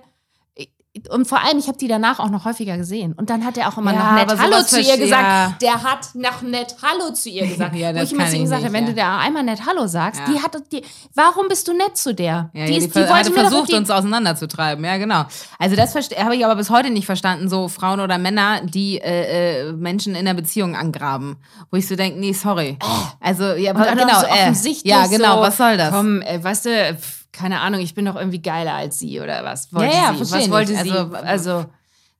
und 1.11 1.27
vor 1.27 1.43
allem, 1.43 1.59
ich 1.59 1.67
habe 1.67 1.77
die 1.77 1.89
danach 1.89 2.21
auch 2.21 2.31
noch 2.31 2.45
häufiger 2.45 2.77
gesehen. 2.77 3.15
Und 3.15 3.29
dann 3.29 3.45
hat 3.45 3.59
er 3.59 3.69
auch 3.69 3.79
immer 3.79 3.93
Ja, 3.93 4.13
noch 4.13 4.27
nett 4.27 4.39
Hallo 4.39 4.63
zu 4.63 4.81
ihr 4.81 4.97
gesagt. 4.97 5.23
ja. 5.23 5.55
Der 5.61 5.83
hat 5.83 6.15
noch 6.15 6.43
nett 6.43 6.77
Hallo 6.83 7.13
zu 7.13 7.29
ihr 7.31 7.47
gesagt. 7.47 7.75
Ja, 7.85 7.93
Wo 7.95 8.01
ich 8.01 8.13
immer 8.13 8.27
zu 8.29 8.37
ihm 8.37 8.43
gesagt 8.43 8.63
habe, 8.63 8.73
wenn 8.73 8.87
du 8.87 8.95
der 8.95 9.19
einmal 9.19 9.43
nett 9.43 9.67
Hallo 9.67 9.89
sagst, 9.89 10.23
die 10.29 10.41
hat 10.41 10.57
die, 10.71 10.83
warum 11.15 11.49
bist 11.49 11.67
du 11.67 11.73
nett 11.73 11.97
zu 11.97 12.15
der? 12.15 12.51
Die, 12.55 12.59
ja, 12.59 12.65
ist, 12.67 12.95
die, 12.95 13.01
die 13.01 13.09
wollte 13.09 13.33
versucht, 13.33 13.71
die, 13.71 13.75
uns 13.75 13.91
auseinanderzutreiben. 13.91 14.85
Ja, 14.85 14.97
genau. 14.97 15.25
Also 15.59 15.75
das 15.75 15.95
habe 15.95 16.37
ich 16.37 16.45
aber 16.45 16.55
bis 16.55 16.71
heute 16.71 16.91
nicht 16.91 17.07
verstanden, 17.07 17.49
so 17.49 17.67
Frauen 17.69 17.99
oder 17.99 18.19
Männer, 18.19 18.61
die 18.63 18.99
äh, 18.99 19.69
äh, 19.69 19.73
Menschen 19.73 20.15
in 20.15 20.25
der 20.25 20.35
Beziehung 20.35 20.77
angraben. 20.77 21.37
Wo 21.71 21.77
ich 21.77 21.89
so 21.89 21.97
denke, 21.97 22.21
nee, 22.21 22.33
sorry. 22.33 22.79
Also, 23.19 23.55
ja, 23.55 23.73
Und 23.73 23.99
genau. 23.99 24.21
so 24.21 24.27
äh, 24.27 24.75
ja, 24.85 25.07
genau, 25.09 25.37
so, 25.37 25.43
was 25.43 25.57
soll 25.57 25.77
das? 25.77 25.91
Komm, 25.91 26.23
äh, 26.23 26.43
weißt 26.43 26.67
du, 26.67 26.99
keine 27.35 27.61
Ahnung, 27.61 27.81
ich 27.81 27.95
bin 27.95 28.05
doch 28.07 28.17
irgendwie 28.17 28.41
geiler 28.41 28.73
als 28.75 28.99
sie 28.99 29.21
oder 29.21 29.45
was 29.45 29.73
wollte 29.73 29.93
Ja, 29.95 30.05
ja, 30.05 30.15
sie? 30.15 30.21
Was 30.21 30.33
nicht. 30.33 30.51
wollte 30.51 30.73
sie? 30.75 30.91
Also, 30.91 31.15
Also, 31.17 31.59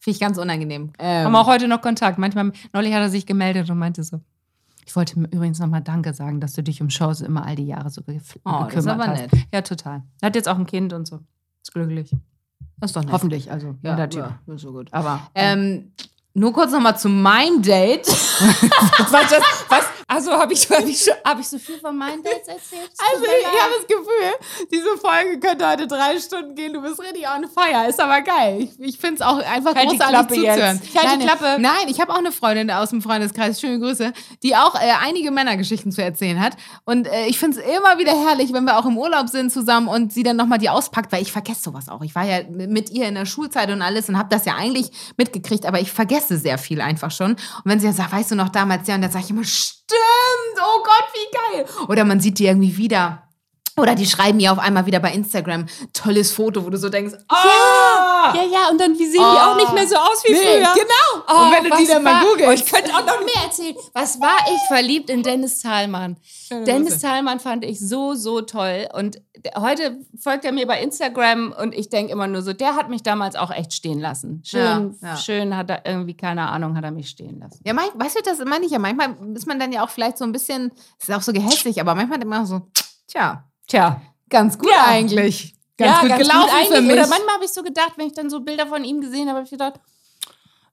Finde 0.01 0.17
ich 0.17 0.21
ganz 0.21 0.37
unangenehm. 0.37 0.93
Ähm, 0.99 1.25
haben 1.25 1.33
wir 1.33 1.41
auch 1.41 1.47
heute 1.47 1.67
noch 1.67 1.81
Kontakt. 1.81 2.19
Manchmal, 2.19 2.53
neulich 2.75 2.93
hat 2.93 3.01
er 3.01 3.09
sich 3.09 3.25
gemeldet 3.25 3.71
und 3.71 3.79
meinte 3.79 4.03
so, 4.05 4.21
ich 4.85 4.95
wollte 4.95 5.19
mir 5.19 5.29
übrigens 5.29 5.59
nochmal 5.61 5.81
Danke 5.81 6.13
sagen, 6.13 6.41
dass 6.41 6.53
du 6.53 6.63
dich 6.63 6.83
um 6.83 6.91
Shows 6.91 7.23
immer 7.23 7.47
all 7.47 7.55
die 7.57 7.65
Jahre 7.67 7.89
so 7.89 8.03
gef- 8.03 8.21
Oh, 8.45 8.51
das 8.51 8.61
ist 8.63 8.75
gekümmert 8.85 9.01
aber 9.01 9.07
hast. 9.07 9.33
nett. 9.33 9.47
Ja, 9.55 9.63
total. 9.63 10.03
Er 10.21 10.27
hat 10.27 10.37
jetzt 10.37 10.47
auch 10.49 10.59
ein 10.59 10.67
Kind 10.67 10.93
und 10.93 11.07
so. 11.07 11.21
Ist 11.63 11.73
glücklich. 11.73 12.11
das 12.81 12.91
ist 12.91 12.97
doch 12.97 13.03
nett. 13.03 13.13
Hoffentlich, 13.13 13.51
also 13.51 13.77
Ja, 13.83 13.97
der 13.97 14.11
Typ. 14.11 14.29
ja, 14.47 14.55
ist 14.55 14.61
so 14.61 14.73
gut. 14.73 14.89
Aber 14.93 15.21
Ähm, 15.35 15.93
nur 16.35 16.53
kurz 16.53 16.73
nochmal 16.73 16.99
zu 16.99 17.09
meinem 17.09 17.63
Date. 17.63 18.07
was, 18.09 19.11
das, 19.31 19.43
was? 19.71 19.85
Also 20.07 20.33
habe 20.33 20.53
ich, 20.53 20.69
hab 20.71 20.87
ich, 20.87 21.11
hab 21.25 21.41
ich 21.41 21.49
so 21.49 21.59
viel 21.59 21.79
von 21.79 21.97
meinen 21.97 22.23
Dates 22.23 22.49
erzählt? 22.49 22.91
Also 23.13 23.25
ich 23.25 23.47
habe 23.47 23.73
das 23.79 23.87
Gefühl, 23.87 24.69
diese 24.71 24.97
Folge 24.99 25.41
könnte 25.41 25.69
heute 25.69 25.87
drei 25.87 26.19
Stunden 26.19 26.55
gehen. 26.55 26.73
Du 26.73 26.83
bist 26.83 27.01
richtig 27.01 27.25
on 27.29 27.49
fire. 27.49 27.89
Ist 27.89 28.01
aber 28.01 28.21
geil. 28.23 28.61
Ich, 28.61 28.81
ich 28.81 28.99
finde 28.99 29.17
es 29.17 29.21
auch 29.23 29.39
einfach 29.39 29.75
Halt 29.75 29.91
die 29.93 29.99
großartig 29.99 30.37
zuzuhören. 30.37 30.81
jetzt. 30.83 30.97
Halt 30.97 31.13
die 31.13 31.19
nein, 31.19 31.21
Klappe. 31.21 31.57
Nein, 31.61 31.89
ich 31.89 32.01
habe 32.01 32.13
auch 32.13 32.19
eine 32.19 32.33
Freundin 32.33 32.71
aus 32.71 32.91
dem 32.91 33.03
Freundeskreis, 33.03 33.61
schöne 33.61 33.79
Grüße, 33.79 34.13
die 34.43 34.57
auch 34.57 34.75
äh, 34.75 34.93
einige 35.03 35.31
Männergeschichten 35.31 35.93
zu 35.93 36.03
erzählen 36.03 36.41
hat. 36.41 36.57
Und 36.85 37.07
äh, 37.07 37.27
ich 37.27 37.39
finde 37.39 37.61
es 37.61 37.67
immer 37.67 37.99
wieder 37.99 38.13
herrlich, 38.13 38.53
wenn 38.53 38.65
wir 38.65 38.79
auch 38.79 38.87
im 38.87 38.99
Urlaub 38.99 39.29
sind 39.29 39.53
zusammen 39.53 39.89
und 39.89 40.13
sie 40.13 40.23
dann 40.23 40.37
nochmal 40.37 40.59
die 40.59 40.71
auspackt, 40.71 41.13
weil 41.13 41.23
ich 41.23 41.33
vergesse 41.33 41.63
sowas 41.63 41.89
auch. 41.89 42.03
Ich 42.03 42.15
war 42.15 42.25
ja 42.25 42.41
mit 42.49 42.91
ihr 42.91 43.09
in 43.09 43.15
der 43.15 43.27
Schulzeit 43.27 43.71
und 43.71 43.83
alles 43.83 44.09
und 44.09 44.19
habe 44.19 44.29
das 44.29 44.45
ja 44.45 44.55
eigentlich 44.57 44.91
mitgekriegt, 45.17 45.67
aber 45.67 45.81
ich 45.81 45.93
vergesse 45.93 46.39
sehr 46.39 46.59
viel 46.59 46.81
einfach 46.81 47.11
schon. 47.11 47.33
Und 47.33 47.39
wenn 47.65 47.81
sie 47.81 47.87
dann 47.87 47.97
sagt, 47.97 48.13
weißt 48.13 48.33
du 48.33 48.35
noch 48.35 48.49
damals, 48.51 48.87
ja, 48.89 48.95
und 48.95 49.03
dann 49.03 49.11
sage 49.11 49.25
ich 49.25 49.31
immer, 49.31 49.45
stimmt, 49.89 50.63
oh 50.63 50.83
Gott, 50.83 51.09
wie 51.13 51.57
geil. 51.57 51.67
Oder 51.89 52.05
man 52.05 52.21
sieht 52.21 52.39
die 52.39 52.47
irgendwie 52.47 52.77
wieder. 52.77 53.23
Oder 53.77 53.95
die 53.97 54.07
schreiben 54.07 54.39
ihr 54.39 54.53
auf 54.53 54.59
einmal 54.59 54.87
wieder 54.87 55.01
bei 55.01 55.13
Instagram, 55.13 55.67
tolles 55.93 56.31
Foto, 56.31 56.65
wo 56.65 56.71
du 56.71 56.79
so 56.79 56.89
denkst! 56.89 57.15
Ja, 57.31 58.04
ja, 58.33 58.69
und 58.71 58.81
dann 58.81 58.93
wie 58.99 59.05
sehen 59.07 59.13
die 59.13 59.19
Oh. 59.21 59.23
auch 59.51 59.57
nicht 59.57 59.73
mehr 59.75 59.87
so 59.89 59.97
aus 59.97 60.23
wie 60.25 60.33
Nee, 60.33 60.39
früher. 60.39 60.73
genau. 60.75 61.25
Oh, 61.29 61.45
Und 61.47 61.53
wenn 61.53 61.65
du 61.71 61.77
die 61.77 61.87
dann 61.87 62.03
mal 62.03 62.25
googelst. 62.25 62.49
Oh, 62.49 62.53
ich 62.53 62.67
könnte 62.67 62.91
auch 62.95 63.05
noch 63.07 63.21
mehr 63.25 63.45
erzählen. 63.45 63.77
Was 63.93 64.21
war 64.21 64.37
ich 64.53 64.61
verliebt 64.69 65.11
in 65.11 65.23
Dennis 65.23 65.61
Thalmann? 65.61 66.17
Dennis 66.51 67.01
Thalmann 67.01 67.41
fand 67.41 67.65
ich 67.65 67.81
so, 67.81 68.15
so 68.15 68.41
toll. 68.43 68.89
Und 68.93 69.21
heute 69.57 69.99
folgt 70.19 70.45
er 70.45 70.53
mir 70.53 70.67
bei 70.67 70.81
Instagram 70.81 71.53
und 71.59 71.75
ich 71.75 71.89
denke 71.89 72.13
immer 72.13 72.27
nur 72.27 72.43
so, 72.43 72.53
der 72.53 72.77
hat 72.77 72.89
mich 72.89 73.03
damals 73.03 73.35
auch 73.37 73.51
echt 73.51 73.73
stehen 73.73 74.01
lassen. 74.01 74.43
Schön, 74.45 74.97
Ja, 75.03 75.09
ja. 75.09 75.17
schön 75.17 75.57
hat 75.57 75.71
er 75.71 75.85
irgendwie, 75.87 76.17
keine 76.17 76.49
Ahnung, 76.49 76.77
hat 76.77 76.85
er 76.85 76.91
mich 76.93 77.09
stehen 77.09 77.41
lassen. 77.41 77.61
Ja, 77.67 77.73
mein, 77.75 77.89
weißt 77.95 78.17
du, 78.17 78.21
das 78.23 78.39
meine 78.45 78.65
ich 78.67 78.73
ja. 78.73 78.79
Manchmal 78.79 79.17
ist 79.35 79.47
man 79.47 79.59
dann 79.59 79.73
ja 79.73 79.85
auch 79.85 79.91
vielleicht 79.91 80.19
so 80.19 80.25
ein 80.25 80.33
bisschen, 80.33 80.71
ist 81.01 81.13
auch 81.13 81.23
so 81.23 81.33
gehässig, 81.33 81.81
aber 81.81 81.95
manchmal 81.95 82.19
denkt 82.19 82.31
man 82.31 82.43
auch 82.43 82.47
so, 82.49 82.63
tja, 83.09 83.45
Tja. 83.67 84.01
ganz 84.29 84.59
gut 84.59 84.69
Ja. 84.71 84.85
eigentlich. 84.87 85.54
Ganz 85.77 86.01
gut 86.01 86.19
gelaufen 86.19 86.49
für 86.49 86.57
eigentlich. 86.57 86.83
mich. 86.83 86.93
Oder 86.93 87.07
manchmal 87.09 87.35
habe 87.35 87.45
ich 87.45 87.53
so 87.53 87.63
gedacht, 87.63 87.93
wenn 87.97 88.07
ich 88.07 88.13
dann 88.13 88.31
so 88.31 88.41
Bilder 88.41 88.67
von 88.67 88.85
ihm 88.85 89.01
gesehen 89.01 89.29
habe, 89.29 89.39
habe 89.39 89.45
ich 89.45 89.51
gedacht, 89.51 89.81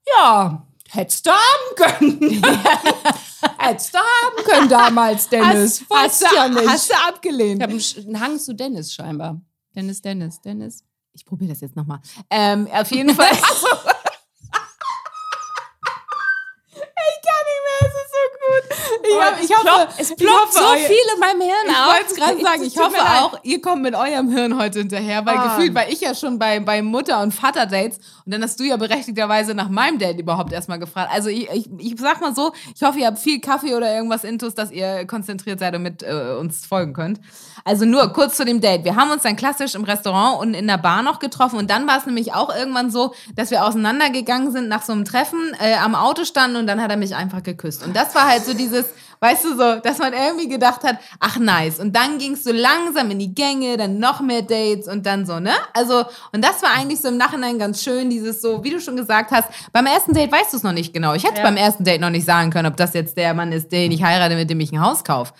ja, 0.06 0.66
hättest 0.90 1.26
du 1.26 1.30
haben 1.30 1.76
können. 1.76 2.20
hättest 3.58 3.94
du 3.94 3.98
haben 3.98 4.44
können 4.44 4.68
damals, 4.68 5.28
Dennis. 5.28 5.84
hast, 5.90 6.24
hast, 6.24 6.34
ja 6.34 6.48
nicht. 6.48 6.68
hast 6.68 6.90
du 6.90 6.94
abgelehnt. 6.94 7.60
Ich 7.60 7.96
habe 7.96 8.06
einen 8.08 8.20
Hang 8.20 8.38
zu 8.38 8.54
Dennis 8.54 8.94
scheinbar. 8.94 9.40
Dennis, 9.74 10.02
Dennis, 10.02 10.40
Dennis. 10.40 10.84
Ich 11.14 11.26
probiere 11.26 11.50
das 11.52 11.60
jetzt 11.60 11.76
nochmal. 11.76 12.00
Ähm, 12.30 12.68
auf 12.72 12.90
jeden 12.90 13.14
Fall. 13.14 13.30
ich 13.32 13.38
kann 13.38 13.48
nicht 17.48 17.62
mehr, 17.66 17.80
es 17.80 17.94
ist 17.94 18.12
so 18.12 19.18
Ich, 19.40 19.50
ich 19.50 19.56
hoffe, 19.56 19.88
es 19.98 20.10
ich 20.10 20.16
ploppt 20.16 20.52
so 20.52 20.60
viel 20.74 20.96
in 21.14 21.20
meinem 21.20 21.40
Hirn 21.40 21.52
Ich 21.68 21.76
auf. 21.76 21.86
wollte 21.94 22.06
es 22.10 22.14
gerade 22.16 22.40
sagen, 22.42 22.62
ich 22.64 22.78
hoffe 22.78 22.96
auch, 23.00 23.38
ihr 23.42 23.60
kommt 23.62 23.82
mit 23.82 23.94
eurem 23.94 24.30
Hirn 24.30 24.58
heute 24.58 24.80
hinterher, 24.80 25.24
weil 25.26 25.36
Ah. 25.36 25.56
gefühlt 25.56 25.74
war 25.74 25.88
ich 25.88 26.00
ja 26.00 26.14
schon 26.14 26.38
bei, 26.38 26.60
bei 26.60 26.82
Mutter- 26.82 27.20
und 27.22 27.32
Vater-Dates 27.32 27.98
und 28.24 28.32
dann 28.34 28.42
hast 28.42 28.58
du 28.60 28.64
ja 28.64 28.76
berechtigterweise 28.76 29.54
nach 29.54 29.68
meinem 29.68 29.98
Date 29.98 30.18
überhaupt 30.20 30.52
erstmal 30.52 30.78
gefragt. 30.78 31.10
Also 31.12 31.28
ich, 31.28 31.48
ich, 31.50 31.68
ich 31.78 31.94
sag 32.00 32.20
mal 32.20 32.34
so, 32.34 32.52
ich 32.74 32.82
hoffe, 32.82 32.98
ihr 32.98 33.06
habt 33.06 33.18
viel 33.18 33.40
Kaffee 33.40 33.74
oder 33.74 33.92
irgendwas 33.94 34.24
intus, 34.24 34.54
dass 34.54 34.70
ihr 34.70 35.06
konzentriert 35.06 35.58
seid 35.60 35.74
und 35.74 35.82
mit 35.82 36.02
äh, 36.02 36.36
uns 36.38 36.66
folgen 36.66 36.92
könnt. 36.92 37.20
Also 37.64 37.84
nur 37.84 38.12
kurz 38.12 38.36
zu 38.36 38.44
dem 38.44 38.60
Date. 38.60 38.84
Wir 38.84 38.96
haben 38.96 39.10
uns 39.10 39.22
dann 39.22 39.36
klassisch 39.36 39.74
im 39.74 39.84
Restaurant 39.84 40.40
und 40.40 40.54
in 40.54 40.66
der 40.66 40.78
Bar 40.78 41.02
noch 41.02 41.18
getroffen 41.20 41.58
und 41.58 41.70
dann 41.70 41.86
war 41.86 41.98
es 41.98 42.06
nämlich 42.06 42.34
auch 42.34 42.54
irgendwann 42.54 42.90
so, 42.90 43.14
dass 43.36 43.50
wir 43.50 43.64
auseinandergegangen 43.64 44.50
sind 44.52 44.68
nach 44.68 44.82
so 44.82 44.92
einem 44.92 45.04
Treffen, 45.04 45.38
äh, 45.60 45.74
am 45.74 45.94
Auto 45.94 46.24
standen 46.24 46.56
und 46.56 46.66
dann 46.66 46.82
hat 46.82 46.90
er 46.90 46.96
mich 46.96 47.14
einfach 47.14 47.42
geküsst. 47.42 47.84
Und 47.84 47.94
das 47.94 48.14
war 48.14 48.26
halt 48.28 48.44
so 48.44 48.54
dieses, 48.54 48.86
Weißt 49.22 49.44
du 49.44 49.50
so, 49.56 49.76
dass 49.76 49.98
man 49.98 50.12
irgendwie 50.12 50.48
gedacht 50.48 50.82
hat, 50.82 50.98
ach 51.20 51.38
nice. 51.38 51.78
Und 51.78 51.94
dann 51.94 52.18
ging 52.18 52.32
es 52.32 52.42
so 52.42 52.50
langsam 52.50 53.08
in 53.12 53.20
die 53.20 53.32
Gänge, 53.32 53.76
dann 53.76 54.00
noch 54.00 54.20
mehr 54.20 54.42
Dates 54.42 54.88
und 54.88 55.06
dann 55.06 55.24
so, 55.26 55.38
ne? 55.38 55.52
Also, 55.74 56.04
und 56.32 56.44
das 56.44 56.60
war 56.60 56.70
eigentlich 56.76 57.00
so 57.00 57.06
im 57.06 57.18
Nachhinein 57.18 57.56
ganz 57.56 57.84
schön, 57.84 58.10
dieses 58.10 58.42
so, 58.42 58.64
wie 58.64 58.70
du 58.70 58.80
schon 58.80 58.96
gesagt 58.96 59.30
hast, 59.30 59.48
beim 59.72 59.86
ersten 59.86 60.12
Date 60.12 60.32
weißt 60.32 60.52
du 60.52 60.56
es 60.56 60.64
noch 60.64 60.72
nicht 60.72 60.92
genau. 60.92 61.14
Ich 61.14 61.22
hätte 61.22 61.36
Ja. 61.38 61.44
beim 61.44 61.56
ersten 61.56 61.84
Date 61.84 62.00
noch 62.00 62.10
nicht 62.10 62.26
sagen 62.26 62.50
können, 62.50 62.66
ob 62.66 62.76
das 62.76 62.94
jetzt 62.94 63.16
der 63.16 63.32
Mann 63.32 63.52
ist, 63.52 63.70
den 63.70 63.92
ich 63.92 64.02
heirate, 64.02 64.34
mit 64.34 64.50
dem 64.50 64.58
ich 64.58 64.72
ein 64.72 64.80
Haus 64.84 65.04
kaufe. 65.04 65.32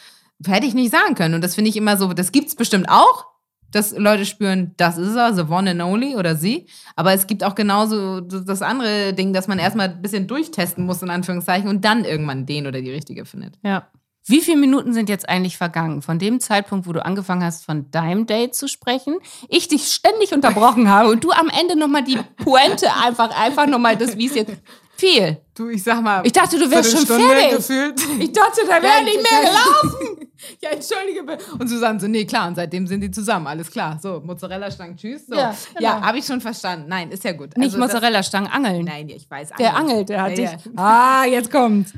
Hätte 0.46 0.66
ich 0.66 0.74
nicht 0.74 0.92
sagen 0.92 1.16
können. 1.16 1.34
Und 1.34 1.42
das 1.42 1.56
finde 1.56 1.70
ich 1.70 1.76
immer 1.76 1.96
so, 1.96 2.12
das 2.12 2.30
gibt's 2.30 2.54
bestimmt 2.54 2.88
auch, 2.88 3.26
dass 3.72 3.96
Leute 3.96 4.24
spüren, 4.24 4.72
das 4.76 4.98
ist 4.98 5.16
er, 5.16 5.34
the 5.34 5.42
one 5.42 5.70
and 5.70 5.82
only 5.82 6.16
oder 6.16 6.36
sie. 6.36 6.66
Aber 6.94 7.12
es 7.12 7.26
gibt 7.26 7.42
auch 7.42 7.54
genauso 7.54 8.20
das 8.20 8.62
andere 8.62 9.12
Ding, 9.12 9.32
dass 9.32 9.48
man 9.48 9.58
erstmal 9.58 9.88
ein 9.88 10.02
bisschen 10.02 10.26
durchtesten 10.26 10.86
muss, 10.86 11.02
in 11.02 11.10
Anführungszeichen, 11.10 11.68
und 11.68 11.84
dann 11.84 12.04
irgendwann 12.04 12.46
den 12.46 12.66
oder 12.66 12.80
die 12.80 12.90
richtige 12.90 13.24
findet. 13.24 13.58
Ja. 13.62 13.88
Wie 14.24 14.40
viele 14.40 14.58
Minuten 14.58 14.92
sind 14.92 15.08
jetzt 15.08 15.28
eigentlich 15.28 15.56
vergangen? 15.56 16.00
Von 16.00 16.20
dem 16.20 16.38
Zeitpunkt, 16.38 16.86
wo 16.86 16.92
du 16.92 17.04
angefangen 17.04 17.42
hast, 17.42 17.64
von 17.64 17.90
deinem 17.90 18.26
Date 18.26 18.54
zu 18.54 18.68
sprechen, 18.68 19.16
ich 19.48 19.66
dich 19.66 19.88
ständig 19.88 20.32
unterbrochen 20.32 20.88
habe 20.88 21.10
und 21.10 21.24
du 21.24 21.32
am 21.32 21.48
Ende 21.48 21.76
nochmal 21.76 22.04
die 22.04 22.18
Pointe 22.36 22.86
einfach, 23.04 23.36
einfach 23.36 23.66
nochmal 23.66 23.96
das, 23.96 24.16
wie 24.16 24.26
es 24.26 24.36
jetzt 24.36 24.52
viel. 24.96 25.38
Du, 25.54 25.68
ich 25.68 25.82
sag 25.82 26.00
mal. 26.02 26.24
Ich 26.24 26.32
dachte, 26.32 26.56
du 26.56 26.70
wärst 26.70 26.92
schon 26.92 27.04
fertig. 27.04 27.56
gefühlt. 27.56 28.00
Ich 28.20 28.32
dachte, 28.32 28.60
da 28.66 28.80
wäre 28.80 29.02
nicht 29.02 29.20
mehr 29.20 29.40
gelaufen. 29.40 30.11
Ja, 30.60 30.70
entschuldige 30.70 31.22
bitte. 31.24 31.44
Und 31.58 31.68
Susanne 31.68 32.00
so, 32.00 32.06
nee, 32.08 32.24
klar, 32.24 32.48
und 32.48 32.56
seitdem 32.56 32.86
sind 32.86 33.00
die 33.00 33.10
zusammen, 33.10 33.46
alles 33.46 33.70
klar. 33.70 33.98
So, 34.02 34.20
Mozzarella-Stangen, 34.24 34.96
tschüss. 34.96 35.26
So. 35.26 35.34
Ja, 35.36 35.54
Ja, 35.78 35.94
genau. 35.94 36.06
habe 36.06 36.18
ich 36.18 36.26
schon 36.26 36.40
verstanden. 36.40 36.86
Nein, 36.88 37.10
ist 37.10 37.24
ja 37.24 37.32
gut. 37.32 37.56
Nicht 37.56 37.66
Also 37.68 37.78
Mozzarella-Stangen, 37.78 38.50
angeln. 38.50 38.84
Nein, 38.84 39.08
ich 39.08 39.30
weiß. 39.30 39.50
Der 39.58 39.74
Angeln. 39.76 39.90
angelt, 39.90 40.08
der 40.08 40.22
hat 40.22 40.38
Ja, 40.38 40.52
dich. 40.56 40.64
ja. 40.66 40.72
Ah, 40.76 41.24
jetzt 41.26 41.50
kommt. 41.50 41.92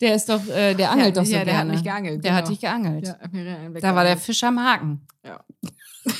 Der 0.00 0.14
ist 0.14 0.28
doch, 0.28 0.46
äh, 0.48 0.74
der 0.74 0.90
angelt 0.90 1.14
Ja, 1.16 1.22
doch 1.22 1.26
so 1.26 1.32
ja, 1.34 1.44
der 1.44 1.54
hat 1.54 1.60
gerne. 1.62 1.72
mich 1.72 1.82
geangelt, 1.84 2.24
Der 2.24 2.32
hat 2.34 2.44
genau. 2.44 2.50
dich 2.50 2.60
geangelt. 2.60 3.06
Ja, 3.06 3.80
Da 3.80 3.94
war 3.94 4.04
der. 4.04 4.16
Fisch 4.16 4.42
am 4.44 4.58
Haken. 4.58 5.06
Ja. 5.24 5.40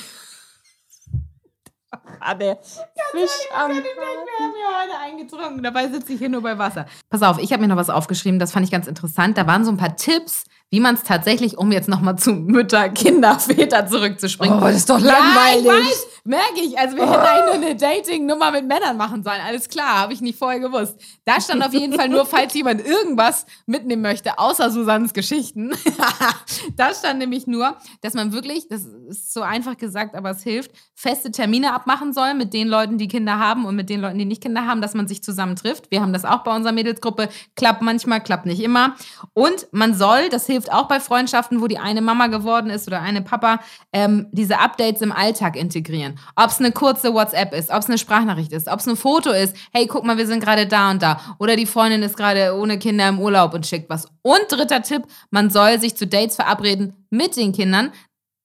Ah, 2.21 2.35
der 2.35 2.57
Fisch 3.13 3.31
am 3.57 3.71
Wir 3.71 3.77
haben 3.79 3.83
ja 3.83 4.83
heute 4.83 4.99
eingetrunken, 5.03 5.63
dabei 5.63 5.89
sitze 5.89 6.13
ich 6.13 6.19
hier 6.19 6.29
nur 6.29 6.43
bei 6.43 6.57
Wasser. 6.59 6.87
Pass 7.09 7.23
auf, 7.23 7.39
ich 7.39 7.53
habe 7.53 7.63
mir 7.63 7.69
noch 7.69 7.77
was 7.77 7.91
aufgeschrieben, 7.91 8.39
das 8.39 8.53
fand 8.53 8.65
ich 8.65 8.71
ganz 8.71 8.87
interessant. 8.87 9.37
Da 9.39 9.47
waren 9.47 9.65
so 9.65 9.71
ein 9.73 9.77
paar 9.77 9.97
Tipps, 9.97 10.45
wie 10.71 10.79
man 10.79 10.95
es 10.95 11.03
tatsächlich, 11.03 11.59
um 11.59 11.73
jetzt 11.73 11.89
nochmal 11.89 12.17
zu 12.17 12.33
Mütter, 12.33 12.89
Kinder, 12.91 13.39
Väter 13.41 13.89
zurückzuspringen. 13.89 14.59
Oh, 14.59 14.61
das 14.61 14.77
ist 14.77 14.91
doch 14.91 15.01
Ja, 15.01 15.13
langweilig. 15.19 15.63
ich 15.65 15.67
weiß, 15.69 16.07
merke 16.25 16.61
ich. 16.63 16.79
Also 16.79 16.97
wir 16.97 17.11
hätten 17.11 17.21
eigentlich 17.21 17.59
nur 17.61 17.67
eine 17.69 17.77
Dating-Nummer 17.77 18.53
mit 18.53 18.69
Männern 18.69 18.97
machen 18.97 19.25
sollen. 19.25 19.41
Alles 19.45 19.69
klar, 19.69 19.99
habe 19.99 20.13
ich 20.13 20.21
nicht 20.21 20.39
vorher 20.39 20.61
gewusst. 20.61 20.95
Da 21.25 21.41
stand 21.41 21.65
auf 21.65 21.73
jeden 21.73 21.95
Fall 21.95 22.09
nur, 22.09 22.25
falls 22.25 22.55
jemand 22.55 22.87
irgendwas 22.87 23.47
mitnehmen 23.67 24.03
möchte, 24.03 24.39
außer 24.39 24.71
Susannes 24.71 25.13
Geschichten. 25.13 25.73
da 26.77 26.95
stand 26.95 27.19
nämlich 27.19 27.49
nur, 27.49 27.77
dass 28.03 28.15
man 28.15 28.33
wirklich, 28.33 28.69
das 28.69 28.83
ist 29.09 29.33
so 29.33 29.43
einfach 29.43 29.77
gesagt, 29.77 30.15
aber 30.15 30.31
es 30.31 30.45
hilft, 30.45 30.71
feste 30.95 31.33
Termine 31.33 31.75
abmachen 31.75 32.13
soll 32.13 32.35
mit 32.35 32.55
den 32.55 32.69
Leuten, 32.69 32.97
die 32.97 33.09
Kinder 33.09 33.41
haben 33.41 33.65
und 33.65 33.75
mit 33.75 33.91
den 33.91 34.01
Leuten, 34.01 34.19
die 34.19 34.25
nicht 34.25 34.43
Kinder 34.43 34.67
haben, 34.67 34.81
dass 34.81 34.95
man 34.95 35.09
sich 35.09 35.21
zusammen 35.21 35.57
trifft. 35.57 35.91
Wir 35.91 36.01
haben 36.01 36.13
das 36.13 36.25
auch 36.25 36.45
bei 36.45 36.55
unserer 36.55 36.73
Mädelsgruppe. 36.73 37.29
Klappt 37.57 37.83
manchmal, 37.83 38.23
klappt 38.23 38.47
nicht 38.47 38.61
immer. 38.61 38.95
Und 39.33 39.67
man 39.73 39.95
soll, 39.95 40.29
das 40.29 40.47
hilft 40.47 40.60
auch 40.69 40.89
bei 40.89 41.01
Freundschaften, 41.01 41.61
wo 41.61 41.67
die 41.69 41.79
eine 41.79 42.01
Mama 42.03 42.27
geworden 42.27 42.69
ist 42.71 42.87
oder 42.89 43.01
eine 43.01 43.23
Papa, 43.23 43.61
ähm, 43.93 44.27
diese 44.33 44.59
Updates 44.59 45.01
im 45.01 45.13
Alltag 45.13 45.57
integrieren. 45.57 46.19
Ob 46.37 46.51
es 46.51 46.59
eine 46.59 46.73
kurze 46.73 47.15
WhatsApp 47.15 47.55
ist, 47.55 47.71
ob 47.71 47.79
es 47.79 47.87
eine 47.87 47.99
Sprachnachricht 47.99 48.53
ist, 48.53 48.69
ob 48.69 48.81
es 48.81 48.89
ein 48.89 48.97
Foto 48.97 49.31
ist. 49.31 49.57
Hey, 49.73 49.87
guck 49.87 50.05
mal, 50.05 50.19
wir 50.19 50.27
sind 50.27 50.41
gerade 50.43 50.67
da 50.67 50.91
und 50.91 51.01
da. 51.03 51.21
Oder 51.39 51.57
die 51.57 51.67
Freundin 51.67 52.03
ist 52.03 52.17
gerade 52.17 52.57
ohne 52.59 52.79
Kinder 52.79 53.09
im 53.09 53.21
Urlaub 53.21 53.55
und 53.55 53.67
schickt 53.67 53.89
was. 53.89 54.07
Und 54.23 54.41
dritter 54.51 54.83
Tipp, 54.83 55.05
man 55.31 55.51
soll 55.51 55.79
sich 55.81 55.97
zu 55.97 56.07
Dates 56.07 56.37
verabreden 56.37 56.95
mit 57.11 57.37
den 57.37 57.53
Kindern, 57.53 57.93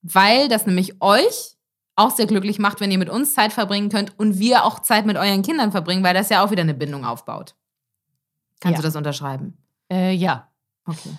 weil 0.02 0.48
das 0.48 0.66
nämlich 0.66 1.00
euch 1.02 1.56
auch 1.96 2.10
sehr 2.10 2.26
glücklich 2.26 2.58
macht, 2.58 2.80
wenn 2.80 2.90
ihr 2.90 2.98
mit 2.98 3.08
uns 3.08 3.32
Zeit 3.34 3.52
verbringen 3.52 3.88
könnt 3.88 4.18
und 4.18 4.38
wir 4.38 4.64
auch 4.64 4.80
Zeit 4.80 5.06
mit 5.06 5.16
euren 5.16 5.42
Kindern 5.42 5.72
verbringen, 5.72 6.04
weil 6.04 6.14
das 6.14 6.28
ja 6.28 6.44
auch 6.44 6.50
wieder 6.50 6.62
eine 6.62 6.74
Bindung 6.74 7.04
aufbaut. 7.06 7.54
Kannst 8.60 8.76
Ja. 8.78 8.82
du 8.82 8.88
das 8.88 8.96
unterschreiben? 8.96 9.56
Äh, 9.90 10.12
ja. 10.12 10.48
Okay. 10.86 11.10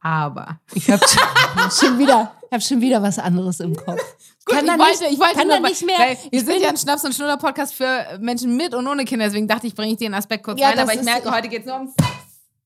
Aber. 0.00 0.60
Ich 0.74 0.90
habe 0.90 1.02
schon 1.70 1.98
wieder, 1.98 2.32
ich 2.48 2.52
hab 2.52 2.62
schon 2.62 2.80
wieder 2.80 3.02
was 3.02 3.18
anderes 3.18 3.60
im 3.60 3.74
Kopf. 3.74 4.00
Gut, 4.44 4.54
Kann 4.56 4.64
ich 4.64 4.70
da 4.72 4.78
wollte, 4.78 5.02
nicht- 5.04 5.12
ich 5.12 5.18
wollte 5.18 5.34
kann 5.34 5.48
nur, 5.48 5.56
da 5.60 5.68
nicht 5.68 5.84
mehr- 5.84 6.16
wir 6.30 6.40
sind 6.44 6.60
ja 6.62 6.68
ein 6.70 6.76
Schnaps- 6.76 7.04
und 7.04 7.14
Schnuller-Podcast 7.14 7.74
für 7.74 8.18
Menschen 8.20 8.56
mit 8.56 8.74
und 8.74 8.86
ohne 8.86 9.04
Kinder, 9.04 9.26
deswegen 9.26 9.48
dachte 9.48 9.66
ich, 9.66 9.74
bringe 9.74 9.92
ich 9.92 9.98
den 9.98 10.14
Aspekt 10.14 10.44
kurz 10.44 10.60
Ja, 10.60 10.68
rein, 10.70 10.78
aber 10.78 10.94
ich 10.94 11.02
merke, 11.02 11.30
heute 11.30 11.48
geht 11.48 11.60
es 11.62 11.66
nur 11.66 11.76
um 11.80 11.86
Sex. 11.88 12.08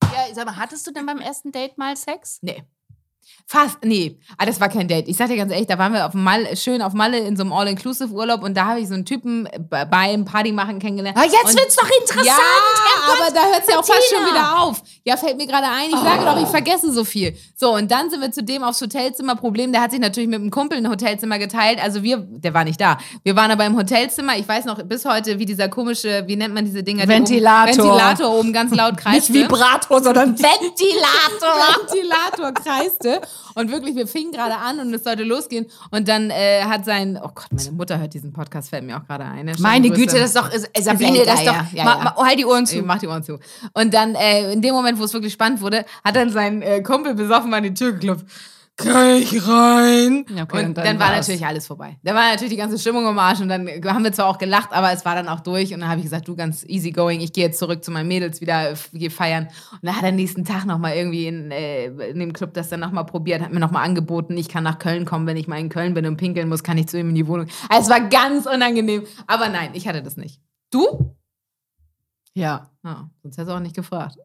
Ja, 0.03 0.33
sag 0.35 0.45
mal, 0.45 0.55
hattest 0.57 0.85
du 0.87 0.91
denn 0.91 1.05
beim 1.05 1.17
ersten 1.19 1.51
Date 1.51 1.77
mal 1.77 1.97
Sex? 1.97 2.37
Nee. 2.41 2.63
Fast, 3.45 3.77
nee. 3.83 4.17
Ah, 4.37 4.45
das 4.45 4.59
war 4.59 4.69
kein 4.69 4.87
Date. 4.87 5.07
Ich 5.07 5.17
sag 5.17 5.27
dir 5.27 5.35
ganz 5.35 5.51
ehrlich, 5.51 5.67
da 5.67 5.77
waren 5.77 5.93
wir 5.93 6.05
auf 6.05 6.13
Malle, 6.13 6.55
schön 6.55 6.81
auf 6.81 6.93
Malle 6.93 7.19
in 7.19 7.35
so 7.35 7.43
einem 7.43 7.51
All-Inclusive-Urlaub 7.53 8.41
und 8.41 8.55
da 8.55 8.65
habe 8.67 8.79
ich 8.79 8.87
so 8.87 8.93
einen 8.93 9.05
Typen 9.05 9.47
bei- 9.69 9.85
beim 9.85 10.25
Partymachen 10.25 10.79
kennengelernt. 10.79 11.17
Ah, 11.19 11.23
jetzt 11.25 11.43
Und- 11.45 11.55
wird's 11.59 11.75
doch 11.75 11.89
interessant. 11.99 12.25
Ja, 12.25 12.33
Herrgott, 12.35 13.21
aber 13.21 13.31
da 13.33 13.41
hört 13.45 13.63
es 13.67 13.73
ja 13.73 13.79
auch 13.79 13.85
fast 13.85 14.09
schon 14.09 14.25
wieder 14.25 14.59
auf. 14.59 14.81
Ja, 15.03 15.17
fällt 15.17 15.37
mir 15.37 15.45
gerade 15.45 15.67
ein. 15.67 15.89
Ich 15.89 15.97
sage 15.97 16.25
doch, 16.25 16.41
ich 16.41 16.47
vergesse 16.47 16.91
so 16.91 17.03
viel. 17.03 17.35
So, 17.55 17.75
und 17.75 17.91
dann 17.91 18.09
sind 18.09 18.21
wir 18.21 18.31
zudem 18.31 18.63
aufs 18.63 18.81
Hotelzimmer. 18.81 19.35
Problem, 19.35 19.71
der 19.73 19.81
hat 19.81 19.91
sich 19.91 19.99
natürlich 19.99 20.29
mit 20.29 20.39
einem 20.39 20.49
Kumpel 20.51 20.77
ein 20.77 20.89
Hotelzimmer 20.89 21.37
geteilt. 21.37 21.81
Also 21.83 22.01
wir, 22.01 22.17
der 22.17 22.53
war 22.53 22.63
nicht 22.63 22.79
da. 22.79 22.97
Wir 23.23 23.35
waren 23.35 23.51
aber 23.51 23.65
im 23.65 23.75
Hotelzimmer. 23.77 24.37
Ich 24.37 24.47
weiß 24.47 24.65
noch 24.65 24.81
bis 24.83 25.05
heute, 25.05 25.37
wie 25.39 25.45
dieser 25.45 25.67
komische, 25.69 26.23
wie 26.27 26.35
nennt 26.37 26.53
man 26.53 26.65
diese 26.65 26.81
Dinger? 26.83 27.03
die 27.03 27.09
Ventilator. 27.09 27.73
Oben, 27.85 27.91
Ventilator 27.91 28.39
oben 28.39 28.53
ganz 28.53 28.73
laut 28.75 28.97
kreiste. 29.03 29.31
Nicht 29.33 29.43
Vibrator, 29.43 30.01
sondern 30.01 30.37
Ventilator. 30.39 31.53
Ventilator 31.89 32.51
kreiste. 32.53 33.12
Und 33.55 33.71
wirklich, 33.71 33.95
wir 33.95 34.07
fingen 34.07 34.31
gerade 34.31 34.55
an 34.55 34.79
und 34.79 34.93
es 34.93 35.03
sollte 35.03 35.23
losgehen. 35.23 35.67
Und 35.91 36.07
dann 36.07 36.29
äh, 36.29 36.63
hat 36.63 36.85
sein, 36.85 37.19
oh 37.21 37.29
Gott, 37.33 37.47
meine 37.51 37.71
Mutter 37.71 37.99
hört 37.99 38.13
diesen 38.13 38.33
Podcast, 38.33 38.69
fällt 38.69 38.83
mir 38.83 38.97
auch 38.97 39.05
gerade 39.05 39.25
ein. 39.25 39.45
ne? 39.45 39.53
Meine 39.59 39.89
Güte, 39.89 40.17
das 40.17 40.27
ist 40.27 40.35
doch, 40.37 40.51
äh, 40.51 40.81
Sabine, 40.81 41.19
Ja, 41.19 41.25
das 41.25 41.39
ist 41.39 41.47
doch, 41.47 41.73
ja, 41.73 41.83
ma, 41.83 41.97
ja. 41.97 42.03
ma, 42.03 42.15
halt 42.17 42.39
die 42.39 42.45
Ohren 42.45 42.65
zu. 42.65 42.81
Mach 42.81 42.97
die 42.99 43.07
Ohren 43.07 43.23
zu. 43.23 43.39
Und 43.73 43.93
dann, 43.93 44.15
äh, 44.15 44.51
in 44.53 44.61
dem 44.61 44.73
Moment, 44.73 44.99
wo 44.99 45.03
es 45.03 45.13
wirklich 45.13 45.33
spannend 45.33 45.61
wurde, 45.61 45.85
hat 46.03 46.15
dann 46.15 46.29
sein 46.29 46.61
äh, 46.61 46.81
Kumpel 46.81 47.13
besoffen 47.15 47.53
an 47.53 47.63
die 47.63 47.73
Tür 47.73 47.93
geklopft. 47.93 48.25
Kann 48.75 49.17
ich 49.17 49.47
rein? 49.47 50.25
Ja, 50.35 50.43
okay, 50.43 50.65
und 50.65 50.75
dann, 50.75 50.83
dann 50.85 50.99
war 50.99 51.09
war's. 51.09 51.27
natürlich 51.27 51.45
alles 51.45 51.67
vorbei. 51.67 51.99
Da 52.01 52.15
war 52.15 52.31
natürlich 52.31 52.49
die 52.53 52.57
ganze 52.57 52.79
Stimmung 52.79 53.07
im 53.07 53.19
Arsch 53.19 53.39
und 53.39 53.47
dann 53.47 53.67
haben 53.67 54.03
wir 54.03 54.11
zwar 54.11 54.25
auch 54.25 54.39
gelacht, 54.39 54.69
aber 54.71 54.91
es 54.91 55.05
war 55.05 55.13
dann 55.13 55.27
auch 55.27 55.41
durch 55.41 55.75
und 55.75 55.81
dann 55.81 55.89
habe 55.89 55.99
ich 55.99 56.05
gesagt, 56.05 56.27
du 56.27 56.35
ganz 56.35 56.63
easy 56.63 56.91
going, 56.91 57.21
ich 57.21 57.33
gehe 57.33 57.45
jetzt 57.45 57.59
zurück 57.59 57.83
zu 57.83 57.91
meinen 57.91 58.07
Mädels 58.07 58.41
wieder, 58.41 58.73
gehe 58.91 59.11
feiern. 59.11 59.47
Und 59.73 59.83
dann 59.83 59.95
hat 59.95 60.03
er 60.03 60.11
nächsten 60.11 60.43
Tag 60.43 60.65
nochmal 60.65 60.95
irgendwie 60.95 61.27
in, 61.27 61.51
äh, 61.51 61.85
in 61.85 62.19
dem 62.19 62.33
Club 62.33 62.55
das 62.55 62.69
dann 62.69 62.79
nochmal 62.79 63.05
probiert, 63.05 63.41
hat 63.41 63.53
mir 63.53 63.59
nochmal 63.59 63.85
angeboten, 63.85 64.35
ich 64.37 64.49
kann 64.49 64.63
nach 64.63 64.79
Köln 64.79 65.05
kommen, 65.05 65.27
wenn 65.27 65.37
ich 65.37 65.47
mal 65.47 65.59
in 65.59 65.69
Köln 65.69 65.93
bin 65.93 66.07
und 66.07 66.17
pinkeln 66.17 66.49
muss, 66.49 66.63
kann 66.63 66.79
ich 66.79 66.87
zu 66.87 66.97
ihm 66.97 67.09
in 67.09 67.15
die 67.15 67.27
Wohnung. 67.27 67.45
Also 67.69 67.83
es 67.83 67.89
war 67.89 68.09
ganz 68.09 68.47
unangenehm, 68.47 69.03
aber 69.27 69.49
nein, 69.49 69.69
ich 69.73 69.87
hatte 69.87 70.01
das 70.01 70.17
nicht. 70.17 70.41
Du? 70.71 71.15
Ja. 72.33 72.71
Ja, 72.83 73.09
sonst 73.21 73.37
hättest 73.37 73.51
du 73.51 73.55
auch 73.55 73.59
nicht 73.59 73.75
gefragt. 73.75 74.17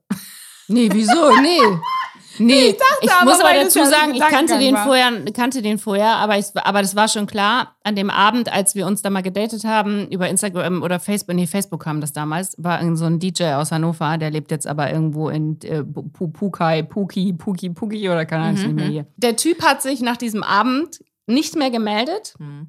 Nee, 0.69 0.89
wieso? 0.91 1.39
Nee. 1.43 1.59
Nee, 2.39 2.77
ich, 3.01 3.11
aber, 3.13 3.25
muss 3.31 3.41
aber 3.41 3.55
dazu 3.55 3.85
sagen, 3.85 4.15
ich 4.15 4.21
kannte 4.21 4.59
den 4.59 4.75
war. 4.75 4.85
vorher, 4.85 5.13
kannte 5.33 5.63
den 5.63 5.79
vorher, 5.79 6.17
aber 6.17 6.39
ich, 6.39 6.47
aber 6.55 6.83
das 6.83 6.95
war 6.97 7.09
schon 7.09 7.27
klar. 7.27 7.77
An 7.83 7.97
dem 7.97 8.11
Abend, 8.11 8.53
als 8.53 8.75
wir 8.75 8.87
uns 8.87 9.03
da 9.03 9.11
mal 9.11 9.23
gedatet 9.23 9.65
haben 9.65 10.09
über 10.09 10.29
Instagram 10.29 10.83
oder 10.83 11.01
Facebook, 11.01 11.35
nee, 11.37 11.47
Facebook 11.47 11.83
kam 11.83 12.01
das 12.01 12.13
damals, 12.13 12.55
war 12.59 12.81
so 12.97 13.07
ein 13.07 13.19
DJ 13.19 13.55
aus 13.55 13.73
Hannover, 13.73 14.19
der 14.19 14.31
lebt 14.31 14.51
jetzt 14.51 14.67
aber 14.67 14.93
irgendwo 14.93 15.29
in 15.31 15.59
äh, 15.63 15.81
Pu- 15.81 16.33
Pukai, 16.33 16.83
Puki, 16.83 17.33
Puki, 17.33 17.71
Puki 17.71 18.09
oder 18.09 18.27
keine 18.27 18.45
Ahnung, 18.45 18.57
ist 18.57 18.63
nicht 18.65 18.75
mehr 18.75 18.87
hier. 18.87 19.07
Der 19.17 19.37
Typ 19.37 19.63
hat 19.63 19.83
sich 19.83 20.01
nach 20.01 20.17
diesem 20.17 20.43
Abend 20.43 21.01
nicht 21.27 21.57
mehr 21.57 21.71
gemeldet. 21.71 22.35
Hm. 22.39 22.69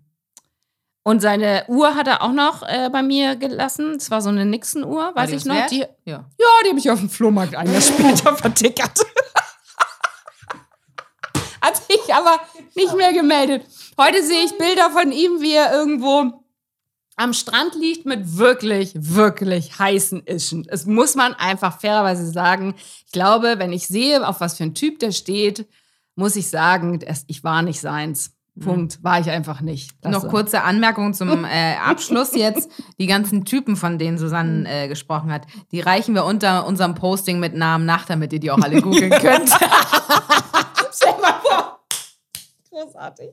Und 1.03 1.21
seine 1.21 1.63
Uhr 1.69 1.95
hat 1.95 2.07
er 2.07 2.21
auch 2.21 2.33
noch 2.33 2.61
äh, 2.61 2.89
bei 2.91 3.01
mir 3.01 3.35
gelassen. 3.35 3.95
Es 3.97 4.11
war 4.11 4.21
so 4.21 4.29
eine 4.29 4.45
Nixon-Uhr, 4.45 5.11
weiß 5.15 5.31
ich 5.31 5.45
noch. 5.45 5.65
Die, 5.67 5.79
Ja. 6.05 6.25
ja, 6.37 6.47
die 6.65 6.69
habe 6.69 6.77
ich 6.77 6.91
auf 6.91 6.99
dem 6.99 7.09
Flohmarkt 7.09 7.55
ein 7.57 7.71
Jahr 7.71 7.81
später 7.81 8.35
vertickert. 8.35 8.99
Hat 11.61 11.77
sich 11.77 12.13
aber 12.13 12.39
nicht 12.75 12.95
mehr 12.95 13.13
gemeldet. 13.13 13.65
Heute 13.97 14.23
sehe 14.23 14.45
ich 14.45 14.57
Bilder 14.57 14.89
von 14.91 15.11
ihm, 15.11 15.41
wie 15.41 15.53
er 15.53 15.73
irgendwo 15.73 16.43
am 17.15 17.33
Strand 17.33 17.75
liegt 17.75 18.05
mit 18.05 18.37
wirklich, 18.37 18.93
wirklich 18.95 19.77
heißen 19.77 20.25
Ischen. 20.25 20.65
Es 20.69 20.85
muss 20.85 21.15
man 21.15 21.33
einfach 21.33 21.79
fairerweise 21.79 22.25
sagen. 22.31 22.75
Ich 23.05 23.11
glaube, 23.11 23.55
wenn 23.57 23.73
ich 23.73 23.87
sehe, 23.87 24.25
auf 24.25 24.39
was 24.39 24.55
für 24.55 24.63
ein 24.63 24.73
Typ 24.73 24.99
der 24.99 25.11
steht, 25.11 25.67
muss 26.15 26.37
ich 26.37 26.49
sagen, 26.49 26.99
ich 27.27 27.43
war 27.43 27.61
nicht 27.61 27.81
seins. 27.81 28.31
Punkt. 28.59 29.03
War 29.03 29.19
ich 29.19 29.29
einfach 29.29 29.61
nicht. 29.61 29.91
Noch 30.03 30.11
Lasse. 30.11 30.27
kurze 30.27 30.63
Anmerkung 30.63 31.13
zum 31.13 31.45
äh, 31.45 31.75
Abschluss 31.75 32.35
jetzt. 32.35 32.69
Die 32.99 33.07
ganten 33.07 33.45
Typen, 33.45 33.75
von 33.75 33.97
denen 33.97 34.17
Susanne 34.17 34.69
äh, 34.69 34.87
gesprochen 34.87 35.31
hat, 35.31 35.43
die 35.71 35.79
reichen 35.79 36.13
wir 36.13 36.25
unter 36.25 36.65
unserem 36.65 36.95
Posting 36.95 37.39
mit 37.39 37.55
Namen 37.55 37.85
nach, 37.85 38.05
damit 38.05 38.33
ihr 38.33 38.39
die 38.39 38.51
auch 38.51 38.59
alle 38.59 38.81
googeln 38.81 39.11
könnt. 39.21 39.49
sur 40.91 41.17
ma 41.19 41.39
voix. 41.43 41.79
Großartig. 42.71 43.31